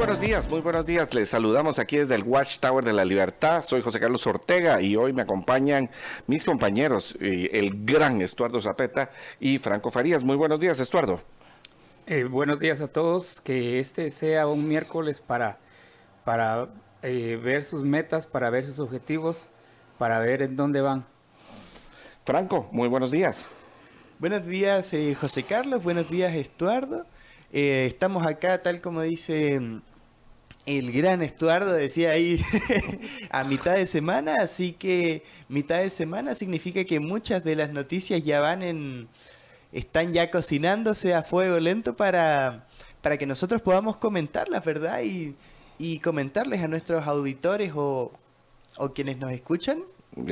[0.00, 1.12] Buenos días, muy buenos días.
[1.12, 3.60] Les saludamos aquí desde el Watchtower de la Libertad.
[3.60, 5.90] Soy José Carlos Ortega y hoy me acompañan
[6.26, 10.24] mis compañeros, eh, el gran Estuardo Zapeta y Franco Farías.
[10.24, 11.20] Muy buenos días, Estuardo.
[12.06, 13.42] Eh, buenos días a todos.
[13.42, 15.58] Que este sea un miércoles para,
[16.24, 16.68] para
[17.02, 19.48] eh, ver sus metas, para ver sus objetivos,
[19.98, 21.04] para ver en dónde van.
[22.24, 23.44] Franco, muy buenos días.
[24.18, 25.82] Buenos días, José Carlos.
[25.82, 27.04] Buenos días, Estuardo.
[27.50, 29.82] estamos acá, tal como dice
[30.66, 32.40] el gran Estuardo decía ahí
[33.30, 38.22] a mitad de semana, así que mitad de semana significa que muchas de las noticias
[38.24, 39.08] ya van en
[39.72, 42.66] están ya cocinándose a fuego lento para
[43.02, 45.02] para que nosotros podamos comentarlas, ¿verdad?
[45.02, 45.34] Y,
[45.78, 48.12] y comentarles a nuestros auditores o,
[48.76, 49.82] o quienes nos escuchan.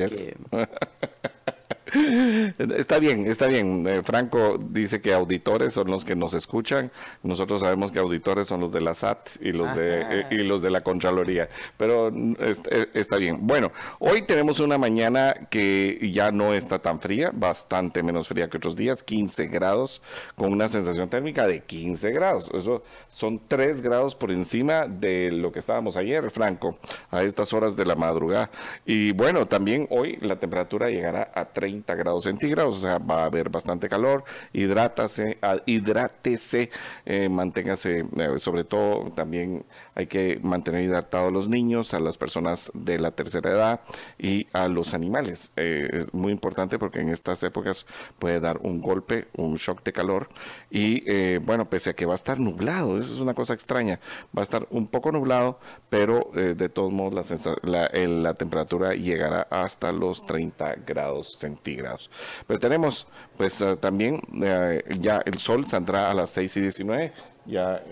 [2.77, 3.87] Está bien, está bien.
[3.87, 6.91] Eh, Franco dice que auditores son los que nos escuchan.
[7.23, 10.61] Nosotros sabemos que auditores son los de la SAT y los de eh, y los
[10.61, 11.49] de la Contraloría.
[11.77, 13.39] Pero eh, está bien.
[13.41, 18.57] Bueno, hoy tenemos una mañana que ya no está tan fría, bastante menos fría que
[18.57, 20.01] otros días, 15 grados,
[20.35, 22.49] con una sensación térmica de 15 grados.
[22.53, 26.77] Eso son 3 grados por encima de lo que estábamos ayer, Franco,
[27.11, 28.49] a estas horas de la madrugada.
[28.85, 33.25] Y bueno, también hoy la temperatura llegará a 30 grados centígrados, o sea, va a
[33.25, 36.69] haber bastante calor, hidrátase, ah, hidrátese,
[37.05, 39.65] eh, manténgase, eh, sobre todo también
[39.99, 43.81] hay que mantener hidratados a los niños, a las personas de la tercera edad
[44.17, 45.51] y a los animales.
[45.55, 47.85] Eh, es muy importante porque en estas épocas
[48.17, 50.29] puede dar un golpe, un shock de calor
[50.69, 53.99] y bueno, pese a que va a estar nublado, eso es una cosa extraña,
[54.35, 55.59] va a estar un poco nublado,
[55.89, 57.31] pero de todos modos
[57.63, 62.09] la, la temperatura llegará hasta los 30 grados centígrados grados.
[62.47, 63.07] Pero tenemos,
[63.37, 67.13] pues eh, también eh, ya el sol saldrá a las 6 y 19.
[67.45, 67.83] Ya,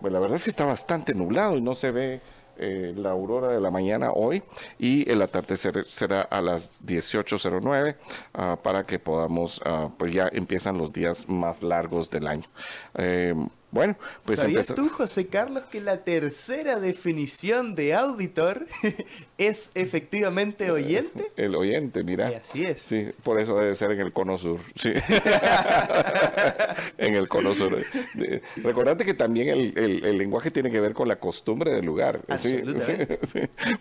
[0.00, 2.20] bueno, la verdad es que está bastante nublado y no se ve
[2.58, 4.42] eh, la aurora de la mañana hoy
[4.78, 7.96] y el atardecer será a las 18.09
[8.34, 12.44] ah, para que podamos, ah, pues ya empiezan los días más largos del año.
[13.72, 18.66] Bueno, pues ¿Sabías tú, José Carlos, que la tercera definición de auditor
[19.38, 21.30] es efectivamente oyente?
[21.36, 22.28] El oyente, mira.
[22.28, 22.82] así es.
[22.82, 24.58] Sí, por eso debe ser en el cono sur.
[24.74, 24.92] Sí.
[26.98, 27.80] en el cono sur.
[28.56, 32.22] Recordate que también el, lenguaje tiene que ver con la costumbre del lugar.
[32.40, 32.62] Sí,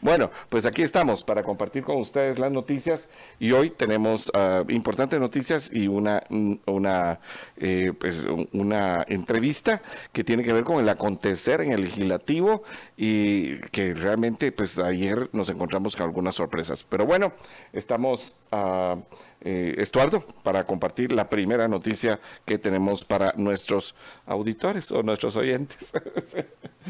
[0.02, 5.20] bueno, pues aquí estamos para compartir con ustedes las noticias y hoy tenemos ah, importantes
[5.20, 6.24] noticias y una,
[6.66, 7.20] una,
[7.58, 9.79] eh, pues, una entrevista
[10.12, 12.64] que tiene que ver con el acontecer en el legislativo
[12.98, 16.84] y que realmente pues ayer nos encontramos con algunas sorpresas.
[16.84, 17.34] Pero bueno,
[17.74, 19.02] estamos, uh,
[19.42, 23.96] Estuardo, para compartir la primera noticia que tenemos para nuestros
[24.26, 25.94] auditores o nuestros oyentes.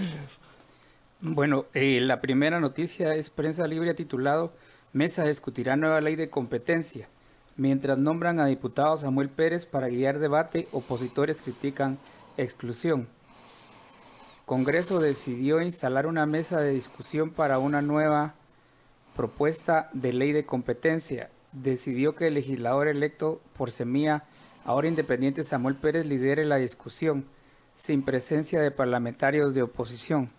[1.22, 4.52] bueno, eh, la primera noticia es prensa libre titulado
[4.92, 7.08] Mesa discutirá nueva ley de competencia.
[7.58, 12.00] Mientras nombran a diputado Samuel Pérez para guiar debate, opositores critican
[12.42, 13.08] exclusión.
[14.46, 18.34] Congreso decidió instalar una mesa de discusión para una nueva
[19.16, 21.30] propuesta de ley de competencia.
[21.52, 24.24] Decidió que el legislador electo por semilla,
[24.66, 27.26] ahora independiente Samuel Pérez, lidere la discusión,
[27.76, 30.30] sin presencia de parlamentarios de oposición.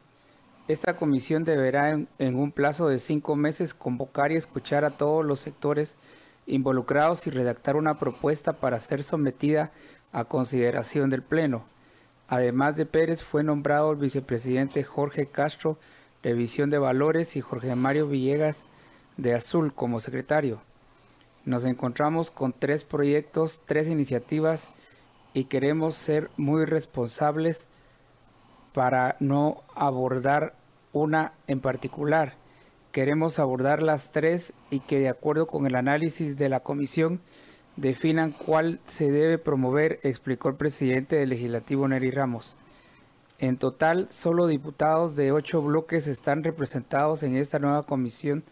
[0.66, 5.24] Esta comisión deberá en, en, un plazo de cinco meses convocar y escuchar a todos
[5.24, 5.96] los sectores
[6.46, 9.70] involucrados y redactar una propuesta para ser sometida
[10.12, 11.64] a consideración del Pleno.
[12.30, 15.78] Además de Pérez, fue nombrado el vicepresidente Jorge Castro
[16.22, 18.62] de Visión de Valores y Jorge Mario Villegas
[19.16, 20.62] de Azul como secretario.
[21.44, 24.68] Nos encontramos con tres proyectos, tres iniciativas
[25.34, 27.66] y queremos ser muy responsables
[28.72, 30.54] para no abordar
[30.92, 32.34] una en particular.
[32.92, 37.20] Queremos abordar las tres y que de acuerdo con el análisis de la comisión
[37.76, 42.56] definan cuál se debe promover, explicó el presidente del legislativo Neri Ramos.
[43.38, 48.44] En total, solo diputados de ocho bloques están representados en esta nueva comisión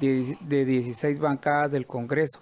[0.00, 2.38] de, 16 bancadas del Congreso.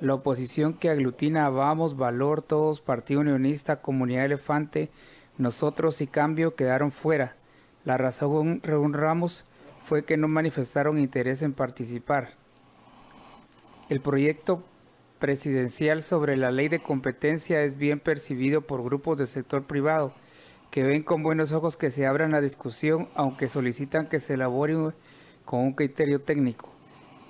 [0.00, 4.90] La oposición que aglutina a Vamos, Valor, Todos, Partido Unionista, Comunidad Elefante,
[5.38, 7.36] Nosotros y Cambio quedaron fuera.
[7.86, 9.46] La razón, según Ramos,
[9.84, 12.34] fue que no manifestaron interés en participar.
[13.88, 14.62] El proyecto
[15.20, 20.12] presidencial sobre la ley de competencia es bien percibido por grupos del sector privado
[20.70, 24.92] que ven con buenos ojos que se abra la discusión, aunque solicitan que se elabore
[25.44, 26.68] con un criterio técnico.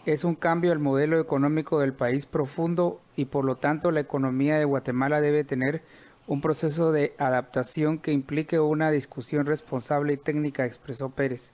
[0.05, 4.59] Es un cambio al modelo económico del país profundo y por lo tanto la economía
[4.59, 5.83] de Guatemala debe tener
[6.27, 11.53] un proceso de adaptación que implique una discusión responsable y técnica, expresó Pérez.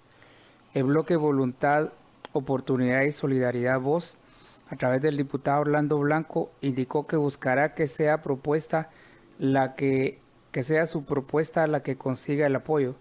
[0.75, 1.93] El bloque Voluntad,
[2.33, 4.19] Oportunidad y Solidaridad Voz,
[4.69, 8.91] a través del diputado Orlando Blanco, indicó que buscará que sea propuesta
[9.39, 10.21] la que,
[10.51, 12.97] que sea su propuesta la que consiga el apoyo.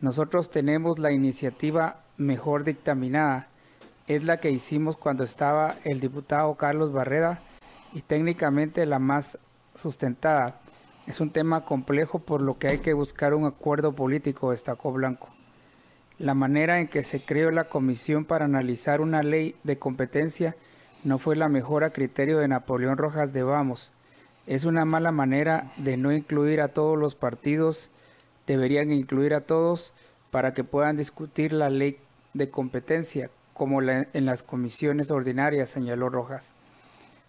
[0.00, 3.48] Nosotros tenemos la iniciativa mejor dictaminada.
[4.06, 7.40] Es la que hicimos cuando estaba el diputado Carlos Barreda
[7.92, 9.38] y técnicamente la más
[9.74, 10.60] sustentada.
[11.06, 15.28] Es un tema complejo por lo que hay que buscar un acuerdo político, destacó Blanco.
[16.18, 20.56] La manera en que se creó la comisión para analizar una ley de competencia
[21.04, 23.92] no fue la mejor a criterio de Napoleón Rojas de Vamos.
[24.46, 27.90] Es una mala manera de no incluir a todos los partidos,
[28.46, 29.92] deberían incluir a todos
[30.30, 31.98] para que puedan discutir la ley
[32.32, 36.54] de competencia, como en las comisiones ordinarias, señaló Rojas.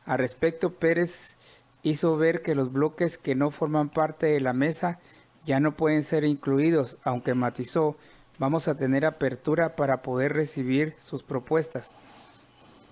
[0.06, 1.36] A respecto, Pérez
[1.84, 5.00] hizo ver que los bloques que no forman parte de la mesa
[5.46, 7.96] ya no pueden ser incluidos, aunque matizó,
[8.40, 11.92] vamos a tener apertura para poder recibir sus propuestas.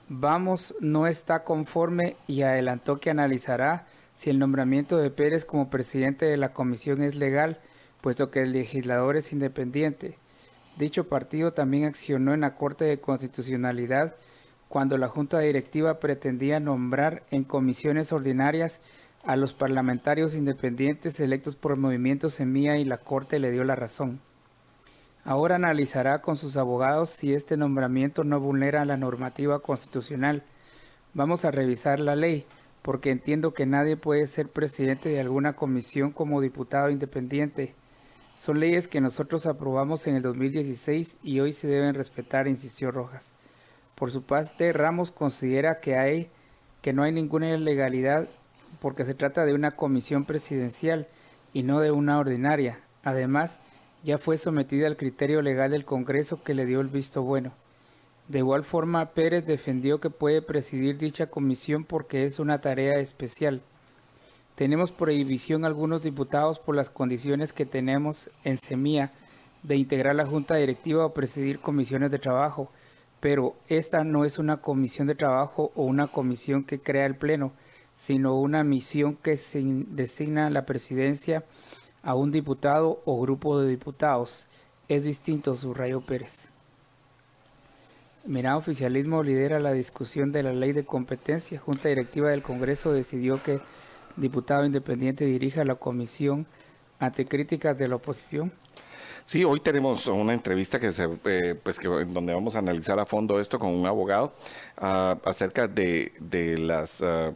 [0.09, 6.25] Vamos no está conforme y adelantó que analizará si el nombramiento de Pérez como presidente
[6.25, 7.59] de la comisión es legal,
[8.01, 10.17] puesto que el legislador es independiente.
[10.77, 14.15] Dicho partido también accionó en la Corte de Constitucionalidad
[14.67, 18.81] cuando la Junta Directiva pretendía nombrar en comisiones ordinarias
[19.23, 23.75] a los parlamentarios independientes electos por el movimiento Semilla y la Corte le dio la
[23.75, 24.19] razón.
[25.25, 30.43] Ahora analizará con sus abogados si este nombramiento no vulnera la normativa constitucional.
[31.13, 32.45] Vamos a revisar la ley,
[32.81, 37.73] porque entiendo que nadie puede ser presidente de alguna comisión como diputado independiente.
[38.37, 43.31] Son leyes que nosotros aprobamos en el 2016 y hoy se deben respetar, insistió Rojas.
[43.95, 46.29] Por su parte, Ramos considera que, hay,
[46.81, 48.27] que no hay ninguna ilegalidad
[48.81, 51.07] porque se trata de una comisión presidencial
[51.53, 52.79] y no de una ordinaria.
[53.03, 53.61] Además,
[54.03, 57.53] ya fue sometida al criterio legal del Congreso que le dio el visto bueno.
[58.27, 63.61] De igual forma, Pérez defendió que puede presidir dicha comisión porque es una tarea especial.
[64.55, 69.11] Tenemos prohibición algunos diputados por las condiciones que tenemos en Semilla
[69.63, 72.69] de integrar la junta directiva o presidir comisiones de trabajo
[73.23, 77.53] pero esta no es una comisión de trabajo o una comisión que crea el Pleno,
[77.95, 79.39] sino una misión que
[79.87, 81.45] designa la presidencia
[82.03, 84.45] a un diputado o grupo de diputados.
[84.87, 86.49] Es distinto, subrayó Pérez.
[88.25, 91.59] Mira, oficialismo lidera la discusión de la ley de competencia.
[91.59, 93.59] Junta Directiva del Congreso decidió que
[94.15, 96.45] diputado independiente dirija la comisión
[96.99, 98.53] ante críticas de la oposición.
[99.25, 103.05] Sí, hoy tenemos una entrevista que se, eh, pues que donde vamos a analizar a
[103.05, 104.33] fondo esto con un abogado
[104.81, 107.33] uh, acerca de, de las uh,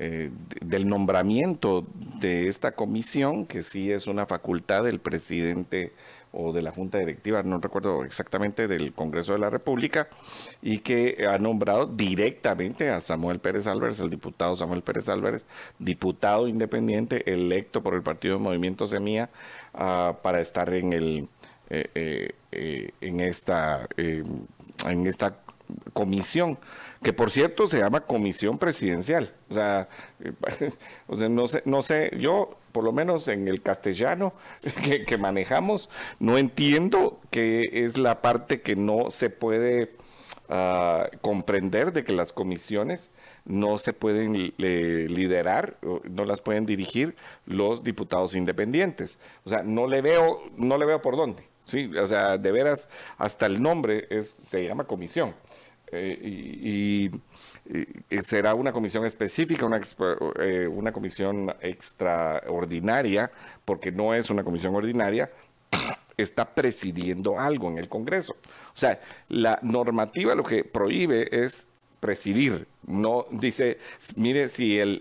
[0.00, 0.30] eh,
[0.60, 1.84] del nombramiento
[2.20, 5.92] de esta comisión, que sí es una facultad del presidente
[6.30, 10.08] o de la Junta Directiva, no recuerdo exactamente, del Congreso de la República,
[10.62, 15.44] y que ha nombrado directamente a Samuel Pérez Álvarez, el diputado Samuel Pérez Álvarez,
[15.80, 19.30] diputado independiente electo por el Partido Movimiento Semilla,
[19.74, 21.28] uh, para estar en el
[21.70, 25.40] eh, eh en esta en esta
[25.92, 26.56] comisión
[27.02, 29.88] que por cierto se llama comisión presidencial o sea,
[31.06, 34.34] o sea no sé no sé yo por lo menos en el castellano
[35.06, 39.96] que, manejamos no entiendo que es la parte que no se puede
[40.48, 43.10] uh, comprender de que las comisiones
[43.48, 49.18] no se pueden liderar, no las pueden dirigir los diputados independientes.
[49.44, 51.42] O sea, no le veo, no le veo por dónde.
[51.64, 55.34] Sí, o sea, de veras, hasta el nombre es, se llama comisión.
[55.92, 57.10] Y,
[58.22, 59.80] será una comisión específica, una,
[60.40, 63.30] eh, una comisión extraordinaria,
[63.64, 65.30] porque no es una comisión ordinaria,
[66.16, 68.34] está presidiendo algo en el Congreso.
[68.34, 71.68] O sea, la normativa lo que prohíbe es
[72.00, 72.66] presidir.
[72.86, 73.78] No dice,
[74.16, 75.00] mire, si el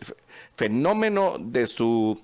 [0.56, 2.20] fenómeno de su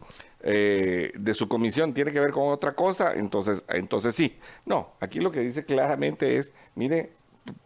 [0.45, 4.37] eh, de su comisión tiene que ver con otra cosa, entonces, entonces sí.
[4.65, 7.13] No, aquí lo que dice claramente es, mire,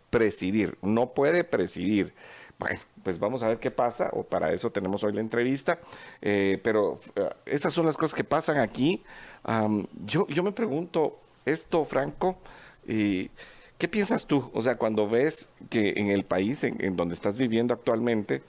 [0.10, 2.14] presidir, no puede presidir.
[2.60, 5.80] Bueno, pues vamos a ver qué pasa, o para eso tenemos hoy la entrevista,
[6.22, 9.04] eh, pero eh, estas son las cosas que pasan aquí.
[10.06, 12.40] yo, yo me pregunto, esto, Franco,
[12.88, 13.30] y
[13.78, 14.50] ¿Qué piensas tú?
[14.54, 18.42] O sea, cuando ves que en el país en, donde estás viviendo actualmente,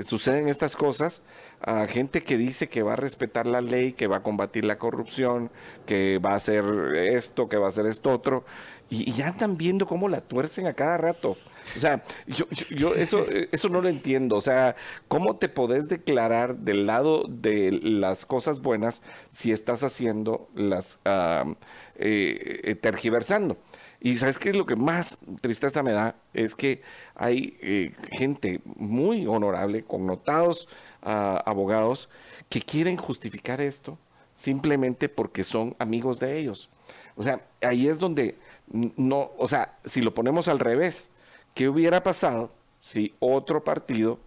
[0.00, 1.22] suceden estas cosas,
[1.62, 4.76] a gente que dice que va a respetar la ley, que va a combatir la
[4.76, 5.50] corrupción,
[5.86, 6.64] que va a hacer
[6.96, 8.44] esto, que va a hacer esto otro,
[8.90, 11.36] y, ya andan viendo cómo la tuercen a cada rato.
[11.76, 14.36] O sea, yo, yo, eso, eso no lo entiendo.
[14.36, 14.76] O sea,
[15.08, 21.54] ¿cómo te podés declarar del lado de las cosas buenas si estás haciendo las eh,
[21.96, 23.56] eh, tergiversando?
[24.04, 26.82] Y sabes qué es lo que más tristeza me da es que
[27.14, 30.68] hay eh, gente muy honorable, connotados
[31.02, 32.10] uh, abogados,
[32.50, 33.98] que quieren justificar esto
[34.34, 36.68] simplemente porque son amigos de ellos.
[37.16, 38.36] O sea, ahí es donde
[38.72, 41.10] no, o sea, si lo ponemos al revés,
[41.54, 44.18] ¿qué hubiera pasado si otro partido,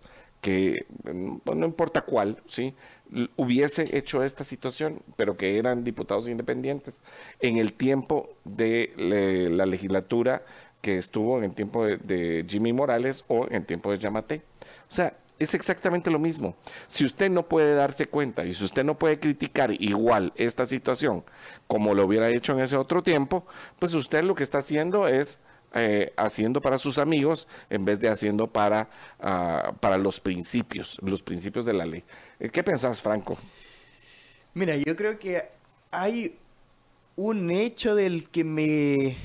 [0.42, 2.76] que mm, no importa cuál, ¿sí?
[3.38, 7.02] hubiese hecho esta situación, pero que eran diputados independientes,
[7.40, 10.44] en el tiempo de la legislatura
[10.82, 14.42] que estuvo en el tiempo de, Jimmy Morales o en el tiempo de Yamate.
[14.64, 16.56] O sea, es exactamente lo mismo.
[16.88, 21.24] Si usted no puede darse cuenta y si usted no puede criticar igual esta situación
[21.68, 23.46] como lo hubiera hecho en ese otro tiempo,
[23.80, 25.40] pues usted lo que está haciendo es
[25.74, 28.90] eh, haciendo para sus amigos en vez de haciendo para,
[29.20, 32.04] ah, para los principios, los principios de la ley.
[32.40, 33.38] Eh, ¿Qué pensás, Franco?
[34.54, 35.50] Mira, yo creo que
[35.92, 36.38] hay
[37.16, 39.18] un hecho del que me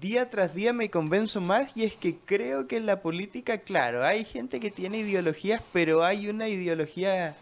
[0.00, 4.04] día tras día me convenzo más y es que creo que en la política, claro,
[4.04, 7.36] hay gente que tiene ideologías, pero hay una ideología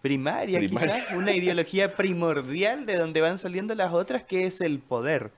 [0.00, 5.30] primaria, quizás, una ideología primordial de donde van saliendo las otras, que es el poder.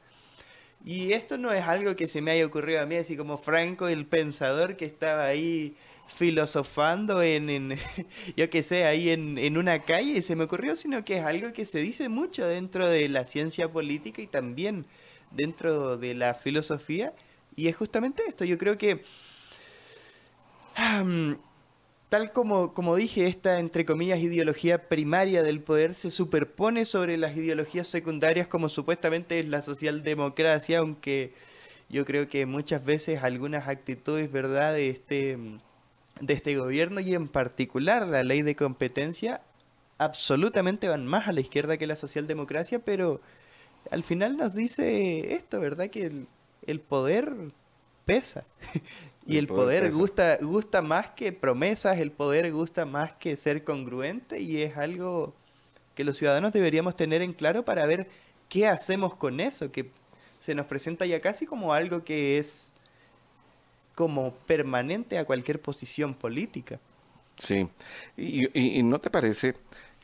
[0.85, 3.89] Y esto no es algo que se me haya ocurrido a mí, así como Franco,
[3.89, 5.77] el pensador que estaba ahí
[6.07, 7.79] filosofando en, en
[8.37, 11.53] yo que sé, ahí en, en, una calle se me ocurrió, sino que es algo
[11.53, 14.85] que se dice mucho dentro de la ciencia política y también
[15.35, 17.15] dentro de la filosofía.
[17.55, 19.03] Y es justamente esto, yo creo que,
[22.09, 27.37] tal como, como dije, esta, entre comillas, ideología primaria del poder se superpone sobre las
[27.37, 31.35] ideologías secundarias como supuestamente es la socialdemocracia, aunque
[31.89, 35.39] yo creo que muchas veces algunas actitudes, ¿verdad?, de este
[36.21, 39.41] de este gobierno y en particular la ley de competencia
[39.99, 43.21] absolutamente van más a la izquierda que la socialdemocracia, pero
[43.91, 45.91] al final nos dice esto, ¿verdad?
[45.91, 46.27] Que
[46.67, 47.35] el, poder
[48.05, 48.45] pesa.
[49.27, 54.41] y el, poder, gusta, gusta más que promesas, el poder gusta más que ser congruente
[54.41, 55.35] y es algo
[55.95, 58.09] que los ciudadanos deberíamos tener en claro para ver
[58.49, 59.91] qué hacemos con eso, que
[60.41, 62.73] se nos presenta ya casi como algo que es
[63.95, 66.81] como permanente a cualquier posición política.
[67.37, 67.69] Sí,
[68.17, 69.55] y, no te parece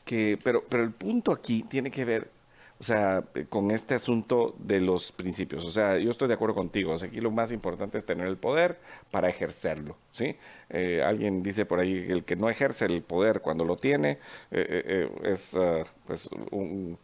[0.05, 2.31] que, pero, pero el punto aquí tiene que ver,
[2.79, 5.65] o sea, con este asunto de los principios.
[5.65, 6.93] O sea, yo estoy de acuerdo contigo.
[6.93, 8.79] O sea, aquí lo más importante es tener el poder
[9.11, 10.37] para ejercerlo, ¿sí?
[10.69, 14.11] Eh, alguien dice por ahí, el que no ejerce el poder cuando lo tiene
[14.51, 15.57] eh, eh, es
[16.05, 16.97] pues, un,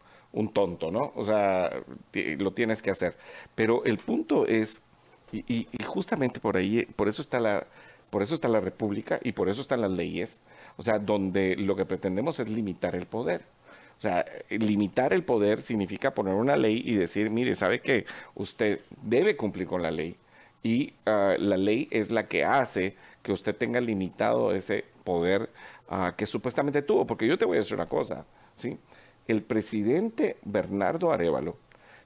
[0.52, 1.12] tonto, ¿no?
[1.14, 1.70] O sea,
[2.12, 3.16] lo tienes que hacer.
[3.54, 4.82] Pero el punto es
[5.32, 7.66] y, justamente por ahí, por eso está la,
[8.10, 10.40] por eso está la República y por eso están las leyes,
[10.76, 13.44] o sea, donde lo que pretendemos es limitar el poder.
[13.98, 18.80] O sea, limitar el poder significa poner una ley y decir, mire, sabe que usted
[19.02, 20.16] debe cumplir con la ley
[20.62, 25.48] y ah, la ley es la que hace que usted tenga limitado ese poder
[25.88, 27.06] ah, que supuestamente tuvo.
[27.06, 28.78] Porque yo te voy a decir una cosa, ¿sí?
[29.28, 31.56] El presidente Bernardo Arevalo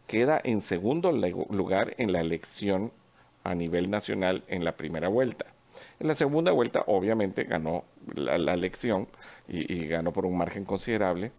[0.07, 2.93] queda en segundo lugar en la elección
[3.45, 5.47] a nivel nacional en la primera vuelta.
[5.99, 9.09] En la segunda vuelta, obviamente, ganó la, elección
[9.49, 11.33] y, ganó por un margen considerable,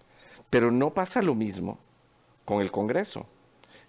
[0.51, 1.79] pero no pasa lo mismo
[2.45, 3.25] con el Congreso.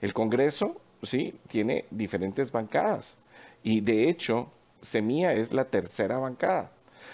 [0.00, 3.18] El Congreso, sí, tiene diferentes bancadas
[3.62, 4.50] y de hecho,
[4.80, 6.72] Semilla es la tercera bancada.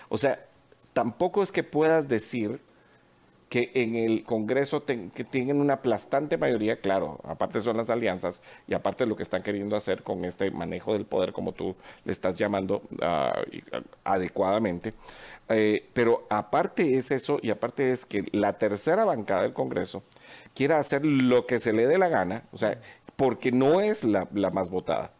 [0.08, 0.46] O sea,
[0.92, 2.60] tampoco es que puedas decir
[3.48, 8.74] que en el Congreso que tienen una aplastante mayoría, claro, aparte son las alianzas y
[8.74, 11.74] aparte lo que están queriendo hacer con este manejo del poder, como tú
[12.04, 13.40] le estás llamando ah,
[14.04, 14.92] adecuadamente.
[15.50, 20.04] Eh, pero aparte es eso y aparte es que la tercera bancada del Congreso
[20.54, 22.80] quiera hacer lo que se le dé la gana, o sea,
[23.16, 25.12] porque no es la más votada.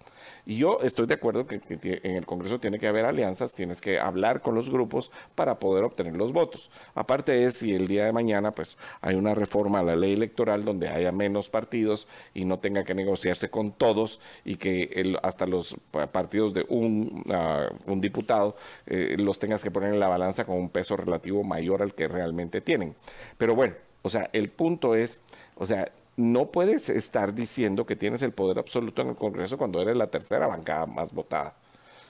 [0.48, 1.60] Y yo estoy de acuerdo que,
[2.02, 5.84] en el Congreso tiene que haber alianzas, tienes que hablar con los grupos para poder
[5.84, 6.70] obtener los votos.
[6.94, 10.64] Aparte es si el día de mañana pues hay una reforma a la ley electoral
[10.64, 15.76] donde haya menos partidos y no tenga que negociarse con todos y que hasta los
[16.12, 20.56] partidos de un, ah, un diputado eh, los tengas que poner en la balanza con
[20.56, 22.96] un peso relativo mayor al que realmente tienen.
[23.36, 25.20] Pero bueno, o sea, el punto es,
[25.56, 29.80] o sea, no puedes estar diciendo que tienes el poder absoluto en el Congreso cuando
[29.80, 31.54] eres la tercera bancada más votada.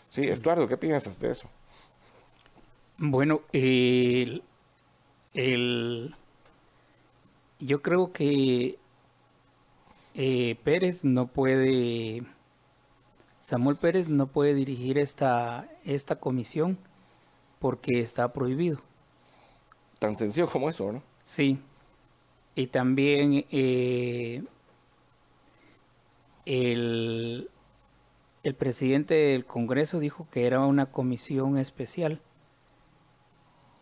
[0.08, 1.50] Sí, Estuardo, ¿qué piensas de eso?
[2.96, 4.42] Bueno, el,
[5.34, 6.16] el,
[7.60, 8.78] yo creo que
[10.14, 12.22] eh, Pérez no puede,
[13.42, 16.78] Samuel Pérez no puede dirigir esta, esta comisión
[17.58, 18.80] porque está prohibido.
[19.98, 21.02] Tan sencillo como eso, ¿no?
[21.22, 21.58] Sí.
[22.58, 24.42] Y también eh,
[26.44, 27.48] el,
[28.42, 32.20] el presidente del Congreso dijo que era una comisión especial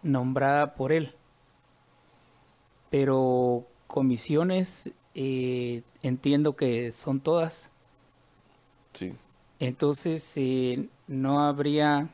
[0.03, 1.15] nombrada por él.
[2.91, 7.73] Pero comisiones eh, entiendo que son todas.
[8.93, 9.15] Sí.
[9.59, 12.11] Entonces eh, no habría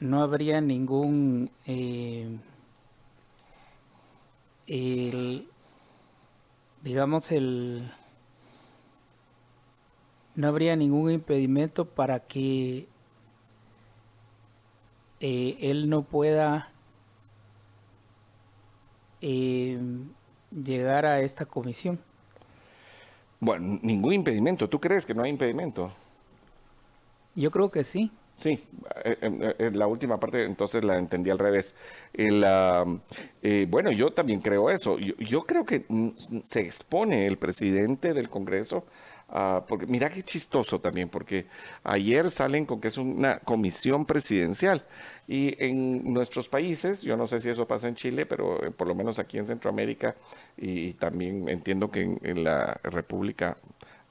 [0.00, 1.50] no habría ningún
[4.68, 5.48] el,
[6.82, 7.90] digamos el
[10.38, 12.86] no habría ningún impedimento para que
[15.18, 16.70] eh, él no pueda
[19.20, 19.80] eh,
[20.52, 21.98] llegar a esta comisión.
[23.40, 24.68] Bueno, ningún impedimento.
[24.68, 25.92] ¿Tú crees que no hay impedimento?
[27.34, 28.12] Yo creo que sí.
[28.38, 28.58] Sí,
[29.04, 31.74] eh, la última parte entonces la entendí al revés.
[33.68, 34.98] bueno, yo también creo eso.
[34.98, 36.10] yo, creo que mm,
[36.44, 38.84] se expone el presidente del Congreso
[39.30, 41.46] Ah, porque mira qué chistoso también, porque
[41.84, 44.86] ayer salen con que es una comisión presidencial
[45.26, 48.88] y en nuestros países, yo no sé si eso pasa en Chile, pero eh, por
[48.88, 50.16] lo menos aquí en Centroamérica
[50.56, 53.58] y, también entiendo que en, la República,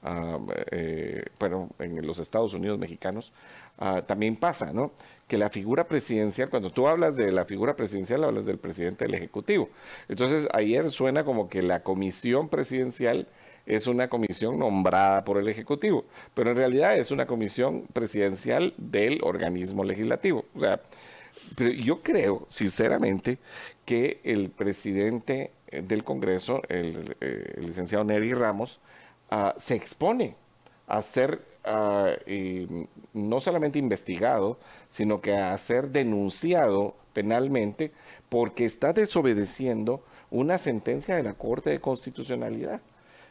[0.04, 0.38] ah,
[0.70, 3.32] eh, bueno, en los Estados Unidos mexicanos,
[3.78, 4.92] ah, también pasa, ¿no?
[5.26, 9.14] Que la figura presidencial, cuando tú hablas de la figura presidencial, hablas del presidente del
[9.14, 9.68] Ejecutivo.
[10.08, 13.28] Entonces, ayer suena como que la comisión presidencial
[13.66, 19.20] es una comisión nombrada por el Ejecutivo, pero en realidad es una comisión presidencial del
[19.22, 20.46] organismo legislativo.
[20.54, 20.80] O sea,
[21.54, 23.38] pero yo creo, sinceramente,
[23.84, 28.80] que el presidente eh, del Congreso, el, eh, licenciado Neri Ramos,
[29.30, 30.36] ah, se expone
[30.88, 32.14] a ser ah,
[33.12, 37.92] no solamente investigado, sino que a ser denunciado penalmente
[38.28, 42.80] porque está desobedeciendo una sentencia de la Corte de Constitucionalidad.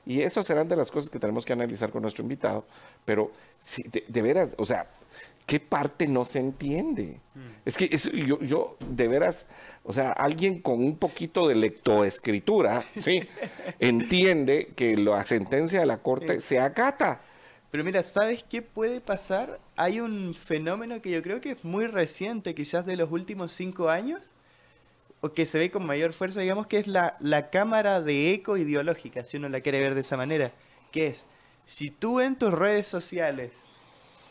[0.06, 2.66] Y eso serán de las cosas que tenemos que analizar con nuestro invitado.
[3.04, 4.88] Pero si, de, veras, o sea,
[5.46, 7.20] ¿qué parte no se entiende?
[7.36, 7.40] Mm.
[7.66, 9.48] Es que yo, yo, de veras,
[9.84, 13.28] o sea, alguien con un poquito de lectoescritura, ¿sí?
[13.80, 17.22] entiende que la sentencia de la Corte se acata.
[17.72, 19.60] Pero mira, ¿sabes qué puede pasar?
[19.76, 23.90] Hay un fenómeno que yo creo que es muy reciente, quizás de los últimos cinco
[23.90, 24.30] años,
[25.22, 28.58] o que se ve con mayor fuerza, digamos, que es la, la cámara de eco
[28.58, 30.52] ideológica, si uno la quiere ver de esa manera.
[30.92, 31.26] Que es,
[31.66, 33.52] si tú en tus redes sociales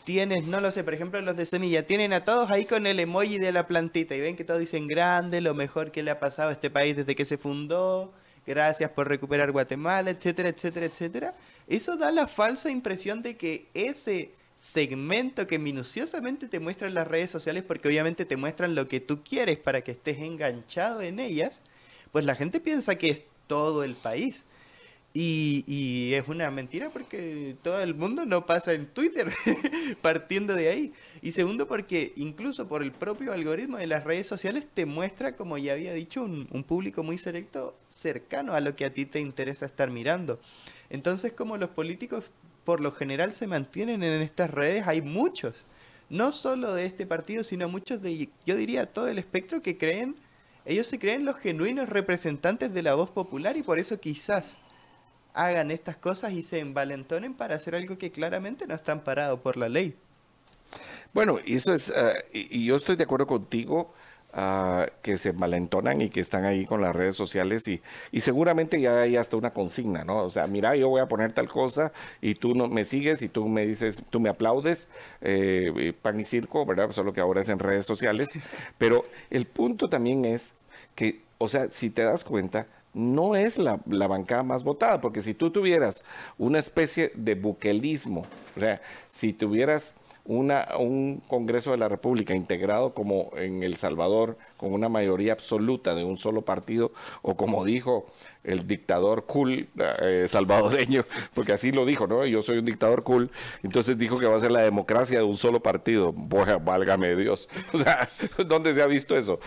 [0.05, 2.99] tienes, no lo sé, por ejemplo los de Semilla, tienen a todos ahí con el
[2.99, 6.19] emoji de la plantita y ven que todos dicen grande, lo mejor que le ha
[6.19, 8.13] pasado a este país desde que se fundó,
[8.45, 11.35] gracias por recuperar Guatemala, etcétera, etcétera, etcétera.
[11.67, 17.29] Eso da la falsa impresión de que ese segmento que minuciosamente te muestran las redes
[17.29, 21.61] sociales porque obviamente te muestran lo que tú quieres para que estés enganchado en ellas,
[22.11, 24.45] pues la gente piensa que es todo el país.
[25.19, 29.31] Y, es una mentira porque todo el mundo no pasa en Twitter,
[30.03, 30.93] partiendo de ahí.
[31.23, 35.57] Y segundo porque incluso por el propio algoritmo de las redes sociales te muestra, como
[35.57, 39.65] ya había dicho, un público muy selecto cercano a lo que a ti te interesa
[39.65, 40.39] estar mirando.
[40.89, 42.25] Entonces como los políticos
[42.63, 45.65] por lo general se mantienen en estas redes, hay muchos,
[46.09, 50.15] no solo de este partido, sino muchos de, yo diría, todo el espectro que creen,
[50.65, 54.61] ellos se creen los genuinos representantes de la voz popular y por eso quizás
[55.33, 59.55] hagan estas cosas y se envalentonen para hacer algo que claramente no están parados por
[59.55, 59.95] la ley.
[61.13, 63.93] Bueno, eso es, eh, y yo estoy de acuerdo contigo
[65.01, 69.01] que se malentonan y que están ahí con las redes sociales y, y, seguramente ya
[69.01, 70.17] hay hasta una consigna, ¿no?
[70.17, 73.29] O sea, mira, yo voy a poner tal cosa y tú no me sigues y
[73.29, 74.89] tú me dices, tú me aplaudes,
[75.21, 76.91] eh, pan y circo, ¿verdad?
[76.91, 78.27] Solo que ahora es en redes sociales.
[78.77, 80.53] Pero el punto también es
[80.93, 85.21] que, o sea, si te das cuenta, no es la, la, bancada más votada, porque
[85.21, 86.03] si tú tuvieras
[86.37, 89.93] una especie de buquelismo, o sea, si tuvieras
[90.27, 95.95] una, un Congreso de la República integrado como en El Salvador con una mayoría absoluta
[95.95, 96.91] de un solo partido,
[97.21, 98.07] o como dijo
[98.43, 99.67] el dictador cool
[100.01, 102.25] eh, salvadoreño, porque así lo dijo, ¿no?
[102.25, 103.29] Yo soy un dictador cool,
[103.61, 106.13] entonces dijo que va a ser la democracia de un solo partido.
[106.13, 107.49] Válgame Dios.
[107.73, 108.09] O sea,
[108.47, 109.39] ¿dónde se ha visto eso?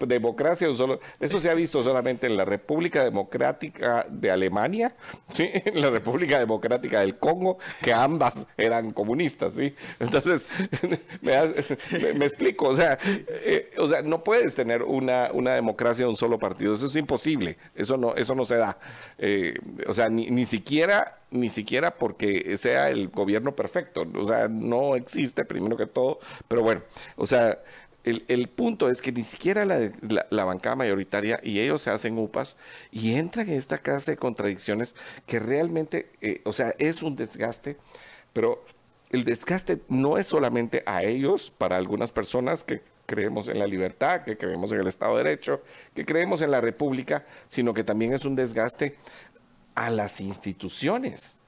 [0.00, 1.00] democracia de un solo...
[1.20, 4.94] Eso se ha visto solamente en la República Democrática de Alemania,
[5.28, 5.50] ¿sí?
[5.52, 9.74] En la República Democrática del Congo, que ambas eran comunistas, ¿sí?
[9.98, 10.48] Entonces,
[11.20, 14.22] me, explico, o sea, eh, o sea, no
[14.54, 18.44] tener una, una democracia de un solo partido, eso es imposible, eso no eso no
[18.44, 18.78] se da.
[19.18, 19.54] Eh,
[19.86, 24.06] o sea, ni, ni, siquiera, ni siquiera porque sea el gobierno perfecto.
[24.14, 26.18] O sea, no existe primero que todo.
[26.48, 26.82] Pero bueno,
[27.16, 27.58] o sea,
[28.04, 29.90] el, punto es que ni siquiera la,
[30.30, 32.56] la, bancada mayoritaria y ellos se hacen upas
[32.90, 34.94] y entran en esta clase de contradicciones
[35.26, 37.76] que realmente, eh, o sea, es un desgaste,
[38.32, 38.64] pero
[39.10, 44.22] el desgaste no es solamente a ellos, para algunas personas que creemos en la libertad,
[44.22, 45.62] que creemos en el Estado de Derecho,
[45.94, 48.96] que creemos en la República, sino que también es un desgaste
[49.74, 51.38] a las instituciones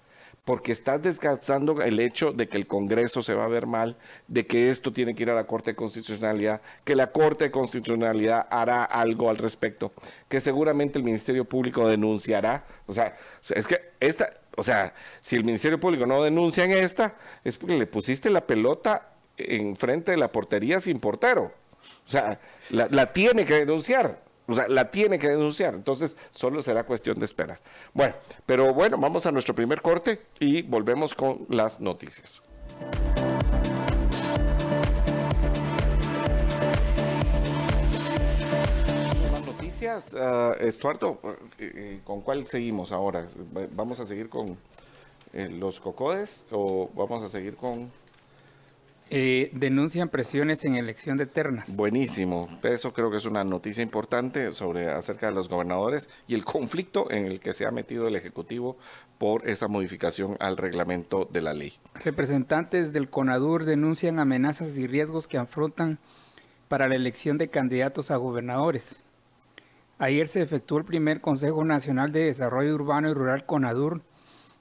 [0.45, 3.97] porque estás desgastando el hecho de que el Congreso se va a ver mal,
[4.27, 7.51] de que esto tiene que ir a la Corte de Constitucionalidad, que la Corte de
[7.51, 9.93] Constitucionalidad hará algo al respecto,
[10.29, 12.65] que seguramente el Ministerio Público denunciará.
[12.87, 13.17] O sea,
[13.55, 17.77] es que esta, o sea, si el Ministerio Público no denuncia en esta, es porque
[17.77, 19.11] le pusiste la pelota
[19.49, 21.53] enfrente de la portería sin portero.
[22.07, 24.23] O sea, la, tiene que denunciar.
[24.47, 25.75] O sea, la tiene que denunciar.
[25.75, 27.61] Entonces, solo será cuestión de esperar.
[27.95, 28.15] Bueno,
[28.47, 32.43] pero bueno, vamos a nuestro primer corte y volvemos con las noticias.
[39.47, 43.27] noticias, uh, Estuardo, eh, eh, ¿con cuál seguimos ahora?
[43.73, 44.59] ¿Vamos a seguir con
[45.33, 47.91] eh, los cocodes o vamos a seguir con
[49.11, 51.75] eh, denuncian presiones en elección de ternas.
[51.75, 52.49] Buenísimo.
[52.63, 57.11] Eso creo que es una noticia importante sobre acerca de los gobernadores y el conflicto
[57.11, 58.77] en el que se ha metido el Ejecutivo
[59.19, 61.75] por esa modificación al reglamento de la ley.
[61.95, 65.99] Representantes del CONADUR denuncian amenazas y riesgos que afrontan
[66.69, 69.03] para la elección de candidatos a gobernadores.
[69.99, 74.03] Ayer se efectuó el primer Consejo Nacional de Desarrollo Urbano y Rural CONADUR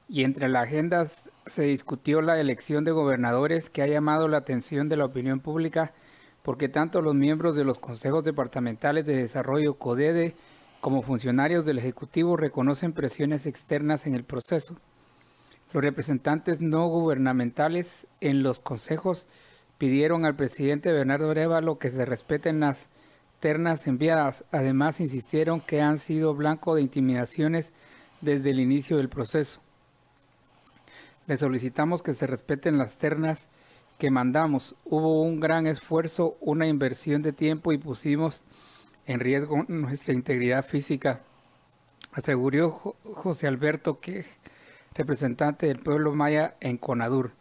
[0.10, 4.90] y entre las agendas se discutió la elección de gobernadores que ha llamado la atención
[4.90, 5.94] de la opinión pública
[6.42, 10.36] porque tanto los miembros de los consejos departamentales de desarrollo CODEDE
[10.82, 14.78] como funcionarios del Ejecutivo reconocen presiones externas en el proceso.
[15.74, 19.28] Los representantes no gubernamentales en los consejos
[19.78, 22.88] pidieron al presidente Bernardo Arevalo que se respeten las
[23.40, 24.44] ternas enviadas.
[24.52, 27.74] Además, insistieron que han sido blanco de intimidaciones
[28.22, 29.62] desde el inicio del proceso.
[31.30, 33.50] Le solicitamos que se respeten las ternas
[34.00, 34.74] que mandamos.
[34.84, 38.42] Hubo un gran esfuerzo, una inversión de tiempo y pusimos
[39.06, 41.22] en riesgo nuestra integridad física,
[42.14, 44.26] aseguró José Alberto que
[44.96, 47.34] representante del pueblo maya en Conadur.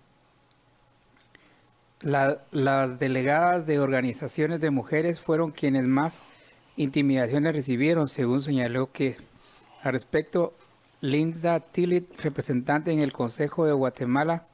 [2.03, 6.23] las delegadas de organizaciones de mujeres fueron quienes más
[6.77, 9.17] intimidaciones recibieron, según señaló que
[9.83, 10.53] al respecto
[11.01, 14.47] Linda Tillit, representante en el Consejo de Guatemala,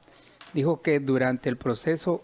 [0.53, 2.23] dijo que durante el proceso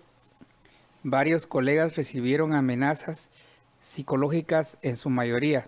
[1.02, 3.32] varios colegas recibieron amenazas
[3.82, 5.68] psicológicas en su mayoría.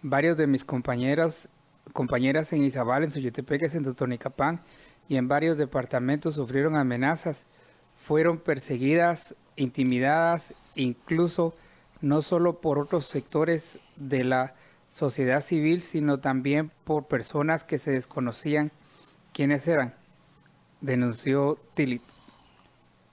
[0.00, 1.48] Varios de mis compañeros,
[1.92, 4.60] compañeras en Izabal, en Suyotepeques, en Totonicapán
[5.08, 7.46] y en varios departamentos sufrieron amenazas,
[7.96, 11.52] fueron perseguidas, intimidadas, incluso
[12.00, 14.54] no solo por otros sectores de la
[14.92, 18.72] sociedad civil, sino también por personas que se desconocían
[19.32, 19.94] quiénes eran,
[20.82, 22.02] denunció Tilit.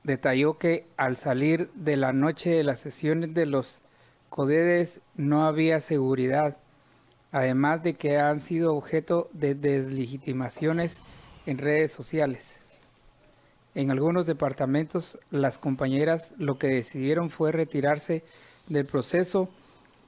[0.03, 3.81] Detalló que al salir de la noche de las sesiones de los
[4.29, 6.57] CODEDES no había seguridad,
[7.31, 10.99] además de que han sido objeto de deslegitimaciones
[11.45, 12.59] en redes sociales.
[13.73, 18.23] En algunos departamentos las compañeras lo que decidieron fue retirarse
[18.67, 19.49] del proceso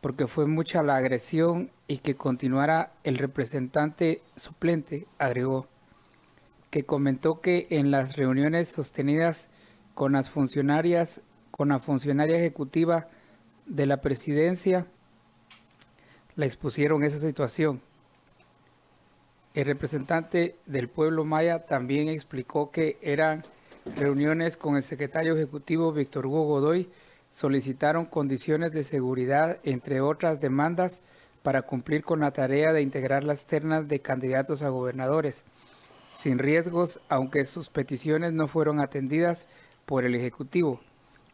[0.02, 5.68] porque fue mucha la agresión y que continuara el representante suplente, agregó,
[6.72, 9.48] que comentó que en las reuniones sostenidas
[9.94, 13.08] con las funcionarias, con la funcionaria ejecutiva
[13.68, 14.88] de la presidencia,
[16.36, 17.82] la expusieron esa situación.
[19.54, 23.44] El representante del pueblo maya también explicó que eran
[23.98, 26.90] reuniones con el secretario ejecutivo Víctor Hugo Godoy,
[27.32, 31.02] solicitaron condiciones de seguridad, entre otras demandas,
[31.44, 35.44] para cumplir con la tarea de integrar las ternas de candidatos a gobernadores,
[36.20, 39.48] sin riesgos, aunque sus peticiones no fueron atendidas
[39.86, 40.80] por el Ejecutivo.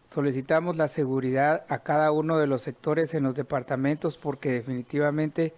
[0.10, 5.53] Solicitamos la seguridad a cada uno de los sectores en los departamentos porque definitivamente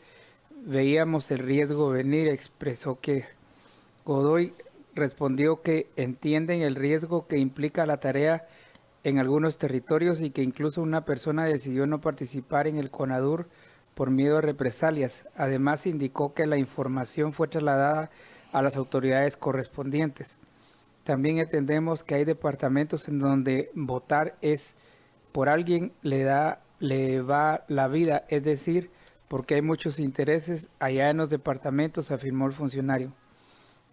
[0.65, 3.25] veíamos el riesgo venir, expresó que
[4.05, 4.53] Godoy
[4.95, 8.47] respondió que entienden el riesgo que implica la tarea
[9.03, 13.47] en algunos territorios y que incluso una persona decidió no participar en el CONADUR
[13.93, 15.25] por miedo a represalias.
[15.35, 18.11] Además indicó que la información fue trasladada
[18.51, 20.37] a las autoridades correspondientes.
[21.03, 24.73] También entendemos que hay departamentos en donde votar es
[25.31, 28.89] por alguien le da le va la vida, es decir,
[29.27, 33.11] porque hay muchos intereses allá en los departamentos, afirmó el funcionario.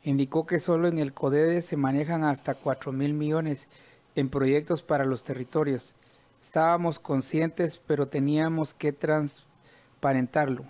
[0.02, 3.68] Indicó que solo en el CODEDE se manejan hasta 4 mil millones
[4.16, 5.94] en proyectos para los territorios.
[6.42, 10.64] Estábamos conscientes, pero teníamos que transparentarlo.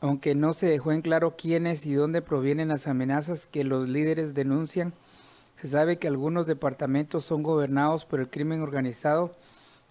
[0.00, 4.34] Aunque no se dejó en claro quiénes y dónde provienen las amenazas que los líderes
[4.34, 4.92] denuncian,
[5.56, 9.34] se sabe que algunos departamentos son gobernados por el crimen organizado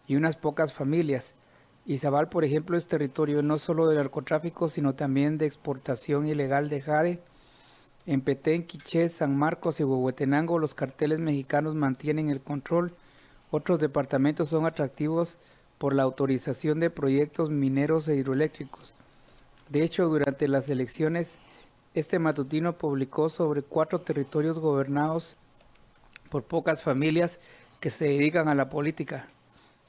[0.08, 1.34] y unas pocas familias.
[1.88, 6.82] Izabal, por ejemplo, es territorio no solo del narcotráfico, sino también de exportación ilegal de
[6.82, 7.20] jade.
[8.08, 12.94] En Petén, Quiché, San Marcos y Huehuetenango los carteles mexicanos mantienen el control.
[13.50, 15.40] Otros departamentos son atractivos
[15.80, 18.94] por la autorización de proyectos mineros e hidroeléctricos.
[19.70, 21.32] De hecho, durante las elecciones,
[21.96, 25.36] este matutino publicó sobre cuatro territorios gobernados
[26.30, 27.40] por pocas familias
[27.80, 29.28] que se dedican a la política.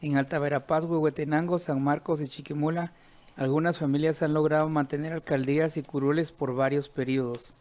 [0.00, 2.92] En Alta Verapaz, Huehuetenango, San Marcos y Chiquimula,
[3.36, 7.52] algunas familias han logrado mantener alcaldías y curules por varios periodos.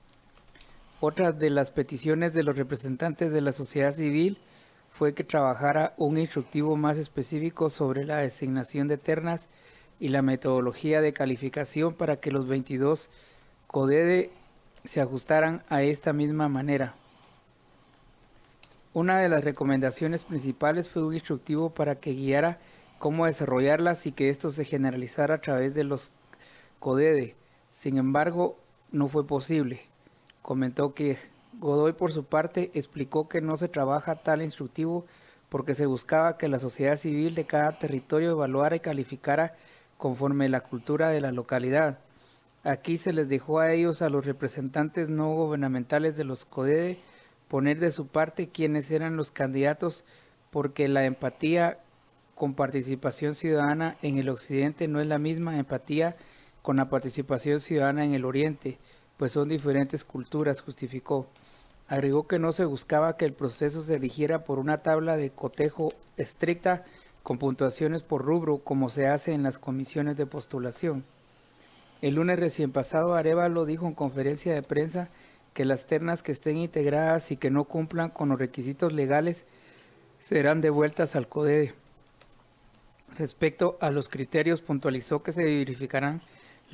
[1.01, 4.37] Otra de las peticiones de los representantes de la sociedad civil
[4.89, 9.49] fue que trabajara un instructivo más específico sobre la designación de ternas
[9.99, 13.09] y la metodología de calificación para que los 22
[13.67, 14.31] CODEDE
[14.85, 16.95] se ajustaran a esta misma manera.
[18.93, 22.57] Una de las recomendaciones principales fue un instructivo para que guiara
[22.99, 26.11] cómo desarrollarlas y que esto se generalizara a través de los
[26.79, 27.35] CODEDE.
[27.71, 28.57] Sin embargo,
[28.91, 29.81] no fue posible.
[30.45, 31.17] Comentó que
[31.59, 35.07] Godoy por su parte explicó que no se trabaja tal instructivo
[35.49, 39.55] porque se buscaba que la sociedad civil de cada territorio evaluara y calificara
[39.97, 41.97] conforme la cultura de la localidad.
[42.63, 46.99] Aquí se les dejó a ellos, a los representantes no gubernamentales de los CODEDE,
[47.47, 50.05] poner de su parte quiénes eran los candidatos,
[50.51, 51.79] porque la empatía
[52.35, 56.15] con participación ciudadana en el occidente no es la misma empatía
[56.61, 58.77] con la participación ciudadana en el oriente,
[59.17, 61.27] pues son diferentes culturas, justificó.
[61.87, 65.93] Agregó que no se buscaba que el proceso se rigiera por una tabla de cotejo
[66.17, 66.83] estricta
[67.23, 71.03] con puntuaciones por rubro como se hace en las comisiones de postulación.
[72.01, 75.09] El lunes recién pasado Arevalo dijo en conferencia de prensa
[75.53, 79.45] que las ternas que estén integradas y que no cumplan con los requisitos legales
[80.19, 81.73] serán devueltas al CODEDE.
[83.17, 86.21] Respecto a los criterios, puntualizó que se verificarán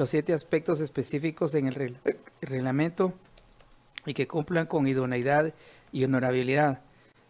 [0.02, 1.96] los siete aspectos específicos en el
[2.42, 3.14] reglamento
[4.08, 5.54] y que cumplan con idoneidad
[5.92, 6.82] y honorabilidad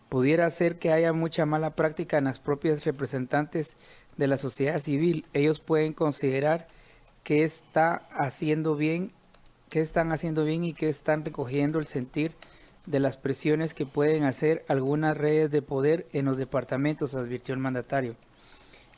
[0.07, 3.75] pudiera ser que haya mucha mala práctica en las propias representantes
[4.15, 5.25] de la sociedad civil.
[5.34, 6.67] Ellos pueden considerar
[7.25, 9.12] que está haciendo bien,
[9.69, 12.31] que están haciendo bien y que están recogiendo el sentir
[12.86, 17.60] de las presiones que pueden hacer algunas redes de poder en los departamentos, advirtió el
[17.60, 18.15] mandatario.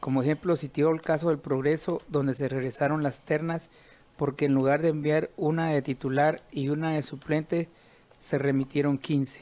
[0.04, 3.70] Como ejemplo, citió el caso del Progreso, donde se regresaron las ternas
[4.18, 7.70] porque en lugar de enviar una de titular y una de suplente,
[8.20, 9.40] se remitieron 15.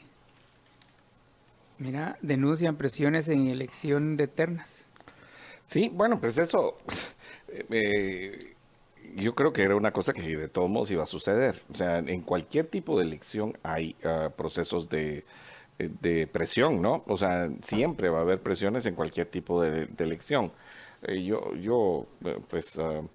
[1.78, 4.86] Mira, denuncian presiones en elección de ternas.
[5.64, 6.78] Sí, bueno, pues eso,
[7.48, 8.54] eh,
[9.16, 11.60] yo creo que era una cosa que de todos modos iba a suceder.
[11.72, 15.24] O sea, en cualquier tipo de elección hay uh, procesos de,
[15.78, 17.02] de, presión, ¿no?
[17.06, 20.52] O sea, siempre va a haber presiones en cualquier tipo de, elección.
[21.02, 23.08] Eh, yo, yo, eh, pues, uh,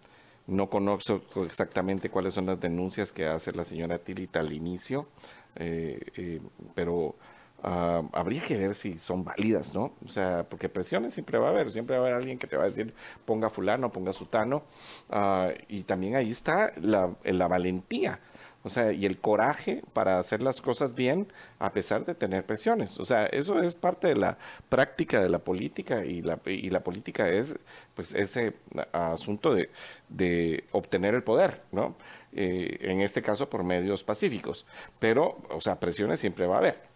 [0.48, 5.08] no conozco exactamente cuáles son las denuncias que hace la señora Tilita al inicio,
[5.56, 6.40] eh,
[6.76, 7.16] pero
[7.64, 9.94] Ah, habría que ver si son válidas, ¿no?
[10.06, 12.56] O sea, porque presiones siempre va a haber, siempre va a haber alguien que te
[12.56, 12.94] va a decir
[13.26, 14.64] ponga fulano, ponga sutano,
[15.10, 17.08] uh, y también ahí está la,
[17.48, 18.20] valentía,
[18.68, 21.28] o sea, y el coraje para hacer las cosas bien
[21.58, 23.00] a pesar de tener presiones.
[23.00, 24.38] O sea, eso es parte de la
[24.70, 27.58] práctica de la política y la, y la política es
[27.96, 28.54] pues ese
[28.92, 29.70] asunto de,
[30.10, 31.96] de obtener el poder, ¿no?
[32.34, 34.66] Eh, en este caso por medios pacíficos,
[35.00, 36.88] pero, o sea, presiones siempre va a haber.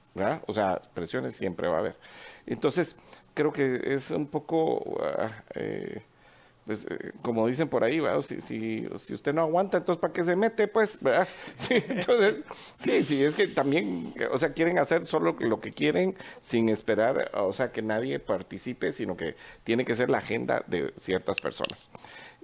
[0.48, 1.96] O sea, presiones siempre va a haber.
[2.46, 2.98] Entonces,
[3.34, 6.04] creo que es un poco, ah, eh,
[6.72, 10.24] pues eh, como dicen por ahí, Si, si, si, usted no aguanta, entonces ¿para qué
[10.24, 10.70] se mete?
[10.70, 11.28] Pues, ¿verdad?
[11.56, 12.36] Sí, entonces,
[12.78, 17.30] sí, sí, es que también, o sea, quieren hacer solo lo que quieren sin esperar,
[17.34, 21.90] o sea, que nadie participe, sino que tiene que ser la agenda de ciertas personas.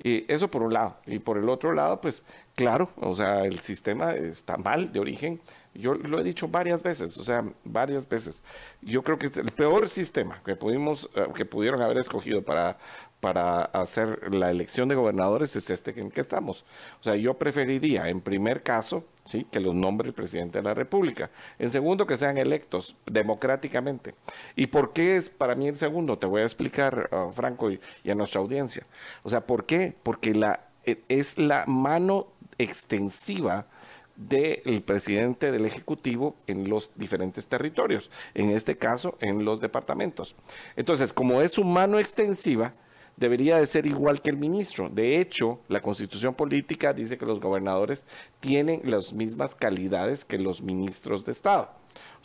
[0.04, 0.98] Y eso por un lado.
[1.06, 5.40] Y por el otro lado, pues claro, o sea, el sistema está mal de origen.
[5.78, 8.44] Yo lo he dicho varias veces, o sea, varias veces.
[8.82, 12.78] Yo creo que el peor sistema que pudimos, eh, que pudieron haber escogido para
[13.20, 16.66] para hacer la elección de gobernadores es este en que estamos.
[17.00, 19.46] O sea, yo preferiría, en primer caso, ¿sí?
[19.50, 21.32] que los nombre el presidente de la República.
[21.58, 24.14] En segundo, que sean electos democráticamente.
[24.56, 26.20] ¿Y por qué es para mí el segundo?
[26.20, 28.84] Te voy a explicar, uh, Franco, y, a nuestra audiencia.
[29.24, 29.96] O sea, ¿por qué?
[30.04, 32.28] Porque la, e, es la mano
[32.60, 33.66] extensiva
[34.18, 40.36] del presidente del Ejecutivo en los diferentes territorios, en este caso en los departamentos.
[40.76, 42.74] Entonces, como es su mano extensiva,
[43.16, 44.90] debería de ser igual que el ministro.
[44.90, 48.06] De hecho, la constitución política dice que los gobernadores
[48.40, 51.72] tienen las mismas calidades que los ministros de Estado.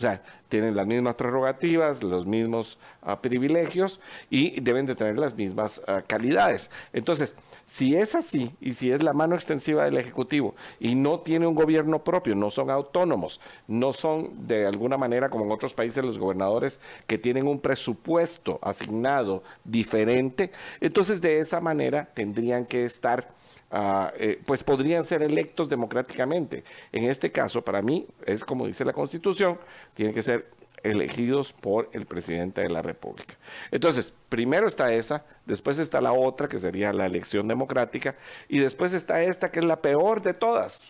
[0.03, 5.81] Sea, tienen las mismas prerrogativas, los mismos ah, privilegios y deben de tener las mismas
[5.87, 6.73] ah, calidades.
[6.93, 7.37] Entonces,
[7.67, 11.55] si es así y si es la mano extensiva del Ejecutivo y no tiene un
[11.55, 16.19] gobierno propio, no son autónomos, no son de alguna manera como en otros países los
[16.19, 23.29] gobernadores que tienen un presupuesto asignado diferente, entonces de esa manera tendrían que estar
[23.75, 26.63] Eh, pues podrían ser electos democráticamente.
[26.93, 29.59] En este caso, para mí, es como dice la Constitución,
[29.95, 30.47] tienen que ser
[30.83, 33.35] elegidos por el presidente de la República.
[33.71, 38.17] Entonces, primero está esa, después está la otra, que sería la elección democrática,
[38.49, 40.85] y después está esta, que es la peor de todas,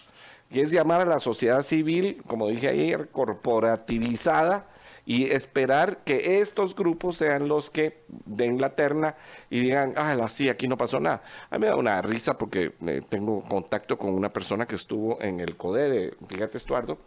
[0.51, 4.67] que es llamar a la sociedad civil, como dije ayer, corporativizada,
[5.05, 9.17] y esperar que estos grupos sean los que den la terna
[9.51, 11.23] y digan, ah, sí, aquí no pasó nada.
[11.51, 15.21] A mí me da una risa porque eh, tengo contacto con una persona que estuvo
[15.21, 16.99] en el CODE de, fíjate, Estuardo,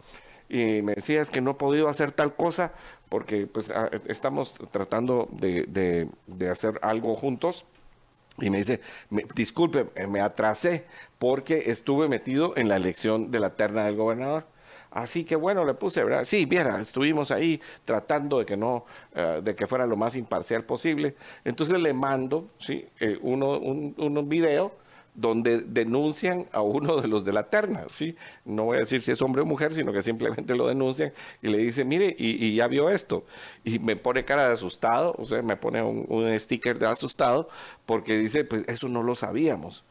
[0.49, 2.73] y me decía, es que no he podido hacer tal cosa
[3.09, 7.65] porque pues ah, estamos tratando de, de, hacer algo juntos.
[8.37, 8.81] Y me dice,
[9.33, 10.85] disculpe, me atrasé
[11.19, 14.45] porque estuve metido en la elección de la terna del gobernador.
[14.95, 16.23] Así que bueno, le puse, ¿verdad?
[16.23, 20.63] Sí, viera, estuvimos ahí tratando de que no, eh, de que fuera lo más imparcial
[20.63, 21.17] posible.
[21.43, 22.87] Entonces le mando, ¿sí?
[23.01, 24.71] Eh, uno, un, un video
[25.13, 28.15] donde denuncian a uno de los de la terna, ¿sí?
[28.45, 31.49] No voy a decir si es hombre o mujer, sino que simplemente lo denuncian y
[31.49, 33.25] le dice, mire, y, ya vio esto.
[33.65, 37.49] Y me pone cara de asustado, o sea, me pone un, un sticker de asustado,
[37.85, 39.83] porque dice, pues eso no lo sabíamos.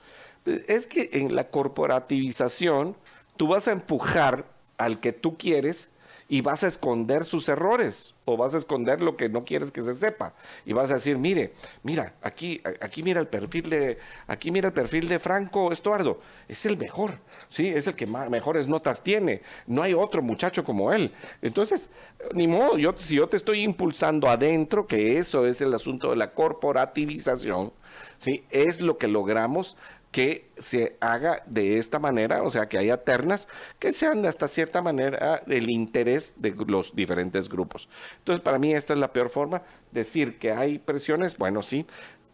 [0.46, 2.96] Es que en la corporativización,
[3.36, 5.88] tú vas a empujar al que tú quieres
[6.28, 9.82] y vas a esconder sus errores o vas a esconder lo que no quieres que
[9.82, 10.34] se sepa.
[10.64, 14.72] Y vas a decir mire mira aquí aquí mira el perfil de aquí mira el
[14.72, 16.20] perfil de Franco Estuardo.
[16.48, 19.42] Es el mejor sí es el que más, mejores notas tiene.
[19.66, 21.90] No hay otro muchacho como él entonces
[22.32, 26.16] ni modo yo si yo te estoy impulsando adentro que eso es el asunto de
[26.16, 27.72] la corporativización
[28.16, 29.76] sí es lo que logramos
[30.14, 33.48] que se haga de esta manera, o sea, que haya ternas
[33.80, 37.88] que sean de hasta cierta manera el interés de los diferentes grupos.
[38.18, 39.62] Entonces, para mí esta es la peor forma.
[39.90, 41.84] Decir que hay presiones, bueno, sí.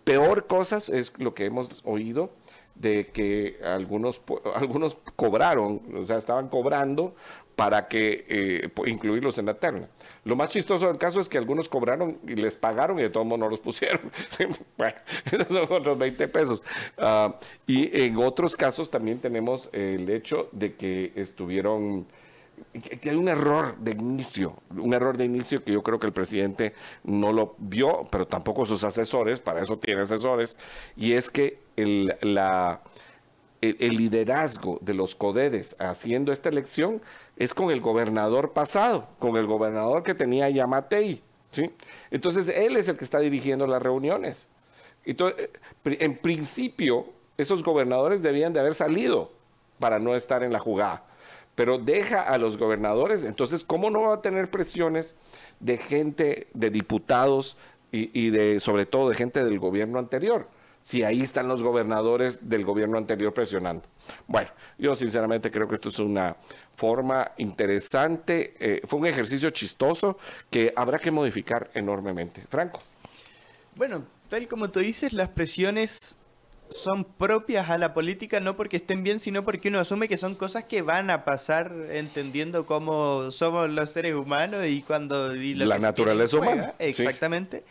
[0.04, 2.34] Peor cosas es lo que hemos oído
[2.74, 4.20] de que algunos,
[4.54, 7.14] algunos cobraron, o sea, estaban cobrando
[7.56, 9.88] para que eh, incluirlos en la terna.
[10.30, 13.26] Lo más chistoso del caso es que algunos cobraron y les pagaron y de todos
[13.26, 14.00] modos no los pusieron.
[14.78, 16.62] bueno, esos son otros 20 pesos.
[16.96, 17.34] Ah,
[17.66, 22.06] y en otros casos también tenemos el hecho de que estuvieron
[23.02, 26.12] que hay un error de inicio, un error de inicio que yo creo que el
[26.12, 30.58] presidente no lo vio, pero tampoco sus asesores, para eso tiene asesores,
[30.96, 32.82] y es que el, la,
[33.60, 37.02] el, liderazgo de los CODEDES haciendo esta elección
[37.40, 41.22] es con el gobernador pasado, con el gobernador que tenía Yamatei.
[41.52, 41.70] ¿sí?
[42.10, 44.46] Entonces, él es el que está dirigiendo las reuniones.
[45.06, 45.48] Entonces,
[45.86, 47.06] eh, en principio,
[47.38, 49.32] esos gobernadores debían de haber salido
[49.78, 51.04] para no estar en la jugada.
[51.54, 55.14] Pero deja a los gobernadores, entonces, ¿cómo no va a tener presiones
[55.60, 57.56] de gente, de diputados
[57.90, 60.46] y, y de, sobre todo, de gente del gobierno anterior?
[60.82, 63.84] Si ahí están los gobernadores del gobierno anterior presionando.
[64.26, 66.36] Bueno, yo sinceramente creo que esto es una
[66.74, 72.44] forma interesante, eh, fue un ejercicio chistoso que habrá que modificar enormemente.
[72.48, 72.80] Franco.
[73.76, 76.16] Bueno, tal como tú dices, las presiones
[76.70, 80.34] son propias a la política no porque estén bien, sino porque uno asume que son
[80.34, 85.34] cosas que van a pasar entendiendo cómo somos los seres humanos y cuando...
[85.34, 86.74] la naturaleza humana.
[86.78, 87.64] Exactamente.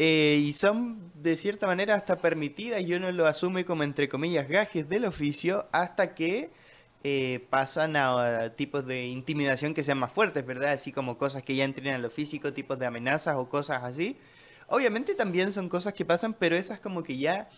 [0.00, 4.48] Eh, y son de cierta manera hasta permitidas y uno lo asume como entre comillas
[4.48, 6.52] gajes del oficio hasta que
[7.02, 10.70] eh, pasan a, tipos de intimidación que sean más fuertes, ¿verdad?
[10.70, 14.16] Así como cosas que ya entren a lo físico, tipos de amenazas o cosas así.
[14.68, 17.48] Obviamente también son cosas que pasan, pero esas como que ya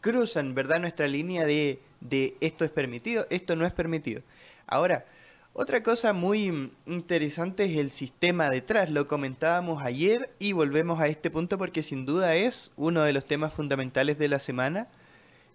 [0.00, 0.78] cruzan, ¿verdad?
[0.78, 4.22] Nuestra línea de, de esto es permitido, esto no es permitido.
[4.68, 5.04] Ahora,
[5.52, 8.88] otra cosa muy interesante es el sistema detrás.
[8.90, 13.24] Lo comentábamos ayer y volvemos a este punto porque sin duda es uno de los
[13.24, 14.88] temas fundamentales de la semana.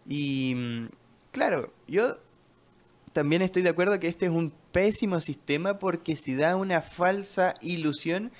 [0.05, 0.87] Y mm,
[1.31, 2.17] claro, yo
[3.13, 7.53] también estoy de acuerdo que este es un pésimo sistema porque se da una falsa
[7.61, 8.31] ilusión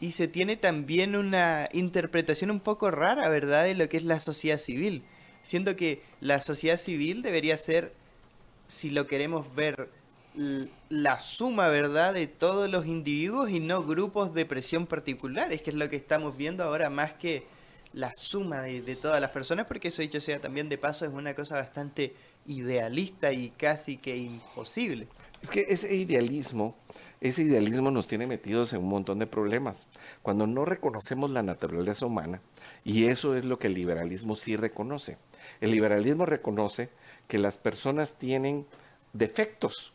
[0.00, 4.18] y se tiene también una interpretación un poco rara, ¿verdad?, de lo que es la
[4.18, 5.04] sociedad civil.
[5.42, 7.92] Siento que la sociedad civil debería ser,
[8.66, 9.88] si lo queremos ver,
[10.94, 15.76] la suma, ¿verdad?, de todos los individuos y no grupos de presión particulares, que es
[15.76, 17.46] lo que estamos viendo ahora más que
[17.92, 21.12] la suma de, de todas las personas, porque eso dicho sea también de paso es
[21.12, 22.14] una cosa bastante
[22.46, 25.08] idealista y casi que imposible.
[25.42, 26.76] Es que ese idealismo,
[27.20, 29.88] ese idealismo nos tiene metidos en un montón de problemas.
[30.22, 32.40] Cuando no reconocemos la naturaleza humana,
[32.84, 35.18] y eso es lo que el liberalismo sí reconoce.
[35.60, 36.88] El liberalismo reconoce
[37.26, 38.66] que las personas tienen
[39.12, 39.93] defectos,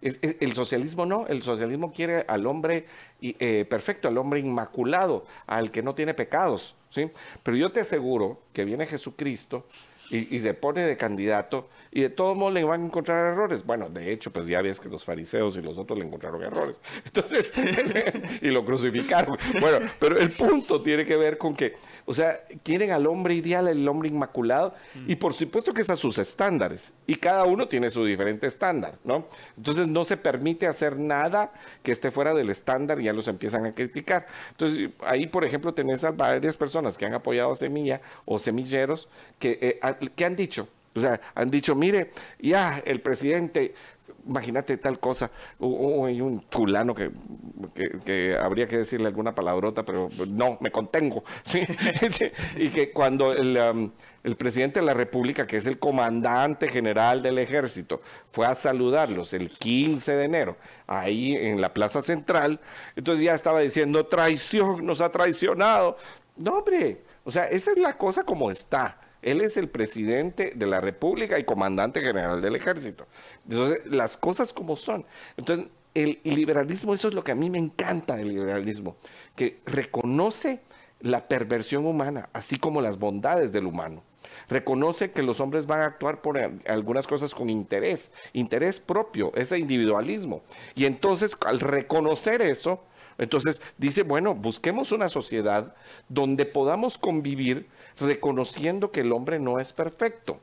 [0.00, 2.86] El socialismo no, el socialismo quiere al hombre
[3.20, 7.10] eh, perfecto, al hombre inmaculado, al que no tiene pecados, ¿sí?
[7.42, 9.66] Pero yo te aseguro que viene Jesucristo
[10.10, 13.64] y, se pone de candidato y de todos modos le van a encontrar errores.
[13.64, 16.78] Bueno, de hecho, pues ya ves que los fariseos y los otros le encontraron errores.
[17.06, 17.50] Entonces,
[18.42, 19.38] y lo crucificaron.
[19.62, 21.74] Bueno, pero el punto tiene que ver con que,
[22.04, 24.74] o sea, quieren al hombre ideal, el hombre inmaculado,
[25.06, 28.98] y por supuesto que es a sus estándares, y cada uno tiene su diferente estándar,
[29.02, 29.26] ¿no?
[29.56, 31.50] Entonces no se permite hacer nada
[31.82, 34.26] que esté fuera del estándar y ya los empiezan a criticar.
[34.50, 39.08] Entonces, ahí, por ejemplo, tenés a varias personas que han apoyado a Semilla o semilleros
[39.38, 43.74] que, eh, que han dicho, o sea, han dicho, mire, ya el presidente,
[44.26, 45.30] imagínate tal cosa,
[45.60, 47.10] hay un fulano que,
[48.04, 51.24] que, habría que decirle alguna palabrota, pero no, me contengo.
[51.42, 51.64] ¿sí?
[52.56, 53.90] y que cuando el, um,
[54.24, 59.32] el, presidente de la República, que es el comandante general del ejército, fue a saludarlos
[59.32, 62.60] el 15 de enero, ahí en la Plaza Central,
[62.96, 65.96] entonces ya estaba diciendo, traición, nos ha traicionado.
[66.36, 68.98] No, hombre, o sea, esa es la cosa como está.
[69.26, 73.08] Él es el presidente de la República y comandante general del ejército.
[73.48, 75.04] Entonces, las cosas como son.
[75.36, 78.96] Entonces, el liberalismo, eso es lo que a mí me encanta del liberalismo,
[79.34, 80.60] que reconoce
[81.00, 84.04] la perversión humana, así como las bondades del humano.
[84.48, 89.58] Reconoce que los hombres van a actuar por algunas cosas con interés, interés propio, ese
[89.58, 90.42] individualismo.
[90.76, 92.80] Y entonces, al reconocer eso,
[93.18, 95.74] entonces dice, bueno, busquemos una sociedad
[96.08, 97.66] donde podamos convivir
[97.98, 100.40] reconociendo que el hombre no es perfecto.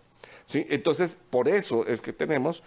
[0.54, 2.64] Entonces, por eso es que tenemos,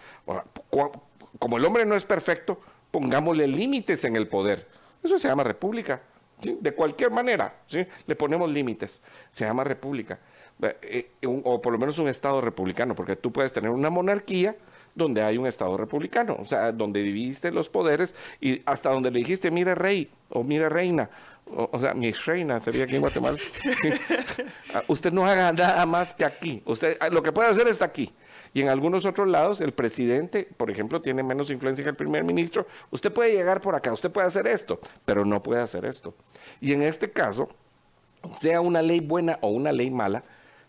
[1.39, 2.59] como el hombre no es perfecto,
[2.91, 4.67] pongámosle límites en el poder.
[5.03, 6.01] Eso se llama república.
[6.41, 7.61] De cualquier manera,
[8.05, 9.01] le ponemos límites.
[9.29, 10.19] Se llama república.
[10.61, 14.55] Eh, eh, o por lo menos un Estado republicano, porque tú puedes tener una monarquía
[14.95, 19.19] donde hay un Estado republicano, o sea, donde dividiste los poderes y hasta donde le
[19.19, 21.11] dijiste, mire rey o mire reina,
[21.55, 23.37] o, sea, mi reina sería aquí en Guatemala.
[24.73, 26.61] Ah, usted no haga nada más que aquí.
[26.65, 28.13] Usted ah, lo que puede hacer está aquí.
[28.53, 32.23] Y en algunos otros lados, el presidente, por ejemplo, tiene menos influencia que el primer
[32.25, 32.67] ministro.
[32.91, 36.13] Usted puede llegar por acá, usted puede hacer esto, pero no puede hacer esto.
[36.59, 37.47] Y en este caso,
[38.39, 40.23] sea una ley buena o una ley mala,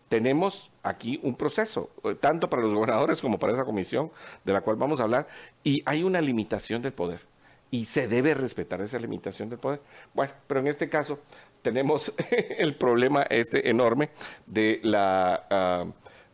[0.08, 4.10] tenemos aquí un proceso, eh, tanto para los gobernadores como para esa comisión
[4.44, 5.28] de la cual vamos a hablar,
[5.64, 7.18] y hay una limitación del poder
[7.70, 9.80] y se debe respetar esa limitación del poder.
[10.14, 11.20] Bueno, pero en este caso
[11.62, 14.10] tenemos el problema este enorme
[14.46, 15.84] de la ah,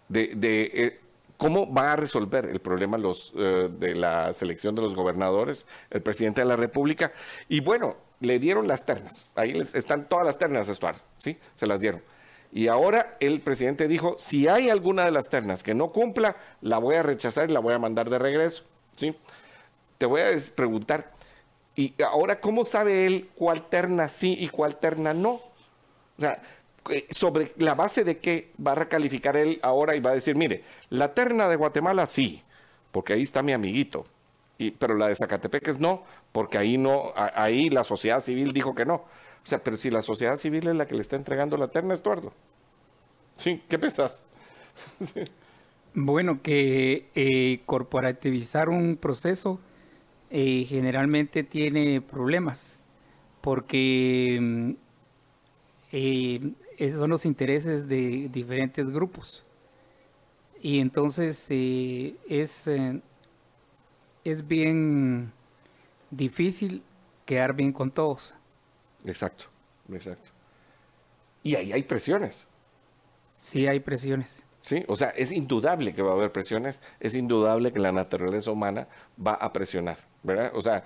[0.09, 0.31] de,
[0.75, 1.01] eh,
[1.37, 6.03] cómo va a resolver el problema los eh, de la selección de los gobernadores, el
[6.03, 7.13] presidente de la República
[7.49, 9.27] y bueno, le dieron las ternas.
[9.35, 11.39] Ahí están todas las ternas, Estuardo, ¿sí?
[11.55, 12.03] Se las dieron.
[12.53, 16.79] Y ahora el presidente dijo, si hay alguna de las ternas que no cumpla, la
[16.79, 18.63] voy a rechazar y la voy a mandar de regreso,
[18.95, 19.17] ¿sí?
[19.99, 21.13] Te voy a preguntar,
[21.77, 25.33] y ahora, ¿cómo sabe él cuál terna sí y cuál terna no?
[25.33, 26.41] O sea,
[26.91, 30.37] eh, sobre la base de qué va a recalificar él ahora y va a decir,
[30.37, 32.43] mire, la terna de Guatemala sí,
[32.93, 34.05] porque ahí está mi amiguito.
[34.59, 38.85] Y, pero la de Zacatepeques no, porque ahí no, ahí la sociedad civil dijo que
[38.85, 38.95] no.
[38.95, 41.95] O sea, pero si la sociedad civil es la que le está entregando la terna,
[41.95, 42.33] Estuardo.
[43.37, 44.23] Sí, ¿qué pensás?
[45.95, 49.59] bueno, que eh, corporativizar un proceso
[50.37, 52.75] eh, generalmente tiene problemas
[53.41, 54.73] porque mm,
[56.77, 59.45] esos son los intereses de diferentes grupos.
[60.61, 62.69] Y entonces es,
[64.25, 65.33] es bien
[66.11, 66.83] difícil
[67.25, 68.35] quedar bien con todos.
[69.05, 69.45] Exacto,
[69.93, 70.31] exacto.
[71.45, 72.49] Y ahí hay presiones.
[73.37, 74.43] Sí, hay presiones.
[74.63, 78.51] Sí, o sea, es indudable que va a haber presiones, es indudable que la naturaleza
[78.51, 78.89] humana
[79.25, 80.51] va a presionar, ¿verdad?
[80.55, 80.83] O sea,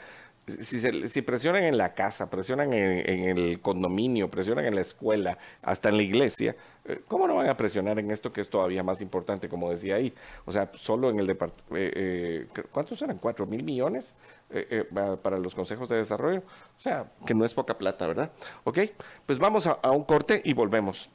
[0.60, 5.88] si, si presionan en la casa, presionan en, el condominio, presionan en la escuela, hasta
[5.88, 9.00] en la iglesia, eh, ¿cómo no van a presionar en esto que es todavía más
[9.00, 10.12] importante, como decía ahí?
[10.44, 13.18] O sea, solo en el departamento, eh, eh, ¿cuántos eran?
[13.18, 14.14] ¿Cuatro mil millones
[15.22, 16.42] para los consejos de desarrollo?
[16.78, 18.32] O sea, que no es poca plata, ¿verdad?
[18.64, 18.78] Ok,
[19.26, 21.10] pues vamos a un corte y volvemos.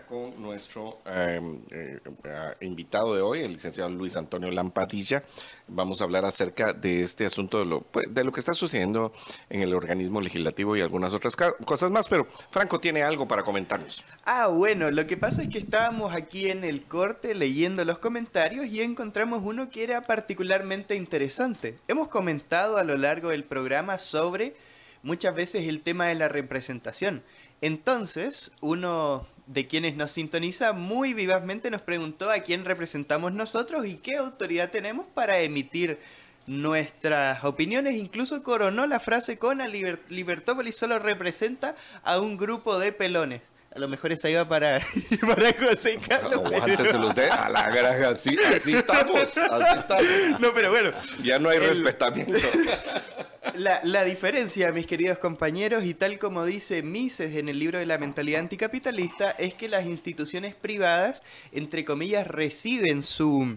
[0.00, 5.22] Con nuestro em, eh, eh, invitado de hoy, el licenciado Luis Antonio Lampadilla.
[5.68, 9.12] Vamos a hablar acerca de este asunto de lo, pues, de lo que está sucediendo
[9.50, 14.04] en el organismo legislativo y algunas otras cosas más, pero Franco tiene algo para comentarnos.
[14.24, 18.66] Ah, bueno, lo que pasa es que estábamos aquí en el corte leyendo los comentarios
[18.66, 21.78] y encontramos uno que era particularmente interesante.
[21.88, 24.54] Hemos comentado a lo largo del programa sobre
[25.02, 27.22] muchas veces el tema de la representación.
[27.62, 33.98] Entonces, uno de quienes nos sintoniza muy vivazmente nos preguntó a quién representamos nosotros y
[33.98, 36.00] qué autoridad tenemos para emitir
[36.48, 37.94] nuestras opiniones.
[37.94, 43.51] Incluso coronó la frase con a Libertópolis solo representa a un grupo de pelones.
[43.74, 44.80] A lo mejor esa iba para,
[45.20, 46.42] para José Carlos.
[46.42, 50.40] Los a la granja, así, así estamos, así estamos.
[50.40, 50.90] No, pero bueno.
[51.22, 52.34] Ya no hay respetamiento.
[53.54, 57.98] La, diferencia, mis queridos compañeros, y tal como dice Mises en el libro de la
[57.98, 63.56] mentalidad anticapitalista, es que las instituciones privadas, entre comillas, reciben su,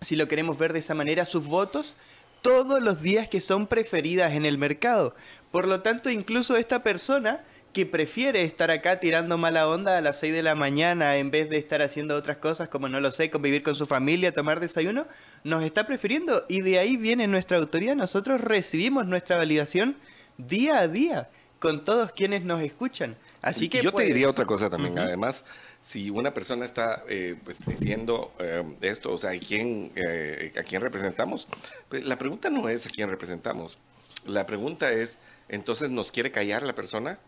[0.00, 1.96] si lo queremos ver de esa manera, sus votos
[2.42, 5.16] todos los días que son preferidas en el mercado.
[5.50, 7.42] Por lo tanto, incluso esta persona
[7.76, 11.50] que prefiere estar acá tirando mala onda a las 6 de la mañana en vez
[11.50, 15.06] de estar haciendo otras cosas como, no lo sé, convivir con su familia, tomar desayuno,
[15.44, 17.94] nos está prefiriendo y de ahí viene nuestra autoridad.
[17.94, 19.94] Nosotros recibimos nuestra validación
[20.38, 23.14] día a día con todos quienes nos escuchan.
[23.42, 24.98] Así que yo te pues, diría otra cosa también.
[24.98, 25.44] Además,
[25.78, 30.62] si una persona está eh, pues, diciendo eh, esto, o sea, ¿a quién, eh, ¿a
[30.62, 31.46] quién representamos?
[31.90, 33.76] Pues, la pregunta no es a quién representamos.
[34.24, 35.18] La pregunta es,
[35.50, 37.18] entonces, ¿nos quiere callar la persona?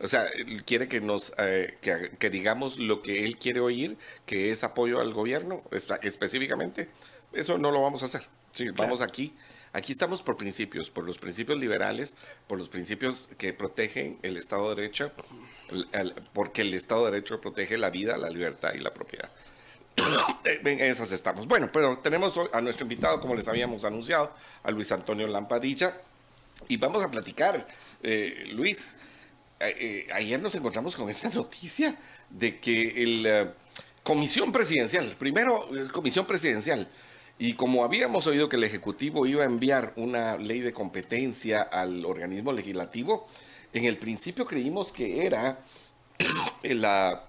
[0.00, 0.26] O sea,
[0.64, 5.12] quiere que nos eh, que, digamos lo que él quiere oír, que es apoyo al
[5.12, 6.88] gobierno específicamente.
[7.32, 8.26] Eso no lo vamos a hacer.
[8.52, 9.34] Sí, vamos aquí.
[9.72, 12.14] Aquí estamos por principios, por los principios liberales,
[12.46, 15.10] por los principios que protegen el Estado de Derecho,
[16.32, 19.28] porque el Estado de Derecho protege la vida, la libertad y la propiedad.
[20.44, 21.46] en esas estamos.
[21.48, 26.00] Bueno, pero tenemos a nuestro invitado, como les habíamos anunciado, a Luis Antonio Lampadilla,
[26.68, 27.66] y vamos a platicar.
[28.02, 28.96] Eh, Luis,
[29.60, 31.96] eh, eh, ayer nos encontramos con esta noticia
[32.30, 32.92] de que
[33.22, 33.50] la eh,
[34.02, 36.88] comisión presidencial, primero comisión presidencial,
[37.38, 42.04] y como habíamos oído que el Ejecutivo iba a enviar una ley de competencia al
[42.04, 43.26] organismo legislativo,
[43.72, 45.58] en el principio creímos que era
[46.62, 47.28] la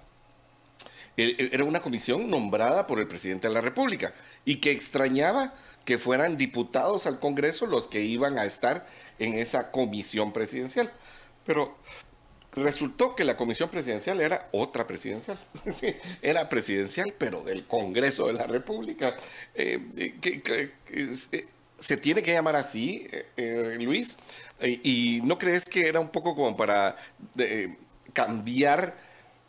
[1.18, 4.14] era una comisión nombrada por el presidente de la República
[4.44, 5.54] y que extrañaba
[5.86, 8.86] que fueran diputados al Congreso los que iban a estar
[9.18, 10.92] en esa comisión presidencial.
[11.46, 11.78] Pero
[12.56, 15.38] Resultó que la comisión presidencial era otra presidencial,
[16.22, 19.14] era presidencial, pero del Congreso de la República.
[19.54, 19.80] Eh,
[20.24, 21.48] eh, eh,
[21.78, 23.06] se tiene que llamar así,
[23.80, 24.18] Luis,
[24.62, 26.96] y no crees que era un poco como para
[28.14, 28.96] cambiar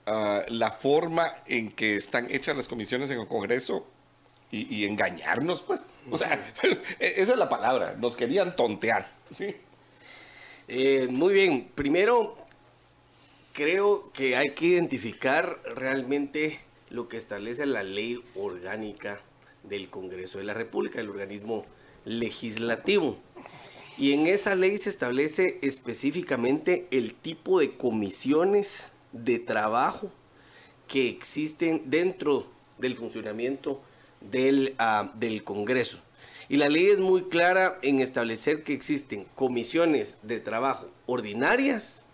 [0.07, 3.87] ah, la forma en que están hechas las comisiones en el Congreso
[4.51, 5.87] y, engañarnos, pues.
[6.11, 6.53] O sea,
[6.99, 9.55] esa es la palabra, nos querían tontear, ¿sí?
[11.09, 12.46] muy bien, primero
[13.57, 19.23] creo que hay que identificar realmente lo que establece la ley orgánica
[19.63, 21.65] del Congreso de la República, el organismo
[22.05, 23.17] legislativo.
[23.97, 30.13] Y en esa ley se establece específicamente el tipo de comisiones de trabajo
[30.87, 32.47] que existen dentro
[32.77, 33.81] del funcionamiento
[34.21, 35.99] del, ah, Congreso.
[36.51, 42.06] Y la ley es muy clara en establecer que existen comisiones de trabajo ordinarias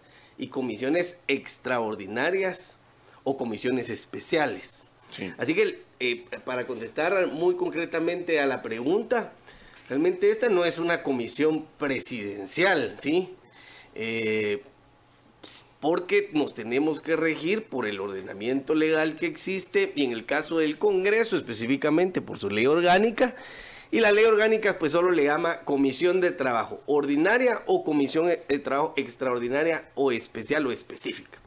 [0.42, 2.76] y comisiones extraordinarias
[3.22, 4.82] o comisiones especiales.
[5.38, 9.34] Así que eh, para contestar muy concretamente a la pregunta,
[9.88, 13.36] realmente esta no es una comisión presidencial, ¿sí?
[13.94, 14.64] Eh,
[15.78, 20.58] porque nos tenemos que regir por el ordenamiento legal que existe y en el caso
[20.58, 23.36] del Congreso específicamente por su ley orgánica,
[23.92, 28.58] Y la ley orgánica pues solo le llama comisión de trabajo ordinaria o comisión de
[28.58, 31.38] trabajo extraordinaria o especial o específica.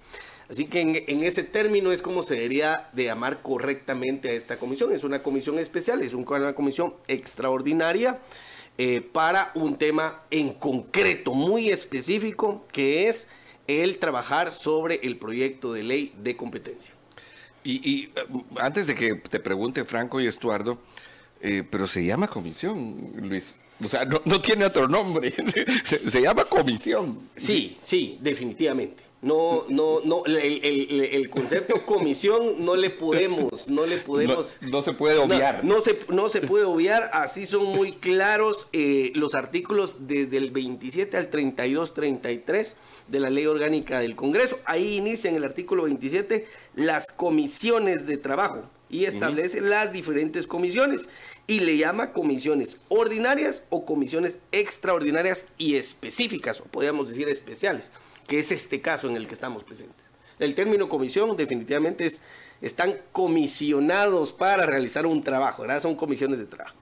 [0.48, 4.94] Así que en, ese término es como se debería de llamar correctamente a esta comisión.
[4.94, 8.20] Es una comisión especial, es una comisión extraordinaria
[8.78, 13.28] eh, para un tema en concreto, muy específico, que es
[13.66, 16.94] el trabajar sobre el proyecto de ley de competencia.
[17.64, 18.12] Y, eh,
[18.60, 20.78] antes de que te pregunte Franco y Estuardo,
[21.42, 23.60] eh, pero se llama comisión, Luis.
[23.84, 25.34] O sea, no, tiene otro nombre.
[25.84, 27.20] se, llama comisión.
[27.36, 29.04] Sí, sí, definitivamente.
[29.22, 34.60] No, no, no, el, concepto comisión no le podemos, no le podemos.
[34.62, 35.66] No, se puede obviar.
[35.66, 40.52] No, se, no se puede obviar, así son muy claros eh, los artículos desde el
[40.52, 42.78] 27 al 32, 33
[43.08, 44.60] de la ley orgánica del Congreso.
[44.66, 51.10] Ahí inicia en el artículo 27 las comisiones de trabajo y establece las diferentes comisiones
[51.48, 57.92] y le llama comisiones ordinarias o comisiones extraordinarias y específicas, o podríamos decir especiales
[58.28, 60.12] que es este caso en el que estamos presentes.
[60.40, 62.22] El término comisión definitivamente es,
[62.62, 65.82] están comisionados para realizar un trabajo, ¿verdad?
[65.82, 66.76] Son comisiones de trabajo.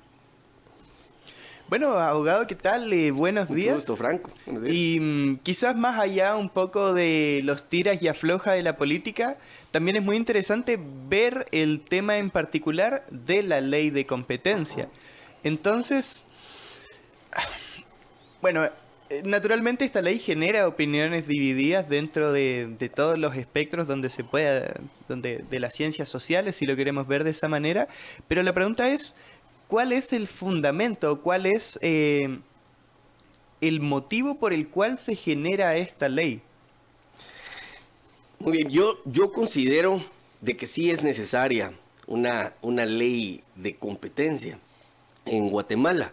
[1.69, 2.91] Bueno, abogado, ¿qué tal?
[2.91, 3.75] Eh, buenos días.
[3.75, 4.29] Gusto, Franco.
[4.67, 9.37] Y mm, quizás más allá un poco de los tiras y afloja de la política,
[9.73, 14.87] también es muy interesante ver el tema en particular de la ley de competencia.
[15.43, 16.27] Entonces,
[18.39, 18.69] bueno,
[19.23, 24.75] naturalmente esta ley genera opiniones divididas dentro de, todos los espectros donde se pueda,
[25.07, 27.87] donde, de las ciencias sociales, si lo queremos ver de esa manera.
[28.27, 29.15] Pero la pregunta es,
[29.67, 32.37] ¿cuál es el fundamento, cuál es eh,
[33.59, 36.43] el motivo por el cual se genera esta ley?
[38.43, 40.03] Muy bien, yo, yo considero
[40.41, 41.71] de que sí es necesaria
[42.07, 44.59] una, una ley de competencia
[45.25, 46.11] en Guatemala.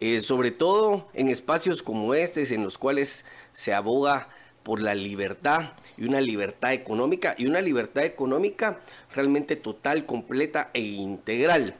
[0.00, 4.28] Eh, sobre todo en espacios como este, en los cuales se aboga
[4.64, 8.80] por la libertad y una libertad económica y una libertad económica
[9.14, 11.76] realmente total, completa e integral.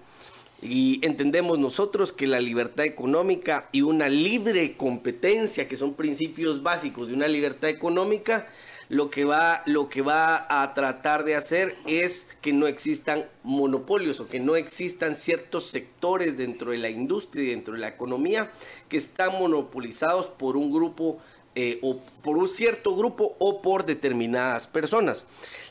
[0.62, 7.08] Y entendemos nosotros que la libertad económica y una libre competencia, que son principios básicos
[7.08, 8.46] de una libertad económica,
[8.92, 14.20] lo que va, lo que va a tratar de hacer es que no existan monopolios
[14.20, 18.52] o que no existan ciertos sectores dentro de la industria y dentro de la economía
[18.90, 21.16] que están monopolizados por un grupo
[21.54, 25.24] eh, o por un cierto grupo o por determinadas personas.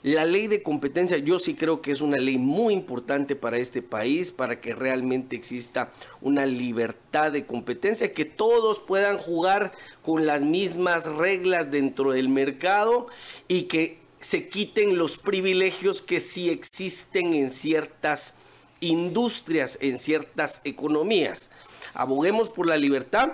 [0.04, 3.84] La ley de competencia yo sí creo que es una ley muy importante para este
[3.84, 5.91] país, para que realmente exista
[6.22, 13.08] una libertad de competencia, que todos puedan jugar con las mismas reglas dentro del mercado
[13.47, 18.36] y que se quiten los privilegios que sí existen en ciertas
[18.80, 21.52] industrias, en ciertas economías.
[21.93, 23.34] Aboguemos por la libertad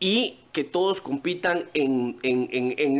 [0.00, 2.18] y que todos compitan en,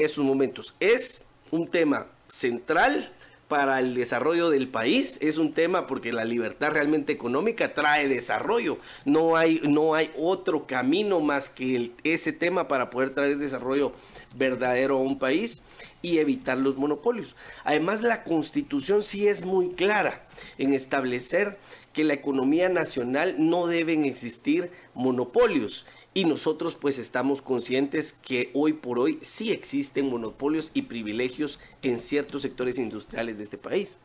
[0.00, 0.74] esos momentos.
[0.80, 3.12] Es un tema central
[3.48, 5.18] para el desarrollo del país.
[5.20, 8.78] Es un tema porque la libertad realmente económica trae desarrollo.
[9.04, 13.92] No hay, no hay otro camino más que ese tema para poder traer desarrollo
[14.36, 15.62] verdadero a un país
[16.02, 17.34] y evitar los monopolios.
[17.64, 20.26] Además, la constitución sí es muy clara
[20.58, 21.58] en establecer
[21.92, 25.86] que la economía nacional no deben existir monopolios
[26.18, 32.00] y nosotros pues estamos conscientes que hoy por hoy sí existen monopolios y privilegios en
[32.00, 33.96] ciertos sectores industriales de este país.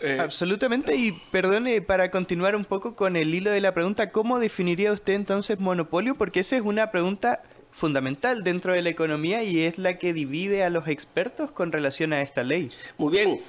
[0.00, 4.38] Eh, Absolutamente, y perdone, para continuar un poco con el hilo de la pregunta, ¿cómo
[4.38, 6.14] definiría usted entonces monopolio?
[6.14, 10.64] Porque esa es una pregunta fundamental dentro de la economía y es la que divide
[10.64, 12.70] a los expertos con relación a esta ley.
[12.96, 13.40] Muy bien,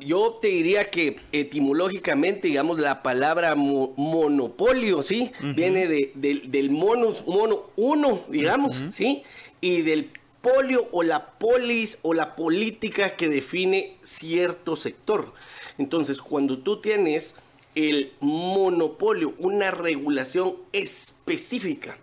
[0.00, 5.32] yo te diría que etimológicamente, digamos, la palabra monopolio, ¿sí?
[5.54, 9.22] Viene de, del mono, mono uno, digamos, ¿sí?
[9.60, 15.32] Y del polio o la polis o la política que define cierto sector.
[15.78, 17.36] Entonces, cuando tú tienes
[17.74, 21.98] el monopolio, una regulación específica,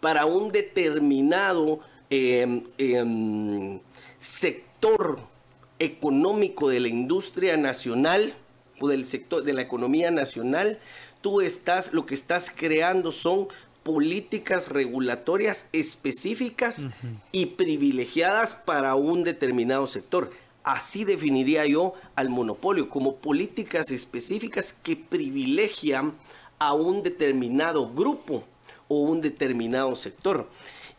[0.00, 1.80] para un determinado
[2.10, 3.80] em, em,
[4.16, 5.18] sector
[5.78, 8.34] económico de la industria nacional
[8.80, 10.78] o del sector de la economía nacional,
[11.20, 13.48] tú estás, lo que estás creando son
[13.82, 16.86] políticas regulatorias específicas
[17.32, 20.30] y privilegiadas para un determinado sector.
[20.62, 26.12] Así definiría yo al monopolio, como políticas específicas que privilegian
[26.58, 28.44] a un determinado grupo
[28.88, 30.48] o un determinado sector.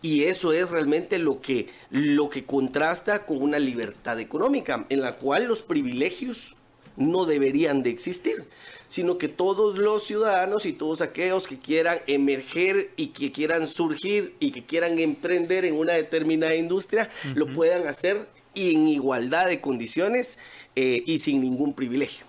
[0.02, 5.18] Y eso es realmente lo que, lo que contrasta con una libertad económica, en la
[5.18, 6.56] cual los privilegios
[6.96, 8.46] no deberían de existir,
[8.88, 14.36] sino que todos los ciudadanos y todos aquellos que quieran emerger y que quieran surgir
[14.40, 20.38] y que quieran emprender en una determinada industria, lo puedan hacer en igualdad de condiciones
[20.76, 22.29] eh, y sin ningún privilegio.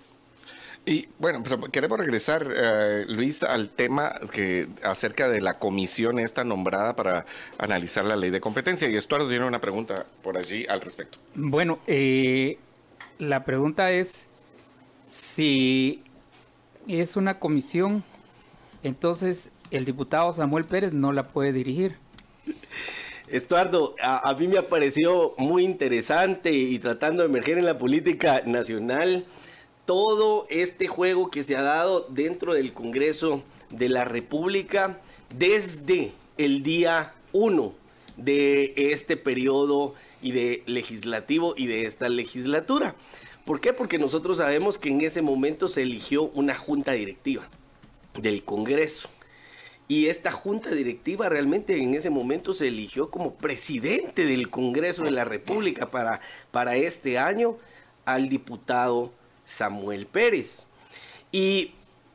[0.87, 6.43] Y bueno, pero queremos regresar, eh, Luis, al tema que acerca de la comisión esta
[6.43, 7.26] nombrada para
[7.59, 8.89] analizar la ley de competencia.
[8.89, 11.18] Y Estuardo tiene una pregunta por allí al respecto.
[11.35, 12.59] Bueno, eh,
[13.18, 14.26] la pregunta es
[15.11, 16.03] si
[16.89, 18.03] es una comisión,
[18.83, 21.97] entonces el diputado Samuel Pérez no la puede dirigir.
[23.28, 27.78] Estuardo, a, a mí me ha parecido muy interesante y tratando de emerger en la
[27.78, 29.24] política nacional
[29.91, 35.01] todo este juego que se ha dado dentro del Congreso de la República
[35.34, 37.74] desde el día 1
[38.16, 42.95] de este periodo y de legislativo y de esta legislatura.
[43.45, 43.72] ¿Por qué?
[43.72, 47.49] Porque nosotros sabemos que en ese momento se eligió una junta directiva
[48.16, 49.09] del Congreso.
[49.88, 55.11] Y esta junta directiva realmente en ese momento se eligió como presidente del Congreso de
[55.11, 56.20] la República para,
[56.53, 57.57] para este año
[58.05, 59.18] al diputado
[59.51, 60.65] Samuel Pérez.
[61.33, 61.73] Y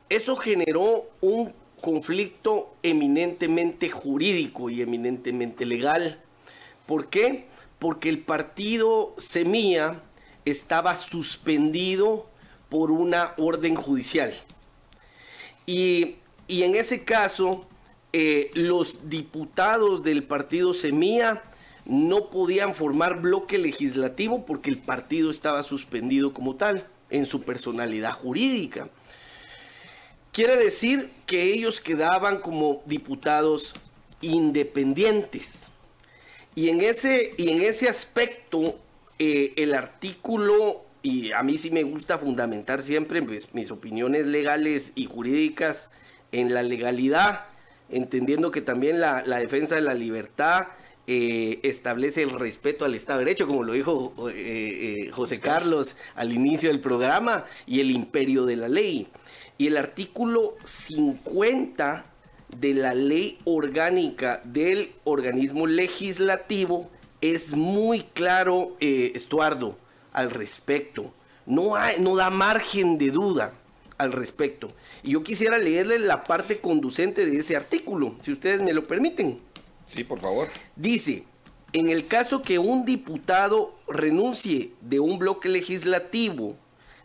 [0.08, 6.20] eso generó un conflicto eminentemente jurídico y eminentemente legal.
[6.86, 7.46] ¿Por qué?
[7.78, 10.02] Porque el partido Semilla
[10.44, 12.28] estaba suspendido
[12.70, 14.32] por una orden judicial.
[15.66, 16.16] Y,
[16.48, 17.68] en ese caso,
[18.12, 21.42] eh, los diputados del partido Semilla
[21.84, 28.12] no podían formar bloque legislativo porque el partido estaba suspendido como tal en su personalidad
[28.12, 28.88] jurídica.
[30.32, 33.74] Quiere decir que ellos quedaban como diputados
[34.20, 35.68] independientes.
[36.54, 38.78] Y en ese, y en ese aspecto,
[39.18, 44.92] eh, el artículo, y a mí sí me gusta fundamentar siempre pues, mis opiniones legales
[44.94, 45.90] y jurídicas
[46.32, 47.46] en la legalidad,
[47.88, 50.68] entendiendo que también la, la defensa de la libertad
[51.08, 55.96] eh, establece el respeto al Estado de Derecho, como lo dijo eh, eh, José Carlos
[56.16, 59.06] al inicio del programa, y el imperio de la ley.
[59.56, 62.06] Y el artículo 50
[62.58, 66.90] de la ley orgánica del organismo legislativo
[67.20, 69.78] es muy claro, Estuardo,
[70.12, 71.14] al respecto.
[71.46, 73.54] No, hay, no da margen de duda
[73.96, 74.68] al respecto.
[75.04, 79.45] Y yo quisiera leerle la parte conducente de ese artículo, si ustedes me lo permiten.
[79.86, 80.48] Sí, por favor.
[80.74, 81.24] Dice,
[81.72, 86.56] en el caso que un diputado renuncie de un bloque legislativo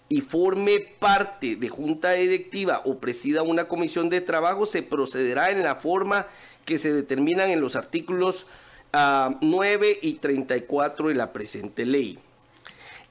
[0.10, 5.62] y forme parte de junta directiva o presida una comisión de trabajo, se procederá en
[5.62, 6.28] la forma
[6.66, 8.48] que se determinan en los artículos
[8.94, 12.18] 9 ah, y 34 de la presente ley.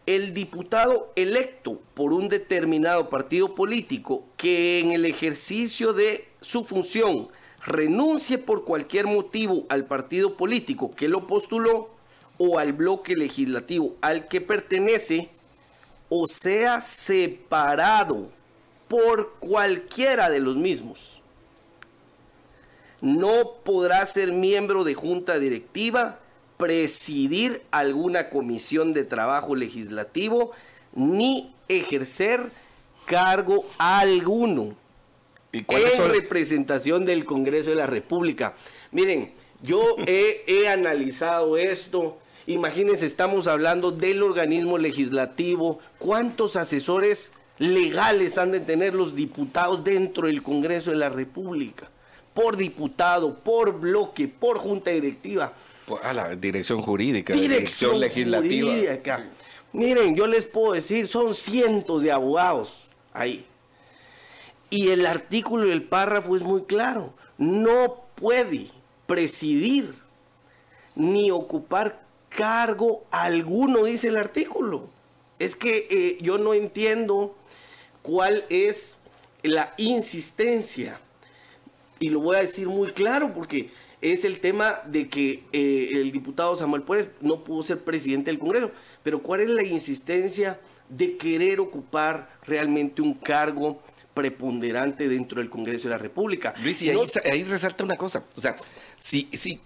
[0.05, 7.29] El diputado electo por un determinado partido político que en el ejercicio de su función
[7.65, 11.91] renuncie por cualquier motivo al partido político que lo postuló
[12.39, 15.29] o al bloque legislativo al que pertenece
[16.09, 18.29] o sea separado
[18.89, 21.21] por cualquiera de los mismos.
[23.01, 26.19] No podrá ser miembro de junta directiva,
[26.57, 30.51] presidir alguna comisión de trabajo legislativo,
[30.93, 32.51] ni ejercer
[33.07, 34.75] cargo alguno
[35.53, 38.55] en representación del Congreso de la República.
[38.93, 39.33] Miren,
[39.63, 42.19] yo he, analizado esto.
[42.47, 45.79] Imagínense, estamos hablando del organismo legislativo.
[45.99, 51.91] ¿Cuántos asesores legales han de tener los diputados dentro del Congreso de la República?
[52.33, 55.53] Por diputado, por bloque, por junta directiva.
[56.05, 58.73] A la dirección jurídica, dirección, legislativa.
[59.73, 63.45] Miren, yo les puedo decir, son cientos de abogados ahí.
[64.71, 67.13] Y el artículo y el párrafo es muy claro.
[67.37, 68.69] No puede
[69.07, 69.93] presidir
[70.95, 74.89] ni ocupar cargo alguno, dice el artículo.
[75.41, 77.35] Es que eh, yo no entiendo
[78.03, 78.99] cuál es
[79.43, 81.01] la insistencia.
[81.99, 86.13] Y lo voy a decir muy claro porque es el tema de que eh, el
[86.13, 88.71] diputado Samuel Pérez no pudo ser presidente del Congreso.
[89.03, 93.81] Pero ¿cuál es la insistencia de querer ocupar realmente un cargo
[94.21, 96.53] preponderante dentro del Congreso de la República.
[96.63, 98.55] Luis, y ahí, resalta una cosa, o sea,
[98.99, 99.59] si, si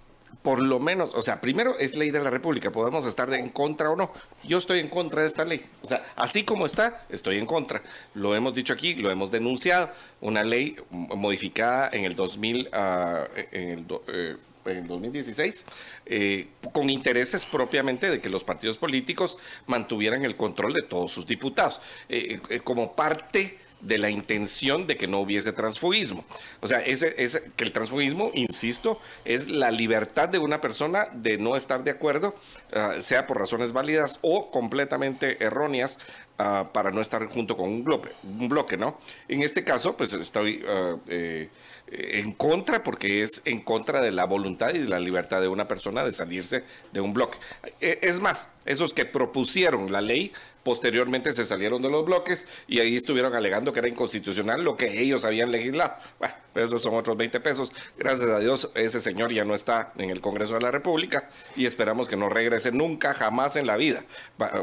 [0.43, 3.91] por lo menos, o sea, primero es ley de la República, podemos estar en contra
[3.91, 4.13] o no.
[4.45, 5.65] Yo estoy en contra de esta ley.
[5.83, 7.83] O sea, así como está, estoy en contra.
[8.15, 9.91] Lo hemos dicho aquí, lo hemos denunciado.
[10.21, 14.37] Una ley modificada en el 2000, ah, en el, eh,
[14.67, 15.67] en 2016,
[16.07, 21.27] eh, con intereses propiamente de que los partidos políticos mantuvieran el control de todos sus
[21.27, 26.25] diputados, eh, eh, como parte de la intención de que no hubiese transfugismo.
[26.61, 31.39] O sea, ese, ese, que el transfugismo, insisto, es la libertad de una persona de
[31.39, 32.35] no estar de acuerdo,
[32.75, 35.99] uh, sea por razones válidas o completamente erróneas,
[36.39, 38.99] uh, para no estar junto con un bloque, un bloque, ¿no?
[39.29, 40.65] En este caso, pues estoy...
[40.65, 41.49] Uh, eh,
[41.89, 45.69] en contra porque es en contra de la voluntad y de la libertad de una
[45.69, 47.39] persona de salirse de un bloque.
[47.81, 50.33] E, Es más, esos que propusieron la ley
[50.63, 55.01] posteriormente se salieron de los bloques y ahí estuvieron alegando que era inconstitucional lo que
[55.01, 55.95] ellos habían legislado.
[56.19, 57.71] Bueno, esos son otros 20 pesos.
[57.99, 61.67] Gracias a Dios ese señor ya no está en el Congreso de la República y
[61.67, 64.05] esperamos que no regrese nunca, jamás en la vida.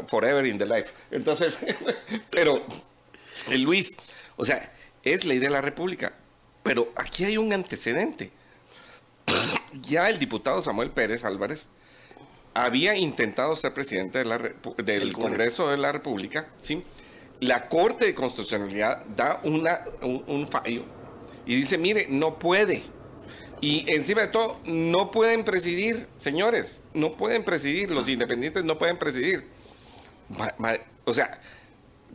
[0.08, 0.92] Forever in the life.
[1.12, 1.60] Entonces,
[2.30, 2.66] pero
[3.48, 3.96] eh, Luis,
[4.36, 4.72] o sea,
[5.04, 6.14] es ley de la República
[6.62, 8.30] pero aquí hay un antecedente.
[9.82, 11.68] ya el diputado Samuel Pérez Álvarez
[12.54, 16.82] había intentado ser presidente de la, del Congreso de la República, ¿sí?
[17.40, 20.84] La Corte de Constitucionalidad da una, un, un fallo
[21.46, 22.82] y dice, mire, no puede.
[23.60, 28.98] Y encima de todo, no pueden presidir, señores, no pueden presidir, los independientes no pueden
[28.98, 29.46] presidir.
[30.28, 31.40] Ma, ma, o sea,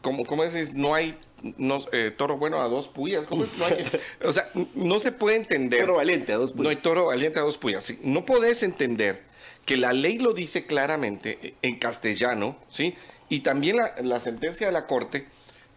[0.01, 1.17] como, como decís, no hay
[1.57, 3.27] no, eh, toro bueno a dos puyas.
[3.27, 3.57] ¿Cómo es?
[3.57, 3.85] No hay,
[4.23, 5.81] o sea, no se puede entender.
[5.81, 6.63] Toro valiente a dos puyas.
[6.63, 7.83] No hay toro valiente a dos puyas.
[7.83, 7.99] ¿sí?
[8.03, 9.23] No podés entender
[9.65, 12.95] que la ley lo dice claramente en castellano, ¿sí?
[13.29, 15.27] Y también la, la sentencia de la Corte,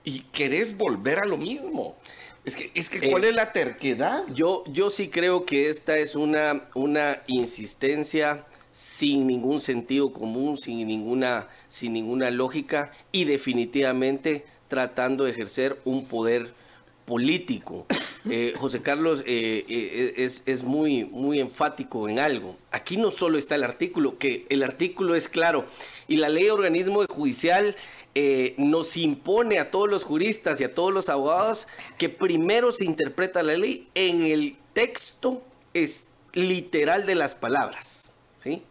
[0.04, 1.96] y querés volver a lo mismo.
[2.44, 4.24] Es que, es que ¿cuál eh, es la terquedad?
[4.32, 10.86] Yo, yo sí creo que esta es una, una insistencia sin ningún sentido común, sin
[10.86, 16.48] ninguna, sin ninguna lógica y definitivamente tratando de ejercer un poder
[17.04, 17.86] político.
[18.30, 22.56] Eh, José Carlos eh, eh, es, es, muy, muy enfático en algo.
[22.70, 25.66] Aquí no solo está el artículo, que el artículo es claro,
[26.06, 27.76] y la ley de organismo judicial
[28.56, 33.42] nos impone a todos los juristas y a todos los abogados que primero se interpreta
[33.42, 35.42] la ley en el texto
[35.74, 38.14] es literal de las palabras.
[38.38, 38.62] ¿sí?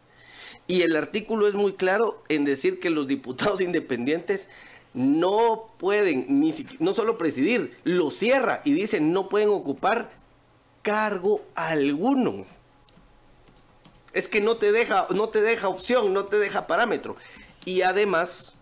[0.68, 4.50] Y el artículo es muy claro en decir que los diputados independientes
[4.94, 10.12] no pueden ni no solo presidir, lo cierra y dice no pueden ocupar
[10.82, 12.46] cargo alguno.
[14.14, 17.16] Es que no te deja, no te deja opción, no te deja parámetro.
[17.66, 18.54] Y además,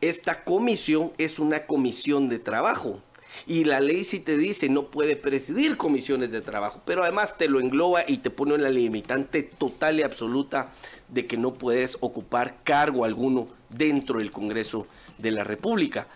[0.00, 3.00] esta comisión es una comisión de trabajo.
[3.46, 7.46] Y la ley sí te dice no puede presidir comisiones de trabajo, pero además te
[7.46, 10.72] lo engloba y te pone la limitante total y absoluta
[11.08, 14.86] de que no puedes ocupar cargo alguno dentro del Congreso
[15.18, 16.06] de la República.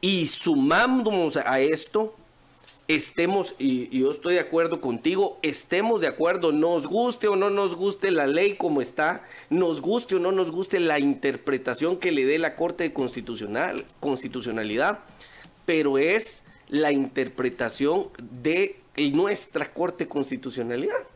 [0.00, 2.14] Y sumándonos a esto,
[2.88, 7.74] estemos, y, yo estoy de acuerdo contigo, estemos de acuerdo, nos guste o no nos
[7.74, 12.24] guste la ley como está, nos guste o no nos guste la interpretación que le
[12.24, 15.00] dé la Corte Constitucional, Constitucionalidad,
[15.66, 18.08] pero es la interpretación
[18.42, 21.06] de nuestra Corte Constitucionalidad.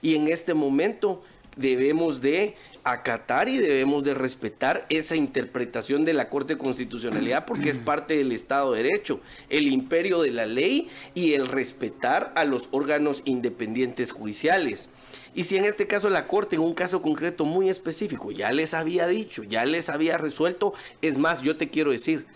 [0.00, 1.22] Y en este momento
[1.56, 7.70] debemos de acatar y debemos de respetar esa interpretación de la Corte de Constitucionalidad porque
[7.70, 12.44] es parte del Estado de Derecho, el imperio de la ley y el respetar a
[12.44, 14.90] los órganos independientes judiciales.
[15.34, 18.74] Y si en este caso la Corte, en un caso concreto muy específico, ya les
[18.74, 22.26] había dicho, ya les había resuelto, es más, yo te quiero decir,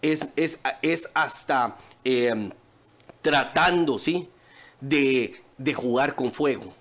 [0.00, 2.50] es, es, es hasta eh,
[3.20, 4.28] tratando, ¿sí?
[4.80, 6.74] De, de jugar con fuego.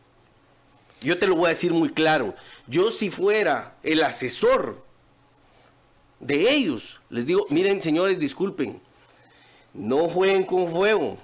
[1.06, 2.34] Yo te lo voy a decir muy claro.
[2.68, 4.84] Yo si fuera el asesor
[6.20, 8.82] de ellos, les digo, miren señores, disculpen,
[9.74, 11.18] no jueguen con fuego.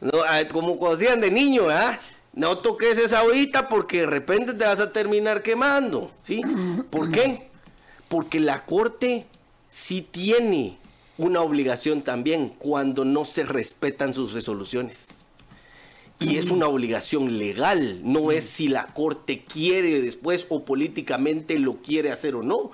[0.00, 1.98] No, ah, como cuando hacían de niño, ¿ah?
[2.32, 6.42] No toques esa ollita porque de repente te vas a terminar quemando, ¿sí?
[6.90, 7.48] ¿Por qué?
[8.08, 9.26] Porque la corte
[9.70, 10.78] sí tiene
[11.16, 15.25] una obligación también cuando no se respetan sus resoluciones.
[16.18, 21.76] Y es una obligación legal, no es si la Corte quiere después o políticamente lo
[21.82, 22.70] quiere hacer o no.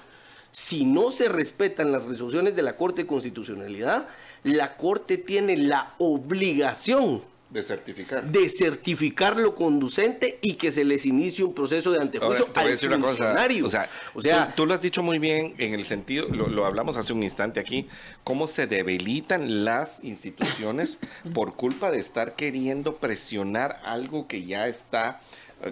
[0.53, 4.07] Si no se respetan las resoluciones de la Corte de Constitucionalidad,
[4.45, 7.23] la Corte tiene la obligación
[7.53, 8.25] de certificar.
[8.25, 12.61] De certificar lo conducente y que se les inicie un proceso de antejuicio Ahora, te
[12.61, 13.33] voy a decir una cosa.
[13.63, 16.49] O sea, o sea tú, tú, lo has dicho muy bien en el sentido, lo,
[16.49, 17.89] lo, hablamos hace un instante aquí,
[18.25, 20.99] cómo se debilitan las instituciones
[21.35, 25.21] por culpa de estar queriendo presionar algo que ya está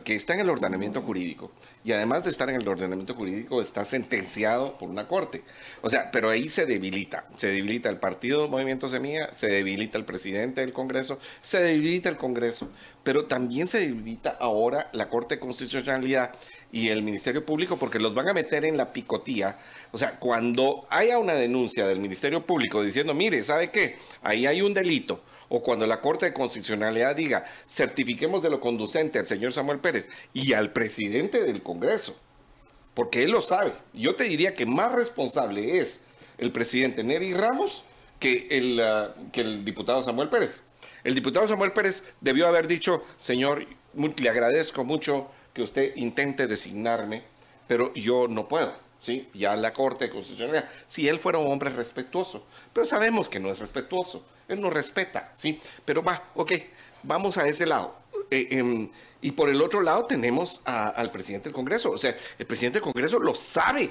[0.04, 1.50] que está en el ordenamiento jurídico.
[1.84, 5.42] Y además de estar en el ordenamiento jurídico, está sentenciado por una corte.
[5.82, 7.24] O sea, pero ahí se debilita.
[7.36, 12.16] Se debilita el partido Movimiento Semilla, se debilita el presidente del Congreso, se debilita el
[12.16, 12.68] Congreso,
[13.02, 16.32] pero también se debilita ahora la Corte de Constitucionalidad
[16.72, 19.58] y el Ministerio Público porque los van a meter en la picotía.
[19.90, 23.96] O sea, cuando haya una denuncia del Ministerio Público diciendo, mire, ¿sabe qué?
[24.22, 29.18] Ahí hay un delito o cuando la Corte de Constitucionalidad diga, certifiquemos de lo conducente
[29.18, 32.16] al señor Samuel Pérez y al presidente del Congreso,
[32.94, 33.72] porque él lo sabe.
[33.92, 36.00] Yo te diría que más responsable es
[36.38, 37.84] el presidente Neri Ramos
[38.20, 40.64] que el, ah, que el diputado Samuel Pérez.
[41.02, 47.24] El diputado Samuel Pérez debió haber dicho, señor, le agradezco mucho que usted intente designarme,
[47.66, 48.72] pero yo no puedo.
[49.00, 49.28] ¿Sí?
[49.34, 53.58] Ya la Corte Constitucional, si él fuera un hombre respetuoso, pero sabemos que no es
[53.58, 55.58] respetuoso, él no respeta, ¿sí?
[55.84, 56.52] Pero va, ok,
[57.02, 57.96] vamos a ese lado.
[58.30, 58.90] Eh, em,
[59.22, 62.84] y por el otro lado tenemos al presidente del Congreso, o sea, el presidente del
[62.84, 63.90] Congreso lo sabe.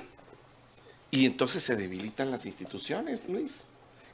[1.11, 3.65] Y entonces se debilitan las instituciones, Luis.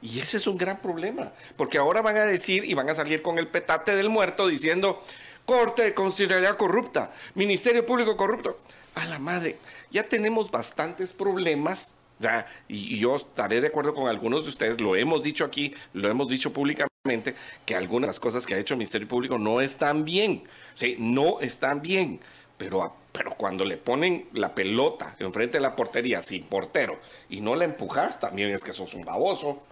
[0.02, 3.22] Y ese es un gran problema, porque ahora van a decir y van a salir
[3.22, 5.02] con el petate del muerto diciendo,
[5.46, 8.60] Corte de Constitucionalidad corrupta, Ministerio Público corrupto
[8.96, 9.58] a la madre,
[9.92, 11.96] ya tenemos bastantes problemas.
[12.18, 16.10] Ya, y, yo estaré de acuerdo con algunos de ustedes, lo hemos dicho aquí, lo
[16.10, 17.36] hemos dicho públicamente,
[17.66, 20.44] que algunas cosas que ha hecho el Ministerio Público no están bien.
[20.76, 22.22] Sí, no están bien.
[22.58, 27.54] Pero, pero cuando le ponen la pelota enfrente de la portería sin portero y no
[27.56, 29.64] la empujas, también es que sos un baboso.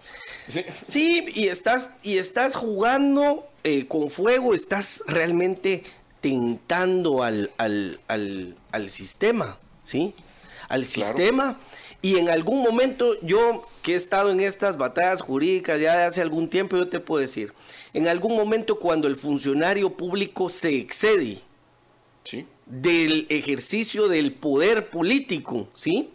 [0.86, 5.84] Sí, y, estás, y estás jugando eh, con fuego, estás realmente
[6.24, 10.14] tentando al, al, sistema, ¿sí?
[10.70, 11.60] Al sistema.
[12.00, 16.22] Y en algún momento yo que he estado en estas batallas jurídicas ya de hace
[16.22, 17.52] algún tiempo, yo te puedo decir,
[17.92, 21.40] en algún momento cuando el funcionario público se excede
[22.64, 26.08] del ejercicio del poder político, ¿sí?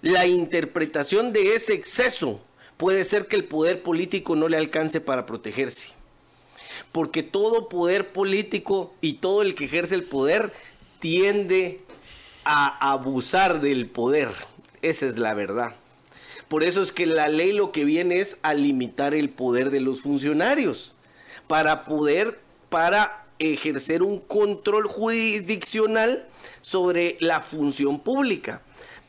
[0.00, 2.40] La interpretación de ese exceso
[2.76, 6.01] puede ser que el poder político no le alcance para protegerse
[6.92, 10.52] porque todo poder político y todo el que ejerce el poder
[10.98, 11.80] tiende
[12.44, 14.28] a abusar del poder.
[14.82, 15.74] Esa es la verdad.
[16.48, 19.80] Por eso es que la ley lo que viene es a limitar el poder de
[19.80, 20.94] los funcionarios
[21.46, 26.26] para poder, para ejercer un control jurisdiccional
[26.60, 28.62] sobre la función pública.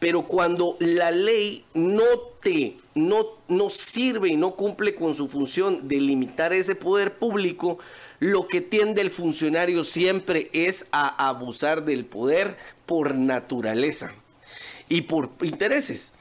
[0.03, 2.03] Pero cuando la ley no
[2.41, 7.79] te no, no sirve y no cumple con su función de limitar ese poder público,
[8.19, 14.13] lo que tiende el funcionario siempre es a abusar del poder por naturaleza
[14.89, 16.11] y por intereses.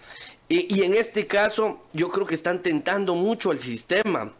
[0.49, 4.33] Y, y, en este caso yo creo que están tentando mucho al sistema.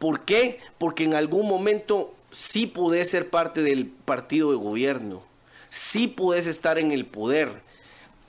[0.00, 0.58] ¿Por qué?
[0.78, 5.22] Porque en algún momento sí puedes ser parte del partido de gobierno,
[5.68, 7.69] sí puedes estar en el poder,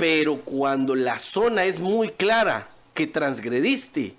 [0.02, 4.16] pero cuando la zona es muy clara que transgrediste,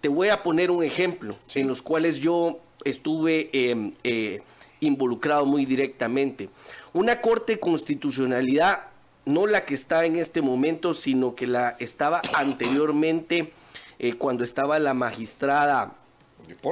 [0.00, 4.42] te voy a poner un ejemplo en los cuales yo estuve em, eh,
[4.80, 6.50] involucrado muy directamente.
[6.92, 8.86] Una corte de constitucionalidad,
[9.24, 13.52] no la que está en este momento, sino que la estaba anteriormente
[14.00, 15.94] eh, cuando estaba la magistrada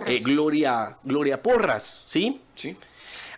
[0.05, 2.41] eh, Gloria, Gloria Porras, ¿sí?
[2.57, 2.77] Sí.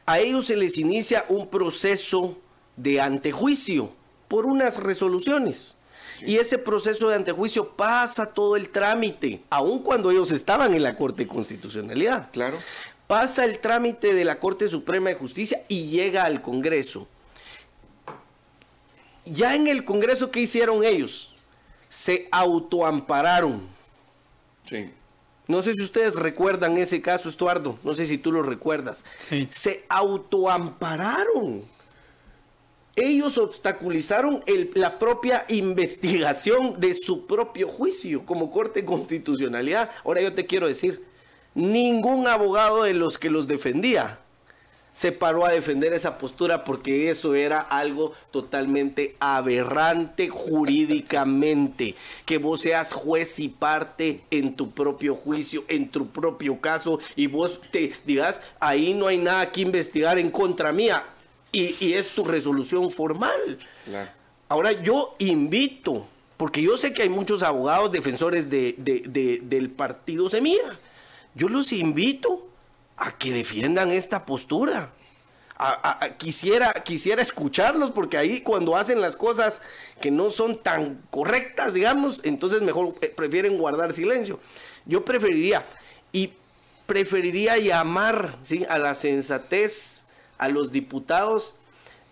[0.06, 2.38] A ellos se les inicia un proceso
[2.78, 3.98] de antejuicio
[4.28, 5.74] por unas resoluciones.
[6.20, 10.96] Y ese proceso de antejuicio pasa todo el trámite, aun cuando ellos estaban en la
[10.96, 12.30] Corte de Constitucionalidad.
[12.32, 12.58] Claro.
[13.06, 17.06] Pasa el trámite de la Corte Suprema de Justicia y llega al Congreso.
[19.24, 21.34] Ya en el Congreso, ¿qué hicieron ellos?
[21.88, 23.62] Se autoampararon.
[24.66, 24.92] Sí.
[25.46, 27.78] No sé si ustedes recuerdan ese caso, Estuardo.
[27.82, 29.04] No sé si tú lo recuerdas.
[29.20, 29.48] Sí.
[29.50, 31.64] Se autoampararon
[33.00, 34.44] ellos obstaculizaron
[34.74, 39.90] la propia investigación de su propio juicio como Corte de Constitucionalidad.
[40.04, 41.04] Ahora yo te quiero decir,
[41.54, 44.20] ningún abogado de los que los defendía
[44.92, 51.94] se paró a defender esa postura porque eso era algo totalmente aberrante jurídicamente.
[52.26, 57.26] Que vos seas juez y parte en tu propio juicio, en tu propio caso, y
[57.26, 61.04] vos te digas, ahí no hay nada que investigar en contra mía
[61.52, 63.58] y, es tu resolución formal.
[64.48, 70.78] Ahora yo invito, porque yo sé que hay muchos abogados defensores de, del partido Semilla,
[71.34, 72.48] yo los invito
[72.96, 74.92] a que defiendan esta postura.
[76.16, 79.60] quisiera, quisiera escucharlos porque ahí cuando hacen las cosas
[80.00, 84.40] que no son tan correctas, digamos, entonces mejor eh, prefieren guardar silencio.
[84.86, 85.66] Yo preferiría
[86.12, 86.32] y
[86.86, 88.64] preferiría llamar ¿sí?
[88.68, 89.97] a la sensatez
[90.38, 91.56] a los diputados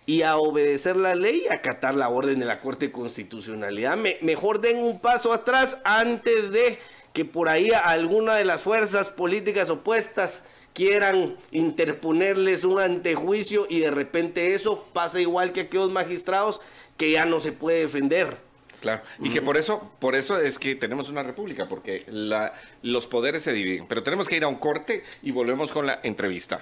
[0.05, 3.97] y a obedecer la ley y acatar la orden de la Corte de Constitucionalidad.
[4.21, 6.79] mejor den un paso atrás antes de
[7.13, 13.91] que por ahí alguna de las fuerzas políticas opuestas quieran interponerles un antejuicio y de
[13.91, 16.61] repente eso pasa igual que aquellos magistrados
[16.99, 18.37] que ya no se puede defender.
[18.81, 22.53] Claro, y que por eso, por eso es que tenemos una república, porque la,
[22.83, 23.87] los poderes se dividen.
[23.89, 26.61] Pero tenemos que ir a un corte y volvemos con la entrevista.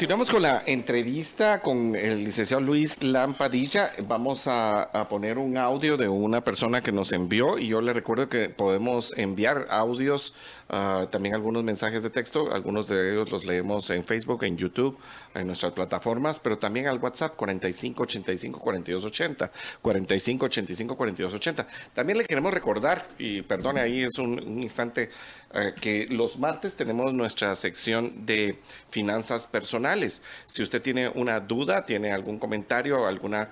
[0.00, 3.92] Continuamos con la entrevista con el licenciado Luis Lampadilla.
[4.08, 8.30] Vamos a, poner un audio de una persona que nos envió y yo le recuerdo
[8.30, 10.32] que podemos enviar audios,
[10.70, 12.52] ah, también algunos mensajes de texto.
[12.52, 14.98] Algunos de ellos los leemos en Facebook, en YouTube,
[15.34, 19.52] en nuestras plataformas, pero también al WhatsApp 45 85 42 80,
[19.82, 21.66] 45 85 42 80.
[21.94, 25.10] También le queremos recordar, y perdone ahí es un, un instante,
[25.52, 30.22] eh, que los martes tenemos nuestra sección de finanzas personales.
[30.46, 33.50] Si usted tiene una duda, tiene algún comentario, alguna,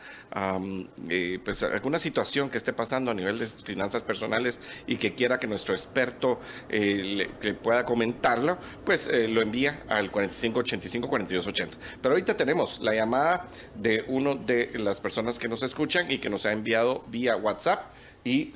[1.08, 5.40] eh, pues, alguna situación que esté pasando a nivel de finanzas personales y que quiera
[5.40, 6.38] que nuestro experto
[6.68, 11.78] eh, le, pueda comentarlo, pues lo envía al 45 85 42 80.
[12.00, 16.28] Pero ahorita tenemos la llamada de uno de las personas que nos escuchan y que
[16.28, 17.92] nos ha enviado vía WhatsApp
[18.24, 18.52] y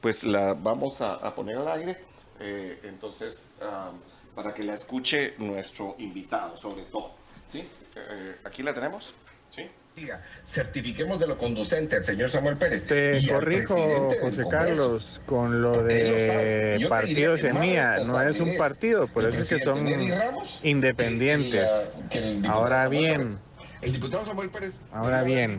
[0.00, 1.96] pues la vamos a poner al aire.
[2.40, 3.50] Eh, entonces,
[4.34, 7.14] para que la escuche nuestro invitado, sobre todo.
[7.48, 7.66] ¿Sí?
[7.94, 9.14] Eh, aquí la tenemos.
[9.48, 9.62] ¿Sí?
[10.44, 12.86] Certifiquemos de lo conducente al señor Samuel Pérez.
[12.86, 19.40] Te corrijo, José Carlos, con lo de partido semilla, no es un partido, por eso
[19.40, 19.86] es que son
[20.62, 21.90] independientes.
[22.46, 23.38] Ahora bien,
[23.82, 24.80] el diputado Samuel Pérez.
[24.92, 25.58] Ahora bien,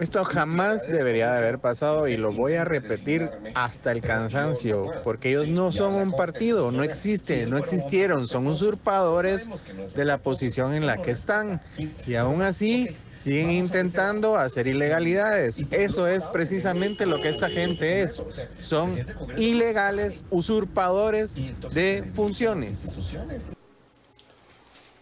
[0.00, 5.30] esto jamás debería de haber pasado y lo voy a repetir hasta el cansancio, porque
[5.30, 9.50] ellos no son un partido, no existen, no existieron, son usurpadores
[9.94, 11.60] de la posición en la que están
[12.06, 15.62] y aún así siguen intentando hacer ilegalidades.
[15.70, 18.24] Eso es precisamente lo que esta gente es.
[18.60, 18.90] Son
[19.36, 21.36] ilegales, usurpadores
[21.72, 22.98] de funciones.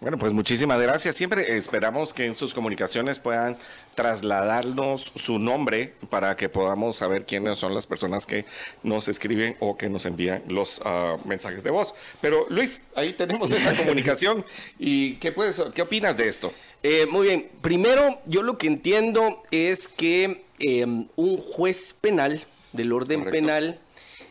[0.00, 1.14] Bueno, pues muchísimas gracias.
[1.14, 3.58] Siempre esperamos que en sus comunicaciones puedan
[3.94, 8.46] trasladarnos su nombre para que podamos saber quiénes son las personas que
[8.82, 11.94] nos escriben o que nos envían los ah, mensajes de voz.
[12.22, 14.42] Pero Luis, ahí tenemos esa comunicación.
[14.78, 16.50] ¿Y qué, puedes, qué opinas de esto?
[16.82, 17.50] Eh, muy bien.
[17.60, 22.42] Primero, yo lo que entiendo es que em, un juez penal
[22.72, 23.78] del orden penal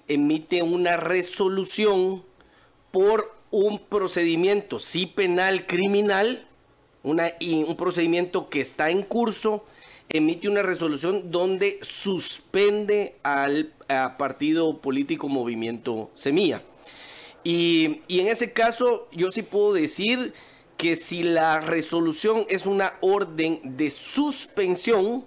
[0.08, 2.24] emite una resolución
[2.90, 6.48] por un procedimiento, sí penal, criminal,
[7.04, 9.66] una, y un procedimiento que está en curso,
[10.10, 13.74] emite una resolución donde suspende al
[14.18, 16.64] partido político Movimiento Semilla.
[17.44, 20.34] Y, y en ese caso yo sí puedo decir
[20.78, 25.26] que si la resolución es una orden de suspensión,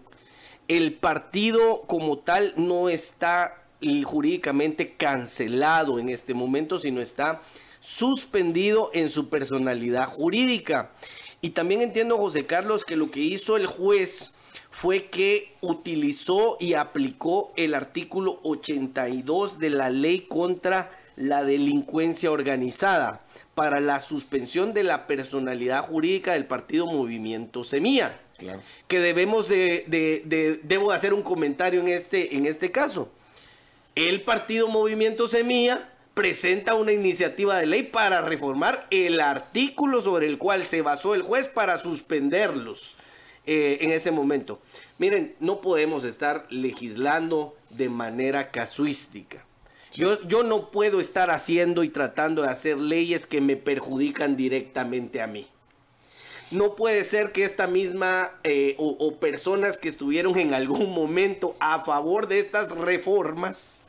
[0.69, 3.63] el partido como tal no está
[4.05, 7.43] jurídicamente cancelado en este momento, sino está
[7.83, 10.93] suspendido en su personalidad jurídica.
[11.41, 14.33] Y también entiendo, José Carlos, que lo que hizo el juez
[14.71, 23.21] fue que utilizó y aplicó el artículo 82 de la ley contra la delincuencia organizada
[23.55, 28.19] para la suspensión de la personalidad jurídica del partido Movimiento Semilla.
[28.89, 33.11] Que debemos de, de, debo hacer un comentario en este, en este caso.
[33.95, 40.39] El partido Movimiento Semilla presenta una iniciativa de ley para reformar el artículo sobre el
[40.39, 42.97] cual se basó el juez para suspenderlos
[43.47, 44.61] eh, en ese momento.
[44.99, 49.45] Miren, no podemos estar legislando de manera casuística.
[49.93, 55.21] Yo, yo no puedo estar haciendo y tratando de hacer leyes que me perjudican directamente
[55.21, 55.47] a mí.
[56.51, 61.83] No puede ser que esta misma eh, o personas que estuvieron en algún momento a
[61.83, 63.81] favor de estas reformas,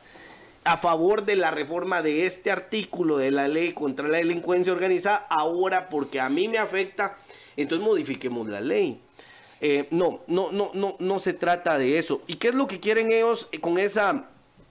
[0.64, 5.26] a favor de la reforma de este artículo de la ley contra la delincuencia organizada,
[5.28, 7.16] ahora porque a mí me afecta,
[7.56, 9.00] entonces modifiquemos la ley.
[9.60, 12.22] Eh, no, no, no, no, no se trata de eso.
[12.26, 14.28] ¿Y qué es lo que quieren ellos con esa,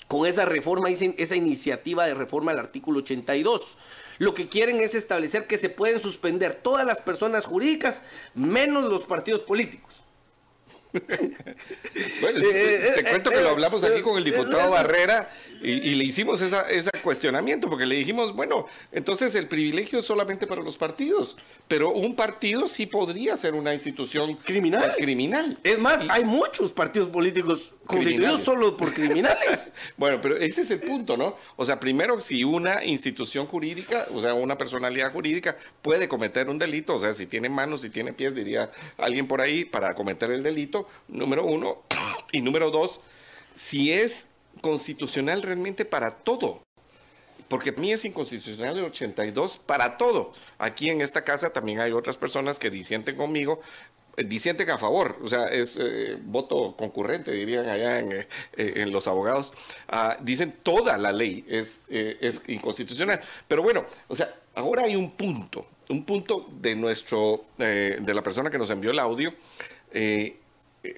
[0.08, 3.78] con esa reforma, esa iniciativa de reforma del artículo 82?
[4.18, 8.04] Lo que quieren es establecer que se pueden suspender todas las personas jurídicas,
[8.34, 10.04] menos los partidos políticos.
[12.22, 15.28] bueno, te cuento que lo hablamos aquí con el diputado Barrera
[15.64, 20.62] Y, le hicimos ese cuestionamiento, porque le dijimos, bueno, entonces el privilegio es solamente para
[20.62, 21.38] los partidos,
[21.68, 24.94] pero un partido sí podría ser una institución criminal.
[24.98, 25.58] criminal.
[25.64, 29.72] Es más, hay muchos partidos políticos constituidos solo por criminales.
[29.98, 31.36] bueno, pero ese es el punto, ¿no?
[31.56, 36.60] O sea, primero, si una institución jurídica, o sea, una personalidad jurídica puede cometer un
[36.60, 40.32] delito, o sea, si tiene manos, si tiene pies, diría alguien por ahí, para cometer
[40.32, 41.84] el delito, número uno,
[42.32, 43.02] y número dos,
[43.54, 44.28] si es
[44.62, 46.62] constitucional realmente para todo.
[47.48, 50.34] Porque a mí es inconstitucional el 82 para todo.
[50.58, 53.62] Aquí en esta casa también hay otras personas que disienten conmigo,
[54.18, 58.28] eh, disienten a favor, o sea, es eh, voto concurrente, dirían allá en,
[58.58, 59.54] eh, los abogados.
[59.88, 63.22] Ah, dicen toda la ley es, es inconstitucional.
[63.48, 68.50] Pero bueno, o sea, ahora hay un punto, un punto de nuestro, de la persona
[68.50, 69.34] que nos envió el audio,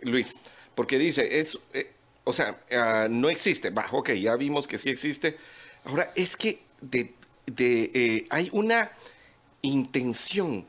[0.02, 0.36] Luis,
[0.74, 1.58] porque dice, es,
[2.26, 3.70] o sea, ah, no existe.
[3.70, 5.38] Va, ok, ya vimos que sí existe.
[5.86, 7.14] Ahora, es que de,
[7.48, 8.92] eh, hay una
[9.62, 10.66] intención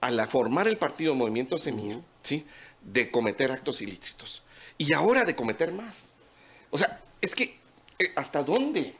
[0.00, 2.46] al formar el partido Movimiento Semilla, ¿sí?
[2.80, 4.42] De cometer actos ilícitos.
[4.78, 6.14] Y ahora de cometer más.
[6.70, 7.58] O sea, es que,
[7.98, 8.94] eh, ¿hasta dónde?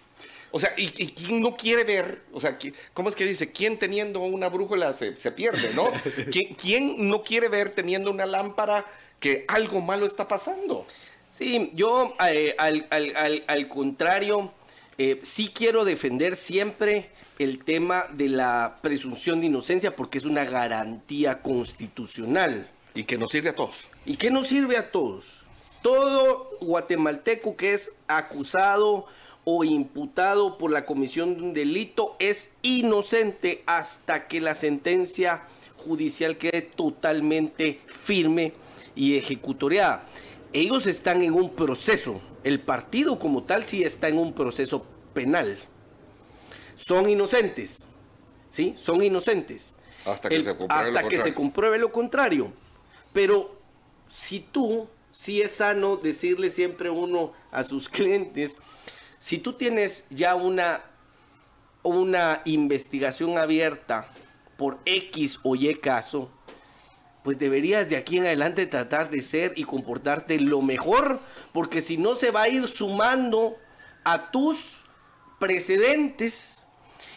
[0.50, 2.22] O sea, ¿y, quién no quiere ver?
[2.32, 2.58] O sea,
[2.94, 3.52] ¿cómo es que dice?
[3.52, 5.90] ¿Quién teniendo una brújula se, pierde, no?
[6.32, 8.84] ¿Quién, ¿Quién, no quiere ver teniendo una lámpara
[9.20, 10.86] que algo malo está pasando?
[11.30, 14.52] Sí, yo eh, al, contrario,
[14.96, 20.44] eh, sí quiero defender siempre el tema de la presunción de inocencia porque es una
[20.44, 22.70] garantía constitucional.
[22.94, 23.88] Y que nos sirve a todos.
[24.06, 25.40] Y que nos sirve a todos.
[25.82, 29.06] Todo guatemalteco que es acusado
[29.44, 35.42] o imputado por la comisión de un delito es inocente hasta que la sentencia
[35.76, 38.54] judicial quede totalmente firme
[38.96, 40.04] y ejecutoriada
[40.52, 45.58] ellos están en un proceso, el partido como tal sí está en un proceso penal.
[46.74, 47.88] Son inocentes,
[48.48, 48.74] ¿sí?
[48.78, 49.74] Son inocentes.
[50.04, 52.52] Hasta que, se, compruebe hasta que se compruebe lo contrario.
[53.12, 53.54] Pero
[54.08, 58.58] si tú, si es sano decirle siempre uno a sus clientes,
[59.18, 60.84] si tú tienes ya una,
[61.82, 64.10] una investigación abierta
[64.56, 66.30] por X o Y caso,
[67.26, 71.18] pues deberías de aquí en adelante tratar de ser y comportarte lo mejor,
[71.52, 73.56] porque si no se va a ir sumando
[74.04, 74.84] a tus
[75.40, 76.68] precedentes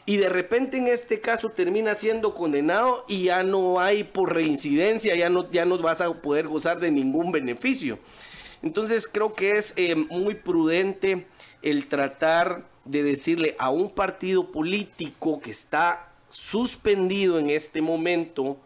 [0.08, 5.16] y de repente en este caso termina siendo condenado y ya no hay por reincidencia,
[5.16, 8.00] ya no, ya no vas a poder gozar de ningún beneficio.
[8.64, 11.28] Entonces creo que es eh, muy prudente
[11.62, 18.58] el tratar de decirle a un partido político que está suspendido en este momento,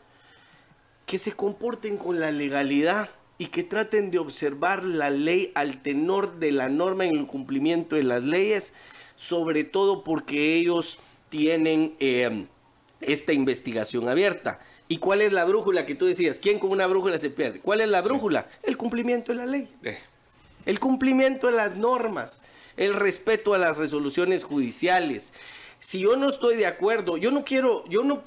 [1.06, 6.40] que se comporten con la legalidad y que traten de observar la ley al tenor
[6.40, 8.74] de la norma en el cumplimiento de las leyes,
[9.16, 11.00] sobre todo porque ellos
[11.30, 12.46] tienen eh,
[13.02, 14.60] esta investigación abierta.
[14.88, 16.40] ¿Y cuál es la brújula que tú decías?
[16.40, 17.60] ¿Quién con una brújula se pierde?
[17.60, 18.48] ¿Cuál es la brújula?
[18.62, 19.68] El cumplimiento de la ley.
[19.84, 19.98] Eh.
[20.66, 22.42] El cumplimiento de las normas,
[22.78, 25.34] el respeto a las resoluciones judiciales.
[25.80, 28.24] Si yo no estoy de acuerdo, yo no quiero, yo no,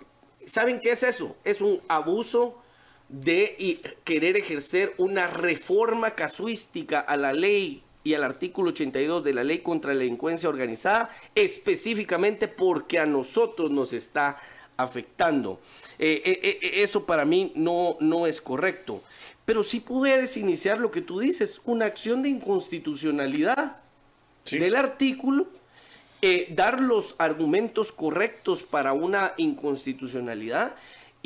[0.46, 1.36] ¿saben qué es eso?
[1.44, 2.60] Es un abuso
[3.08, 9.42] de querer ejercer una reforma casuística a la ley y al artículo 82 de la
[9.42, 14.38] ley contra la delincuencia organizada, específicamente porque a nosotros nos está
[14.76, 15.60] afectando.
[15.98, 19.02] Eh, eh, eh, eso para mí no, no es correcto.
[19.44, 23.78] Pero sí puedes iniciar lo que tú dices, una acción de inconstitucionalidad
[24.50, 25.48] del artículo,
[26.50, 30.74] dar los argumentos correctos para una inconstitucionalidad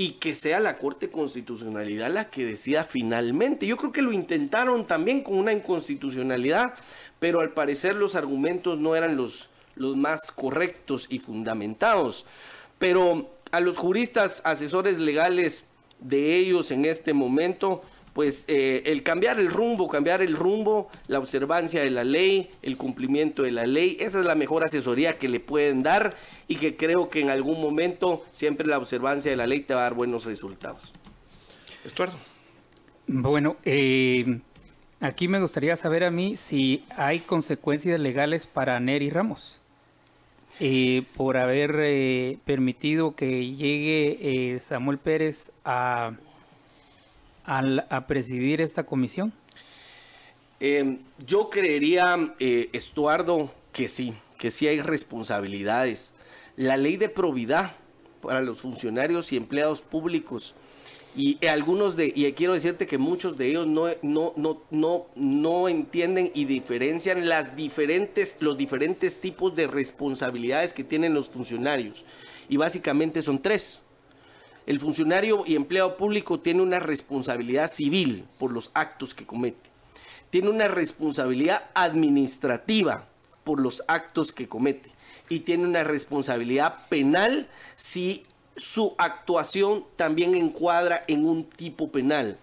[0.01, 3.67] y que sea la Corte Constitucionalidad la que decida finalmente.
[3.67, 6.73] Yo creo que lo intentaron también con una inconstitucionalidad,
[7.19, 12.25] pero al parecer los argumentos no eran los, los más correctos y fundamentados.
[12.79, 15.67] Pero a los juristas, asesores legales
[15.99, 17.83] de ellos en este momento,
[18.13, 22.77] pues eh, el cambiar el rumbo, cambiar el rumbo, la observancia de la ley, el
[22.77, 26.17] cumplimiento de la ley, esa es la mejor asesoría que le pueden dar
[26.49, 29.81] y que creo que en algún momento siempre la observancia de la ley te va
[29.81, 30.93] a dar buenos resultados.
[31.85, 32.15] Estuardo.
[33.07, 34.41] Bueno, eh,
[35.01, 39.59] aquí me gustaría saber a mí si hay consecuencias legales para Neri Ramos.
[40.63, 46.13] Eh, por haber permitido que llegue Samuel Pérez a
[47.59, 49.33] a presidir esta comisión?
[50.61, 56.13] Em, yo creería, eh, Estuardo, que sí, que sí hay responsabilidades.
[56.57, 57.73] La ley de probidad
[58.21, 60.55] para los funcionarios y empleados públicos
[61.17, 65.69] Y algunos de, y quiero decirte que muchos de ellos no, no, no, no, no
[65.69, 72.05] entienden y diferencian las diferentes, los diferentes tipos de responsabilidades que tienen los funcionarios.
[72.49, 73.83] Y básicamente son tres.
[74.71, 79.69] El funcionario y empleado público tiene una responsabilidad civil por los actos que comete.
[80.31, 83.09] Tiene una responsabilidad administrativa
[83.43, 84.93] por los actos que comete.
[85.29, 88.23] Y tiene una responsabilidad penal si
[88.55, 92.39] su actuación también encuadra en un tipo penal.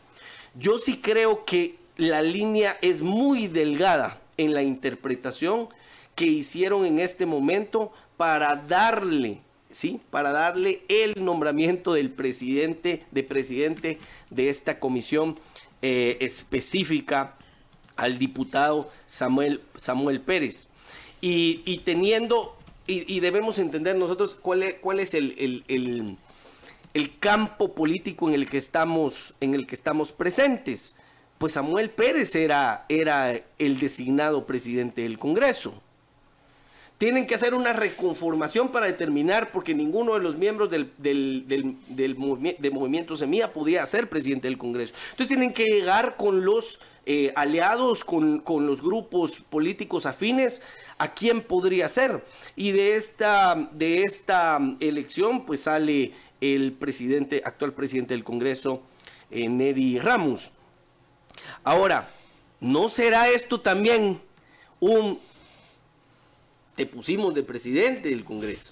[0.53, 5.69] Yo sí creo que la línea es muy delgada en la interpretación
[6.13, 9.39] que hicieron en este momento para darle,
[9.71, 9.99] ¿sí?
[10.09, 13.97] Para darle el nombramiento del presidente, de presidente
[14.29, 15.35] de esta comisión
[15.81, 17.35] eh, específica
[17.95, 20.67] al diputado Samuel, Samuel Pérez.
[21.19, 28.35] Y, teniendo y, debemos entender nosotros cuál es, cuál es el, el, campo político en
[28.35, 30.95] el que estamos, en el que estamos presentes.
[31.37, 35.81] Pues Samuel Pérez era, era el designado presidente del Congreso.
[36.97, 41.45] Tienen que hacer una reconformación para determinar, porque ninguno de los miembros del, del,
[41.87, 44.93] del, movimiento Semilla podía ser presidente del Congreso.
[45.11, 50.61] Entonces tienen que llegar con los eh, aliados, con, con, los grupos políticos afines,
[50.97, 52.25] a quién podría ser.
[52.55, 58.81] Y de esta, de esta elección, pues sale el presidente, actual presidente del Congreso,
[59.29, 60.51] eh, Neri Ramos.
[61.63, 62.09] Ahora,
[62.59, 64.19] ¿no será esto también
[64.79, 65.19] un
[66.77, 68.71] te pusimos de presidente del Congreso.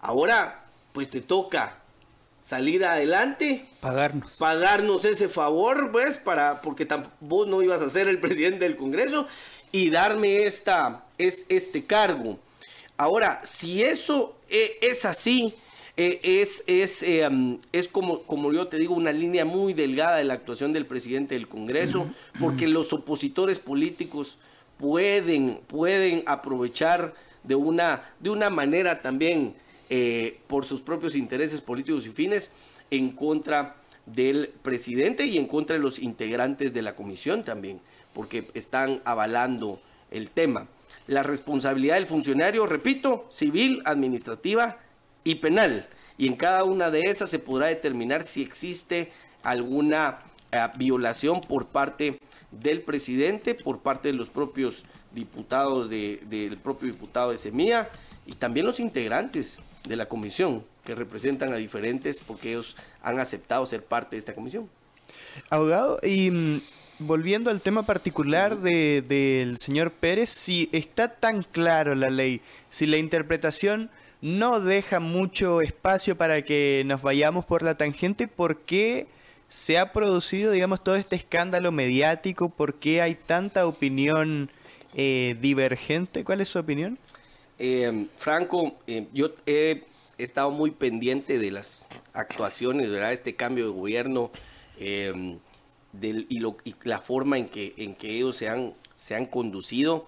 [0.00, 1.78] Ahora, pues te toca
[2.42, 3.68] salir adelante.
[3.80, 4.32] Pagarnos.
[4.32, 6.88] Pagarnos ese favor, pues, para, porque
[7.20, 9.28] vos no ibas a ser el presidente del Congreso
[9.70, 12.40] y darme esta, es, este cargo.
[12.96, 15.54] Ahora, si eso e, es así,
[15.96, 20.24] e, es, es, em, es como, como yo te digo, una línea muy delgada de
[20.24, 22.10] la actuación del presidente del Congreso,
[22.40, 24.36] porque los opositores políticos
[24.82, 27.14] pueden, pueden aprovechar
[27.44, 29.54] de una, de una manera también
[29.88, 32.50] eh, por sus propios intereses políticos y fines
[32.90, 33.76] en contra
[34.06, 37.80] del presidente y en contra de los integrantes de la comisión también,
[38.12, 39.80] porque están avalando
[40.10, 40.66] el tema.
[41.06, 44.78] La responsabilidad del funcionario, repito, civil, administrativa
[45.22, 45.86] y penal.
[46.18, 49.12] Y en cada una de esas se podrá determinar si existe
[49.44, 50.18] alguna
[50.50, 52.18] eh, violación por parte
[52.52, 57.90] del presidente, por parte de los propios diputados del propio diputado de Semilla
[58.26, 63.64] y también los integrantes de la comisión que representan a diferentes porque ellos han aceptado
[63.66, 64.68] ser parte de esta comisión.
[65.50, 66.60] Abogado, y mm,
[67.00, 72.98] volviendo al tema particular del señor Pérez, si está tan claro la ley, si la
[72.98, 79.06] interpretación no deja mucho espacio para que nos vayamos por la tangente, ¿por qué?
[79.52, 82.48] Se ha producido, digamos, todo este escándalo mediático?
[82.48, 84.50] ¿Por qué hay tanta opinión
[84.94, 86.24] eh, divergente?
[86.24, 86.98] ¿Cuál es su opinión?
[87.58, 89.84] Eh, Franco, eh, yo he
[90.16, 91.84] estado muy pendiente de las
[92.14, 93.12] actuaciones, ¿verdad?
[93.12, 94.30] Este cambio de gobierno
[94.78, 95.28] y,
[96.84, 100.06] la forma en que, en que ellos se han, se han conducido.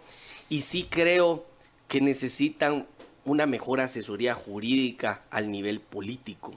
[0.49, 1.45] Y sí creo
[1.87, 2.87] que necesitan
[3.27, 6.55] una mejor asesoría jurídica al nivel político.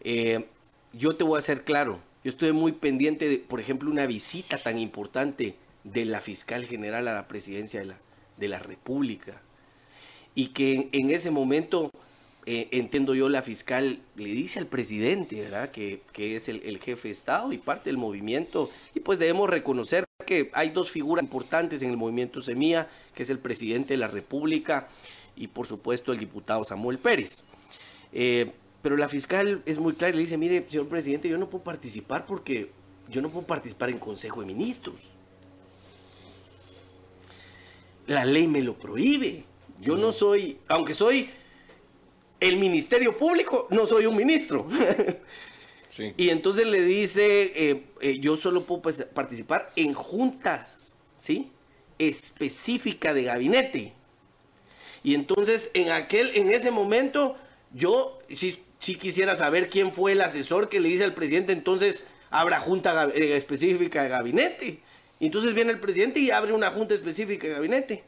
[0.00, 0.46] Eh,
[0.92, 4.58] yo te voy a ser claro, yo estoy muy pendiente de, por ejemplo, una visita
[4.58, 7.98] tan importante de la fiscal general a la presidencia de la,
[8.36, 9.40] de la República.
[10.34, 11.90] Y que en, ese momento,
[12.46, 15.70] eh, entiendo yo, la fiscal le dice al presidente, ¿verdad?
[15.70, 18.70] Que, es el, el, jefe de Estado y parte del movimiento.
[18.94, 23.30] Y pues debemos reconocer que hay dos figuras importantes en el movimiento Semilla, que es
[23.30, 24.88] el presidente de la República
[25.36, 27.42] y por supuesto el diputado Samuel Pérez.
[28.12, 31.50] Eh, pero la fiscal es muy clara y le dice, mire, señor presidente, yo no
[31.50, 32.70] puedo participar porque
[33.08, 34.96] yo no puedo participar en Consejo de Ministros.
[38.06, 39.44] La ley me lo prohíbe.
[39.80, 41.30] Yo no soy, aunque soy
[42.40, 44.66] el Ministerio Público, no soy un ministro.
[46.16, 51.50] Y entonces le dice, eh, eh, yo solo puedo pues, participar en juntas, ¿sí?
[51.98, 53.92] Específica de gabinete.
[55.02, 57.36] Y entonces en aquel, en ese momento,
[57.74, 62.06] yo, si si quisiera saber quién fue el asesor que le dice al presidente, entonces
[62.30, 64.80] habrá junta eh, específica de gabinete.
[65.20, 68.04] Y entonces viene el presidente y abre una junta específica de gabinete.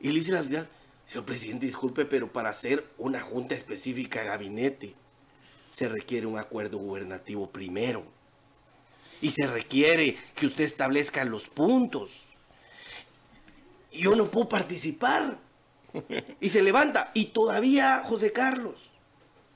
[0.00, 0.68] Y le dice la oficial,
[1.06, 4.94] señor presidente, disculpe, pero para hacer una junta específica de gabinete
[5.66, 8.04] se requiere un acuerdo gubernativo primero.
[9.22, 12.26] Y se requiere que usted establezca los puntos.
[13.90, 15.38] Yo no puedo participar.
[16.40, 17.10] Y se levanta.
[17.14, 18.90] Y todavía, José Carlos,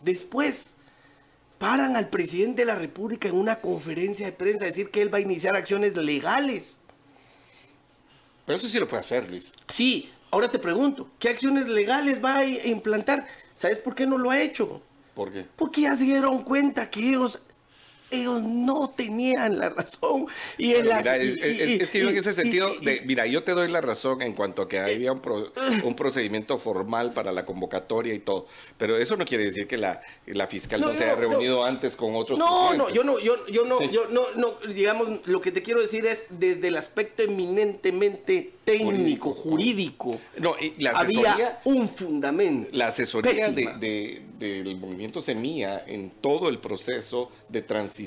[0.03, 0.77] después
[1.59, 5.12] paran al presidente de la República en una conferencia de prensa a decir que él
[5.12, 6.81] va a iniciar acciones legales.
[8.45, 9.53] Pero eso sí lo puede hacer, Luis.
[9.69, 13.27] Sí, ahora te pregunto, ¿qué acciones legales va a implantar?
[13.55, 14.83] ¿Sabes por qué no lo ha hecho?
[15.15, 15.47] ¿Por qué?
[15.57, 17.41] Porque ya se dieron cuenta que ellos
[18.13, 20.27] ellos no tenían la razón.
[20.59, 23.81] Y en mira, es, que yo en ese sentido, de, mira, yo te doy la
[23.81, 25.21] razón en cuanto a que había un,
[25.85, 30.01] un, procedimiento formal para la convocatoria y todo, pero eso no quiere decir que la,
[30.27, 32.39] la fiscal no, se haya reunido antes con otros.
[32.39, 35.81] No, no, yo no, yo, yo no, yo no, no, digamos, lo que te quiero
[35.81, 42.69] decir es desde el aspecto eminentemente técnico, jurídico, no, la había un fundamento.
[42.73, 48.02] La asesoría de, del movimiento Semilla en todo el proceso de transición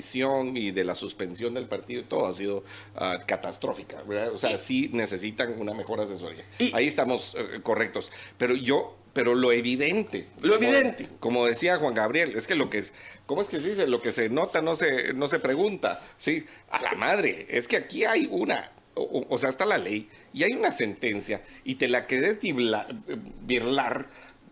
[0.54, 2.64] y de la suspensión del partido, todo ha sido
[2.94, 4.32] ah, catastrófica, ¿verdad?
[4.32, 6.44] O sea, sí necesitan una mejor asesoría.
[6.72, 8.10] Ahí estamos eh, correctos.
[8.38, 10.28] Pero yo, pero lo evidente.
[10.40, 11.08] Lo evidente.
[11.20, 12.92] Como decía Juan Gabriel, es que lo que es,
[13.26, 13.86] ¿cómo es que se dice?
[13.86, 16.02] Lo que se nota no se, no se pregunta.
[16.18, 20.42] Sí, a la madre, es que aquí hay una, o, sea, está la ley y
[20.44, 24.08] hay una sentencia y te la querés birlar,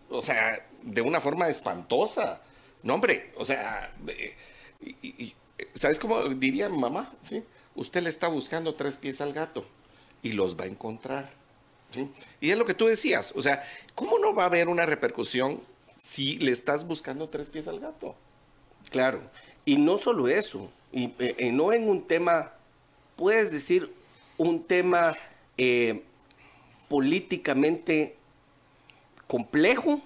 [0.09, 2.41] o sea, de una forma espantosa.
[2.83, 3.93] No, hombre, o sea,
[5.73, 7.11] ¿sabes cómo diría mamá?
[7.21, 7.43] ¿Sí?
[7.75, 9.65] Usted le está buscando tres pies al gato
[10.23, 11.31] y los va a encontrar.
[12.41, 15.61] Y es lo que tú decías, o sea, ¿cómo no va a haber una repercusión
[15.95, 18.15] si le estás buscando tres pies al gato?
[18.89, 19.21] Claro,
[19.63, 22.53] y no solo eso, y, eh, no en un tema,
[23.15, 23.93] puedes decir,
[24.37, 25.15] un tema
[25.57, 26.03] eh,
[26.89, 28.17] políticamente
[29.27, 30.01] complejo,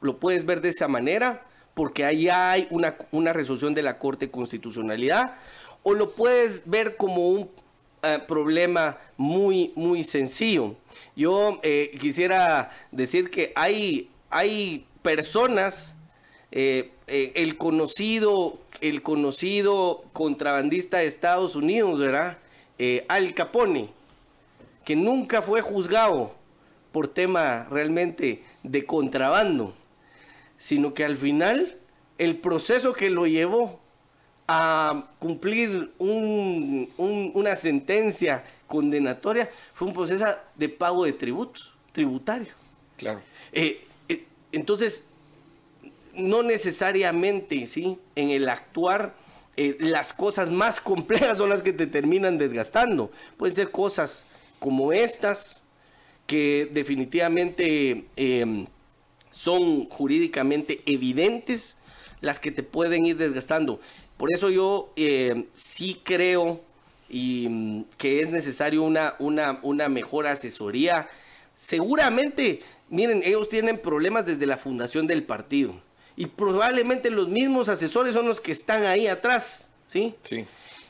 [0.00, 4.30] lo puedes ver de esa manera, porque ahí hay una, una resolución de la Corte
[4.30, 5.36] Constitucionalidad,
[5.82, 7.50] o lo puedes ver como un
[8.02, 10.74] eh, problema muy, muy sencillo.
[11.16, 15.94] Yo eh, quisiera decir que hay, hay personas,
[16.50, 22.38] eh, el conocido, el conocido contrabandista de Estados Unidos, ¿verdad?
[23.08, 23.90] Al Capone,
[24.86, 26.34] que nunca fue juzgado
[26.92, 29.74] por tema realmente de contrabando
[30.60, 31.78] sino que al final
[32.18, 33.80] el proceso que lo llevó
[34.46, 42.52] a cumplir una sentencia condenatoria fue un proceso de pago de tributos, tributario.
[42.98, 43.22] Claro.
[43.52, 45.06] Eh, eh, entonces,
[46.12, 47.98] no necesariamente, ¿sí?
[48.14, 49.14] En el actuar,
[49.56, 53.10] eh, las cosas más complejas son las que te terminan desgastando.
[53.38, 54.26] Pueden ser cosas
[54.58, 55.62] como estas,
[56.26, 58.04] que definitivamente
[59.40, 61.78] son jurídicamente evidentes
[62.20, 63.80] las que te pueden ir desgastando.
[64.18, 66.60] Por eso yo eh, sí creo
[67.08, 71.08] y, mm, que es necesario una, una, una mejor asesoría.
[71.54, 72.60] Seguramente,
[72.90, 75.74] miren, ellos tienen problemas desde la fundación del partido.
[76.16, 80.14] Y probablemente los mismos asesores son los que están ahí atrás, ¿sí?
[80.20, 80.44] Sí.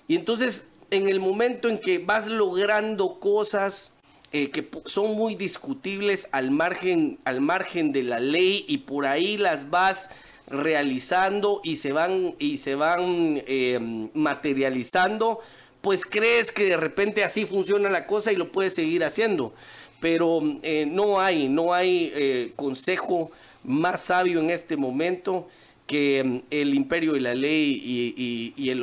[0.08, 3.94] Y entonces, en el momento en que vas logrando cosas,
[4.32, 9.36] eh, que son muy discutibles al margen, al margen de la ley y por ahí
[9.36, 10.08] las vas
[10.46, 15.40] realizando y se van, y se van em, materializando,
[15.80, 19.52] pues crees que de repente así funciona la cosa y lo puedes seguir haciendo.
[20.00, 23.30] Pero eh, no hay, no hay eh, consejo
[23.64, 25.48] más sabio en este momento
[25.90, 28.74] que mm, el imperio de la ley y,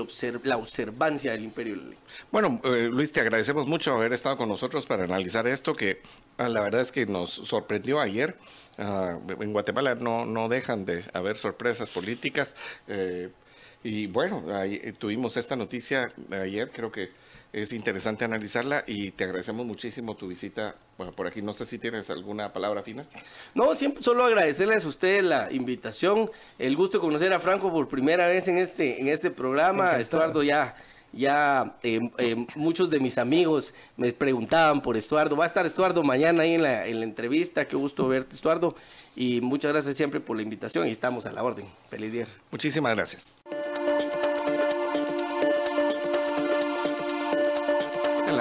[0.44, 1.98] la observancia del imperio de la ley.
[2.34, 6.02] Bueno, eh, Luis, te agradecemos mucho haber estado con nosotros para analizar esto, que
[6.38, 8.36] ah, la verdad es que nos sorprendió ayer.
[8.78, 12.58] Ah, en Guatemala no, no dejan de haber sorpresas políticas.
[12.90, 13.30] Eh,
[13.86, 17.12] y bueno, ahí, tuvimos esta noticia ayer, creo que
[17.62, 20.76] es interesante analizarla y te agradecemos muchísimo tu visita
[21.16, 21.42] por aquí.
[21.42, 23.08] No sé si tienes alguna palabra final.
[23.56, 26.30] No, siempre solo agradecerles a ustedes la invitación,
[26.60, 29.98] el gusto de conocer a Franco por primera vez en este, en este programa.
[29.98, 30.76] Estuardo ya
[31.14, 35.36] ya eh, eh, muchos de mis amigos me preguntaban por Estuardo.
[35.36, 37.68] Va a estar Estuardo mañana ahí en la, en la entrevista.
[37.68, 38.76] Qué gusto verte, Estuardo.
[39.16, 41.66] Y muchas gracias siempre por la invitación y estamos a la orden.
[41.90, 42.28] Feliz día.
[42.52, 43.42] Muchísimas gracias.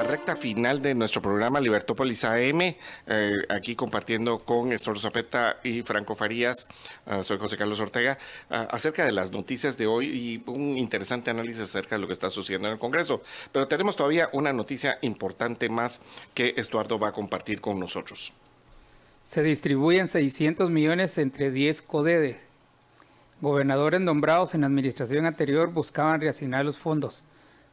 [0.02, 2.60] Recta final de nuestro programa Libertópolis AM,
[3.06, 6.66] eh, aquí compartiendo con Estor Zapeta y Franco Farías,
[7.06, 8.18] ah, soy José Carlos Ortega,
[8.50, 12.12] ah, acerca de las noticias de hoy y un interesante análisis acerca de lo que
[12.12, 13.22] está sucediendo en el Congreso.
[13.52, 16.00] Pero tenemos todavía una noticia importante más
[16.34, 18.32] que Estuardo va a compartir con nosotros.
[19.24, 22.36] Se distribuyen 600 millones entre 10 CODEDES.
[23.40, 27.22] Gobernadores nombrados en la administración anterior buscaban reasignar los fondos.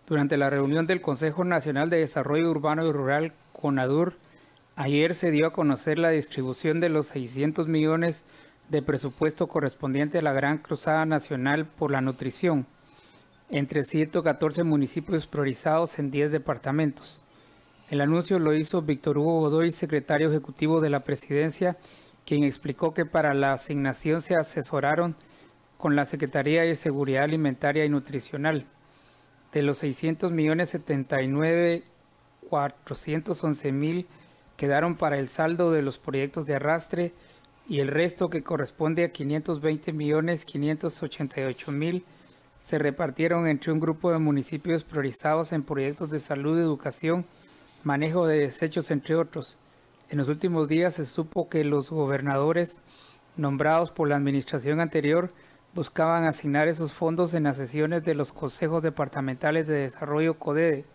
[0.07, 4.17] Durante la reunión del Consejo Nacional de Desarrollo Urbano y Rural, CONADUR,
[4.75, 8.25] ayer se dio a conocer la distribución de los 600 millones
[8.69, 12.67] de presupuesto correspondiente a la Gran Cruzada Nacional por la Nutrición
[13.49, 17.23] entre 114 municipios priorizados en 10 departamentos.
[17.89, 21.77] El anuncio lo hizo Víctor Hugo Godoy, secretario ejecutivo de la presidencia,
[22.25, 25.15] quien explicó que para la asignación se asesoraron
[25.77, 28.65] con la Secretaría de Seguridad Alimentaria y Nutricional.
[29.53, 31.83] De los 600 millones 79
[32.49, 34.07] 411 mil
[34.57, 37.13] quedaron para el saldo de los proyectos de arrastre
[37.69, 42.03] y el resto que corresponde a 520 millones 588 mil
[42.59, 47.25] se repartieron entre un grupo de municipios priorizados en proyectos de salud, educación,
[47.83, 49.57] manejo de desechos, entre otros.
[50.09, 52.77] En los últimos días se supo que los gobernadores
[53.35, 55.31] nombrados por la administración anterior
[55.73, 60.85] buscaban asignar esos fondos en las sesiones de los consejos departamentales de desarrollo CODEDE.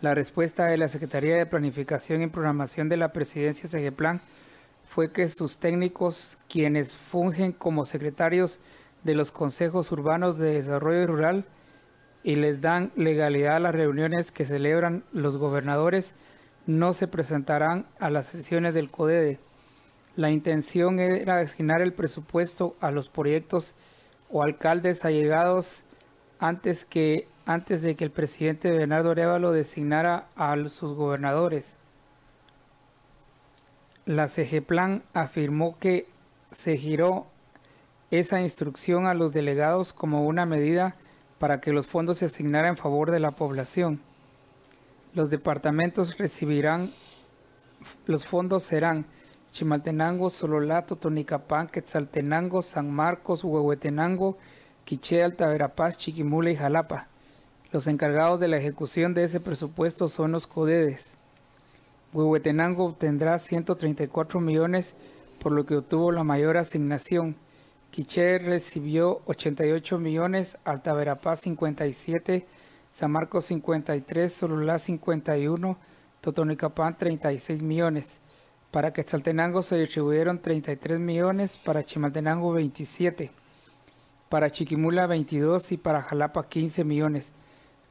[0.00, 4.22] La respuesta de la Secretaría de Planificación y Programación de la Presidencia SEGEPLAN
[4.88, 8.58] fue que sus técnicos, quienes fungen como secretarios
[9.04, 11.44] de los consejos urbanos de desarrollo rural
[12.22, 16.14] y les dan legalidad a las reuniones que celebran los gobernadores,
[16.66, 19.38] no se presentarán a las sesiones del CODEDE.
[20.16, 23.74] La intención era asignar el presupuesto a los proyectos
[24.30, 25.82] o alcaldes allegados
[26.38, 31.76] antes, que, antes de que el presidente Bernardo Arevalo designara a sus gobernadores.
[34.06, 36.08] La CGPLAN afirmó que
[36.50, 37.26] se giró
[38.10, 40.96] esa instrucción a los delegados como una medida
[41.38, 44.00] para que los fondos se asignaran en favor de la población.
[45.14, 46.92] Los departamentos recibirán,
[48.06, 49.06] los fondos serán
[49.50, 54.38] Chimaltenango, Sololato, Tonicapán, Quetzaltenango, San Marcos, Huehuetenango,
[54.84, 57.08] Quiché, Altaverapaz, Chiquimula y Jalapa.
[57.72, 61.14] Los encargados de la ejecución de ese presupuesto son los CODEDES.
[62.12, 64.94] Huehuetenango obtendrá 134 millones,
[65.40, 67.36] por lo que obtuvo la mayor asignación.
[67.90, 72.46] Quiché recibió 88 millones, Alta Verapaz 57,
[72.92, 75.76] San Marcos 53, Sololá 51,
[76.20, 78.19] Totonicapán 36 millones.
[78.70, 83.32] Para Quetzaltenango se distribuyeron 33 millones, para Chimaltenango 27,
[84.28, 87.32] para Chiquimula 22 y para Jalapa 15 millones.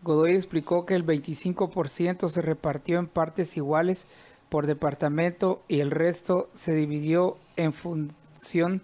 [0.04, 4.08] Godoy explicó que el 25% se repartió en partes iguales
[4.48, 8.82] por departamento y el resto se dividió en función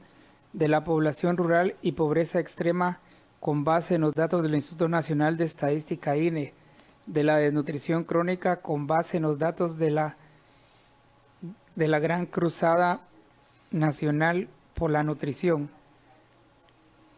[0.52, 3.00] de la población rural y pobreza extrema
[3.40, 6.54] con base en los datos del Instituto Nacional de Estadística INE,
[7.06, 10.18] de la desnutrición crónica con base en los datos de la,
[11.76, 13.02] de la Gran Cruzada
[13.72, 15.70] Nacional por la Nutrición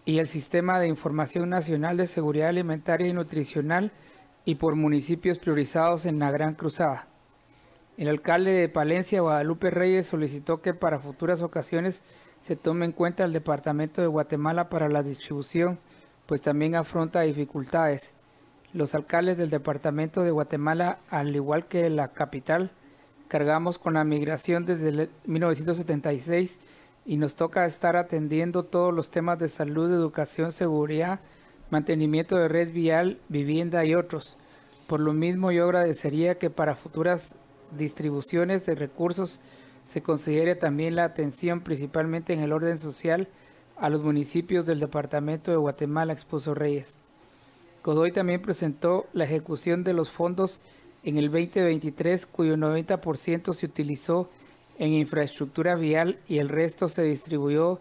[0.05, 3.91] y el Sistema de Información Nacional de Seguridad Alimentaria y Nutricional
[4.45, 7.07] y por municipios priorizados en la Gran Cruzada.
[7.97, 12.03] El alcalde de Palencia, Guadalupe Reyes, solicitó que para futuras ocasiones
[12.41, 15.79] se tome en cuenta el Departamento de Guatemala para la distribución,
[16.25, 18.13] pues también afronta dificultades.
[18.73, 22.71] Los alcaldes del Departamento de Guatemala, al igual que la capital,
[23.27, 26.59] cargamos con la migración desde 1976
[27.05, 31.19] y nos toca estar atendiendo todos los temas de salud, educación, seguridad,
[31.69, 34.37] mantenimiento de red vial, vivienda y otros.
[34.87, 37.35] Por lo mismo yo agradecería que para futuras
[37.77, 39.39] distribuciones de recursos
[39.85, 43.27] se considere también la atención principalmente en el orden social
[43.77, 46.99] a los municipios del departamento de Guatemala, expuso Reyes.
[47.83, 50.59] Godoy también presentó la ejecución de los fondos
[51.07, 54.29] en el 2023, cuyo 90% se utilizó
[54.77, 57.79] en infraestructura vial y el resto se distribuyó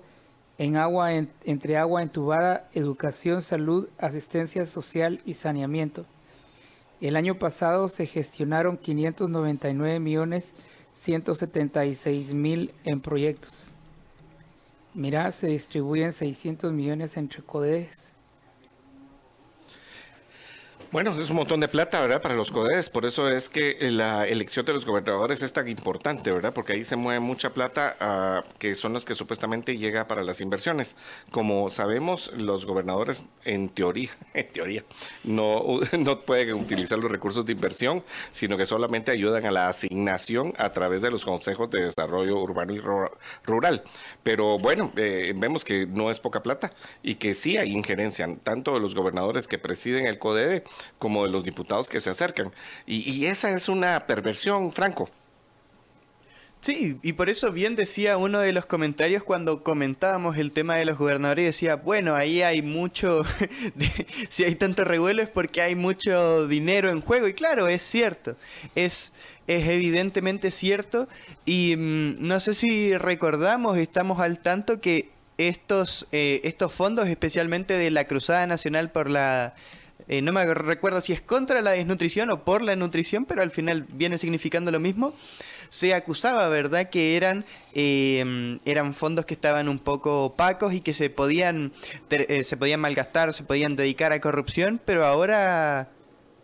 [0.58, 6.06] en agua entre agua entubada, educación, salud, asistencia social y saneamiento.
[7.00, 10.54] El año pasado se gestionaron 599 millones
[10.94, 13.72] 176 mil en proyectos.
[14.94, 18.05] Mira, se distribuyen 600 millones entre CODES
[20.92, 22.22] bueno, es un montón de plata, ¿verdad?
[22.22, 22.90] Para los CODES.
[22.90, 26.52] Por eso es que la elección de los gobernadores es tan importante, ¿verdad?
[26.54, 30.40] Porque ahí se mueve mucha plata ah, que son los que supuestamente llega para las
[30.40, 30.96] inversiones.
[31.30, 34.84] Como sabemos, los gobernadores en teoría, en teoría,
[35.24, 40.54] no, no pueden utilizar los recursos de inversión, sino que solamente ayudan a la asignación
[40.56, 42.80] a través de los consejos de desarrollo urbano y
[43.44, 43.82] rural.
[44.22, 46.70] Pero bueno, eh, vemos que no es poca plata
[47.02, 50.64] y que sí hay injerencia, tanto de los gobernadores que presiden el CODEDE
[50.98, 52.52] como de los diputados que se acercan.
[52.86, 55.08] Y, esa es una perversión, Franco.
[56.60, 60.84] Sí, y por eso bien decía uno de los comentarios cuando comentábamos el tema de
[60.84, 63.22] los gobernadores, decía, bueno, ahí hay mucho,
[64.28, 68.36] si hay tanto revuelo es porque hay mucho dinero en juego, y claro, es cierto,
[68.74, 69.12] es,
[69.46, 71.08] es evidentemente cierto,
[71.44, 77.74] y mm, no sé si recordamos, estamos al tanto que estos, eh, estos fondos, especialmente
[77.74, 79.54] de la Cruzada Nacional por la...
[80.08, 83.50] eh, no me recuerdo si es contra la desnutrición o por la nutrición, pero al
[83.50, 85.14] final viene significando lo mismo.
[85.68, 87.44] Se acusaba, ¿verdad?, que eran,
[87.74, 91.72] eh, eran fondos que estaban un poco opacos y que se podían,
[92.06, 95.88] ter- eh, se podían malgastar, se podían dedicar a corrupción, pero ahora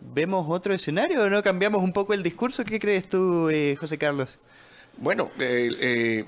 [0.01, 1.41] vemos otro escenario, ¿o ¿no?
[1.41, 2.65] Cambiamos un poco el discurso.
[2.65, 4.39] ¿Qué crees tú, eh, José Carlos?
[4.97, 6.25] Bueno, eh,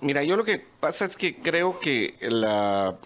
[0.00, 2.96] mira, yo lo que pasa es que creo que la,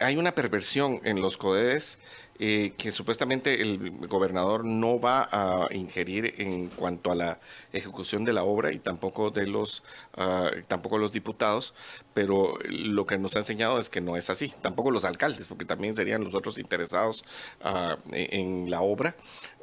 [0.00, 2.00] hay una perversión en los CODES
[2.44, 3.78] eh, que supuestamente el
[4.08, 7.40] gobernador no va a ingerir en cuanto a la
[7.72, 9.82] ejecución de la obra y tampoco de los
[10.16, 11.74] ah, tampoco los diputados,
[12.14, 15.64] pero lo que nos ha enseñado es que no es así, tampoco los alcaldes, porque
[15.64, 17.24] también serían los otros interesados
[17.62, 18.32] ah, en
[18.64, 19.14] en la obra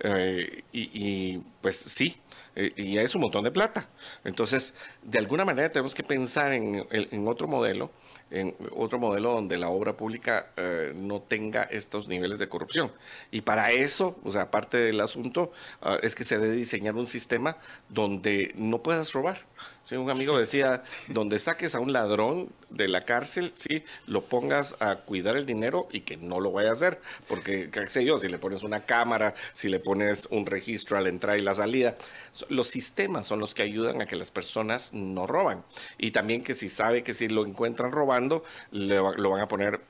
[0.01, 2.17] Eh, y, y, pues sí,
[2.55, 3.89] eh, y es un montón de plata.
[4.23, 4.73] Entonces,
[5.03, 7.91] de alguna manera tenemos que pensar en, en- en otro modelo,
[8.31, 12.91] en otro modelo donde la obra pública eh, no tenga estos niveles de corrupción.
[13.31, 15.51] Y para eso, o sea, aparte del asunto,
[15.81, 17.57] ah, es que se debe diseñar un sistema
[17.89, 19.45] donde no puedas robar.
[19.91, 24.97] Un amigo decía, donde saques a un ladrón de la cárcel, sí, lo pongas a
[24.97, 28.27] cuidar el dinero y que no lo vaya a hacer, porque qué sé yo, si
[28.27, 31.97] le pones una cámara, si le pones un registro a la entrada y la salida,
[32.49, 35.63] los sistemas son los que ayudan a que las personas no roban.
[35.97, 39.81] Y también que si sabe que si lo encuentran robando, lo van a poner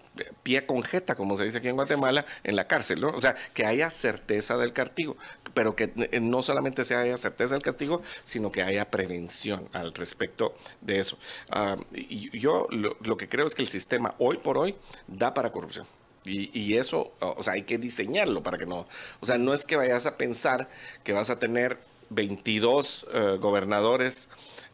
[0.44, 3.10] pie con jeta, como se dice aquí en Guatemala, en la cárcel, ¿no?
[3.10, 5.18] O sea, que haya certeza del castigo,
[5.54, 9.94] pero que eh, no solamente se haya certeza del castigo, sino que haya prevención al
[9.94, 11.18] respecto de eso.
[11.50, 14.76] Ah, y yo lo, que creo es que el sistema hoy por hoy
[15.08, 15.86] da para corrupción.
[16.26, 18.88] Y, y eso, o sea, hay que diseñarlo para que no,
[19.20, 20.70] o sea, no es que vayas a pensar
[21.04, 21.80] que vas a tener
[22.10, 24.30] 22 eh, gobernadores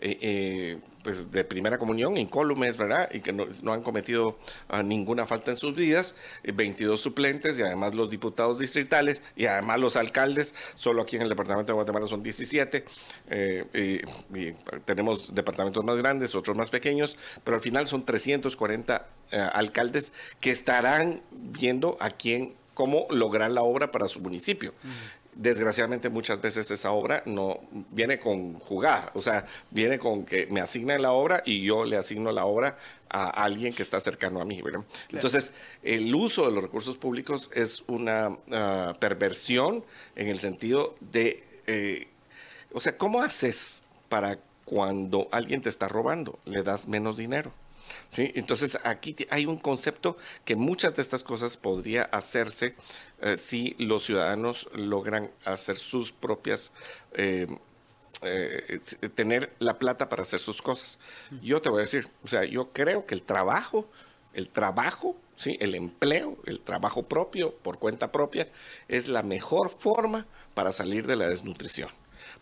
[0.05, 3.07] eh, eh, pues de primera comunión, incólumes, ¿verdad?
[3.13, 7.61] Y que no, han cometido ah, ninguna falta en sus vidas, eh, 22 suplentes y
[7.61, 12.07] además los diputados distritales y además los alcaldes, solo aquí en el departamento de Guatemala
[12.07, 12.85] son 17,
[13.29, 14.03] eh,
[14.33, 14.51] y,
[14.85, 20.49] tenemos departamentos más grandes, otros más pequeños, pero al final son 340 eh, alcaldes que
[20.49, 24.73] estarán viendo a quién, cómo lograr la obra para su municipio.
[25.35, 27.59] Desgraciadamente muchas veces esa obra no
[27.91, 31.97] viene con jugada, o sea, viene con que me asignan la obra y yo le
[31.97, 32.77] asigno la obra
[33.09, 34.85] a alguien que está cercano a mí, ¿verdad?
[35.11, 35.51] Entonces,
[35.83, 39.83] el uso de los recursos públicos es una ah, perversión
[40.15, 42.07] en el sentido de, eh,
[42.71, 46.39] o sea, ¿cómo haces para cuando alguien te está robando?
[46.45, 47.51] Le das menos dinero.
[48.09, 48.31] ¿Sí?
[48.35, 52.75] Entonces aquí hay un concepto que muchas de estas cosas podría hacerse
[53.21, 56.71] eh, si los ciudadanos logran hacer sus propias,
[57.13, 57.47] eh,
[58.21, 58.79] eh,
[59.13, 60.99] tener la plata para hacer sus cosas.
[61.41, 63.89] Yo te voy a decir, o sea, yo creo que el trabajo,
[64.33, 65.57] el trabajo, ¿sí?
[65.59, 68.49] el empleo, el trabajo propio, por cuenta propia,
[68.87, 71.89] es la mejor forma para salir de la desnutrición.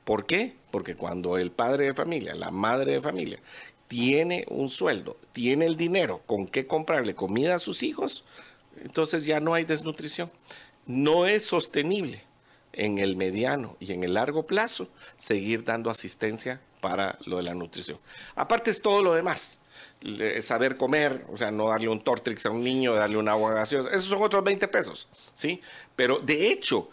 [0.03, 0.55] ¿Por qué?
[0.71, 3.39] Porque cuando el padre de familia, la madre de familia,
[3.88, 8.23] tiene un sueldo, tiene el dinero con qué comprarle comida a sus hijos,
[8.81, 10.31] entonces ya no hay desnutrición.
[10.85, 12.22] No es sostenible
[12.73, 17.53] en el mediano y en el largo plazo seguir dando asistencia para lo de la
[17.53, 17.99] nutrición.
[18.35, 19.60] Aparte es todo lo demás.
[20.41, 23.89] Saber comer, o sea, no darle un Tortrix a un niño, darle un agua gaseosa,
[23.89, 25.61] esos son otros 20 pesos, ¿sí?
[25.95, 26.89] Pero de hecho,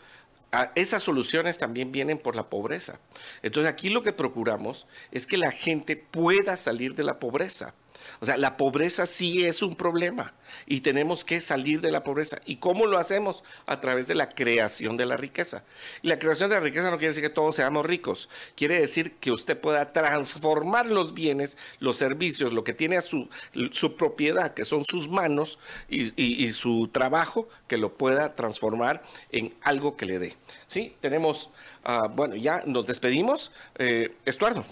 [0.75, 2.99] esas soluciones también vienen por la pobreza.
[3.43, 7.75] Entonces aquí lo que procuramos es que la gente pueda salir de la pobreza.
[8.21, 10.35] O sea, la pobreza sí es un problema
[10.67, 12.41] y tenemos que salir de la pobreza.
[12.45, 13.45] ¿Y cómo lo hacemos?
[13.67, 15.65] A través de la creación de la riqueza.
[16.03, 18.29] Y la creación de la riqueza no quiere decir que todos seamos ricos.
[18.57, 23.29] Quiere decir que usted pueda transformar los bienes, los servicios, lo que tiene a su,
[23.71, 25.59] su propiedad, que son sus manos
[25.89, 30.37] y, su trabajo, que lo pueda transformar en algo que le dé.
[30.67, 30.97] ¿Sí?
[31.01, 31.51] Tenemos,
[31.85, 33.53] ah, bueno, ya nos despedimos.
[33.79, 34.65] Eh, Estuardo.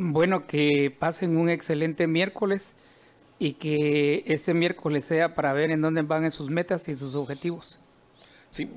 [0.00, 2.74] Bueno, que pasen un excelente miércoles
[3.40, 7.80] y que este miércoles sea para ver en dónde van sus metas y sus objetivos.
[8.48, 8.70] Sí,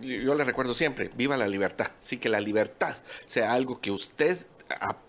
[0.00, 1.88] yo le recuerdo siempre, viva la libertad.
[2.00, 4.38] Sí, que la libertad sea algo que usted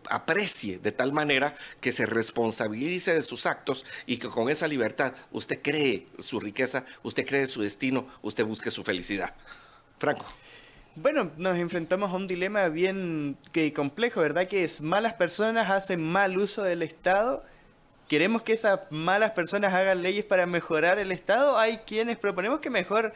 [0.09, 5.13] aprecie de tal manera que se responsabilice de sus actos y que con esa libertad
[5.31, 9.35] usted cree su riqueza, usted cree su destino, usted busque su felicidad.
[9.99, 10.25] Franco.
[10.95, 14.47] Bueno, nos enfrentamos a un dilema bien que complejo, ¿verdad?
[14.47, 17.43] Que es malas personas hacen mal uso del Estado.
[18.07, 21.57] ¿Queremos que esas malas personas hagan leyes para mejorar el Estado?
[21.57, 23.13] Hay quienes proponemos que mejor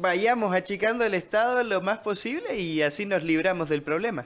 [0.00, 4.24] vayamos achicando el Estado lo más posible y así nos libramos del problema.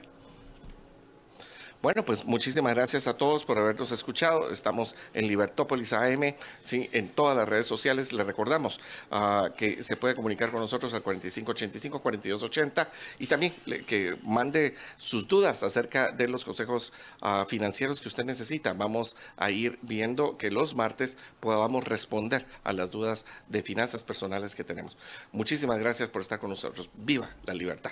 [1.85, 4.49] Bueno, pues muchísimas gracias a todos por habernos escuchado.
[4.49, 6.89] Estamos en Libertópolis AM, ¿sí?
[6.93, 8.11] en todas las redes sociales.
[8.11, 8.79] Le recordamos
[9.11, 12.87] uh, que se puede comunicar con nosotros al 4585-4280
[13.19, 13.53] y también
[13.85, 16.91] que mande sus dudas acerca de los consejos
[17.21, 18.73] uh, financieros que usted necesita.
[18.73, 24.55] Vamos a ir viendo que los martes podamos responder a las dudas de finanzas personales
[24.55, 24.97] que tenemos.
[25.31, 26.89] Muchísimas gracias por estar con nosotros.
[26.95, 27.91] Viva la libertad.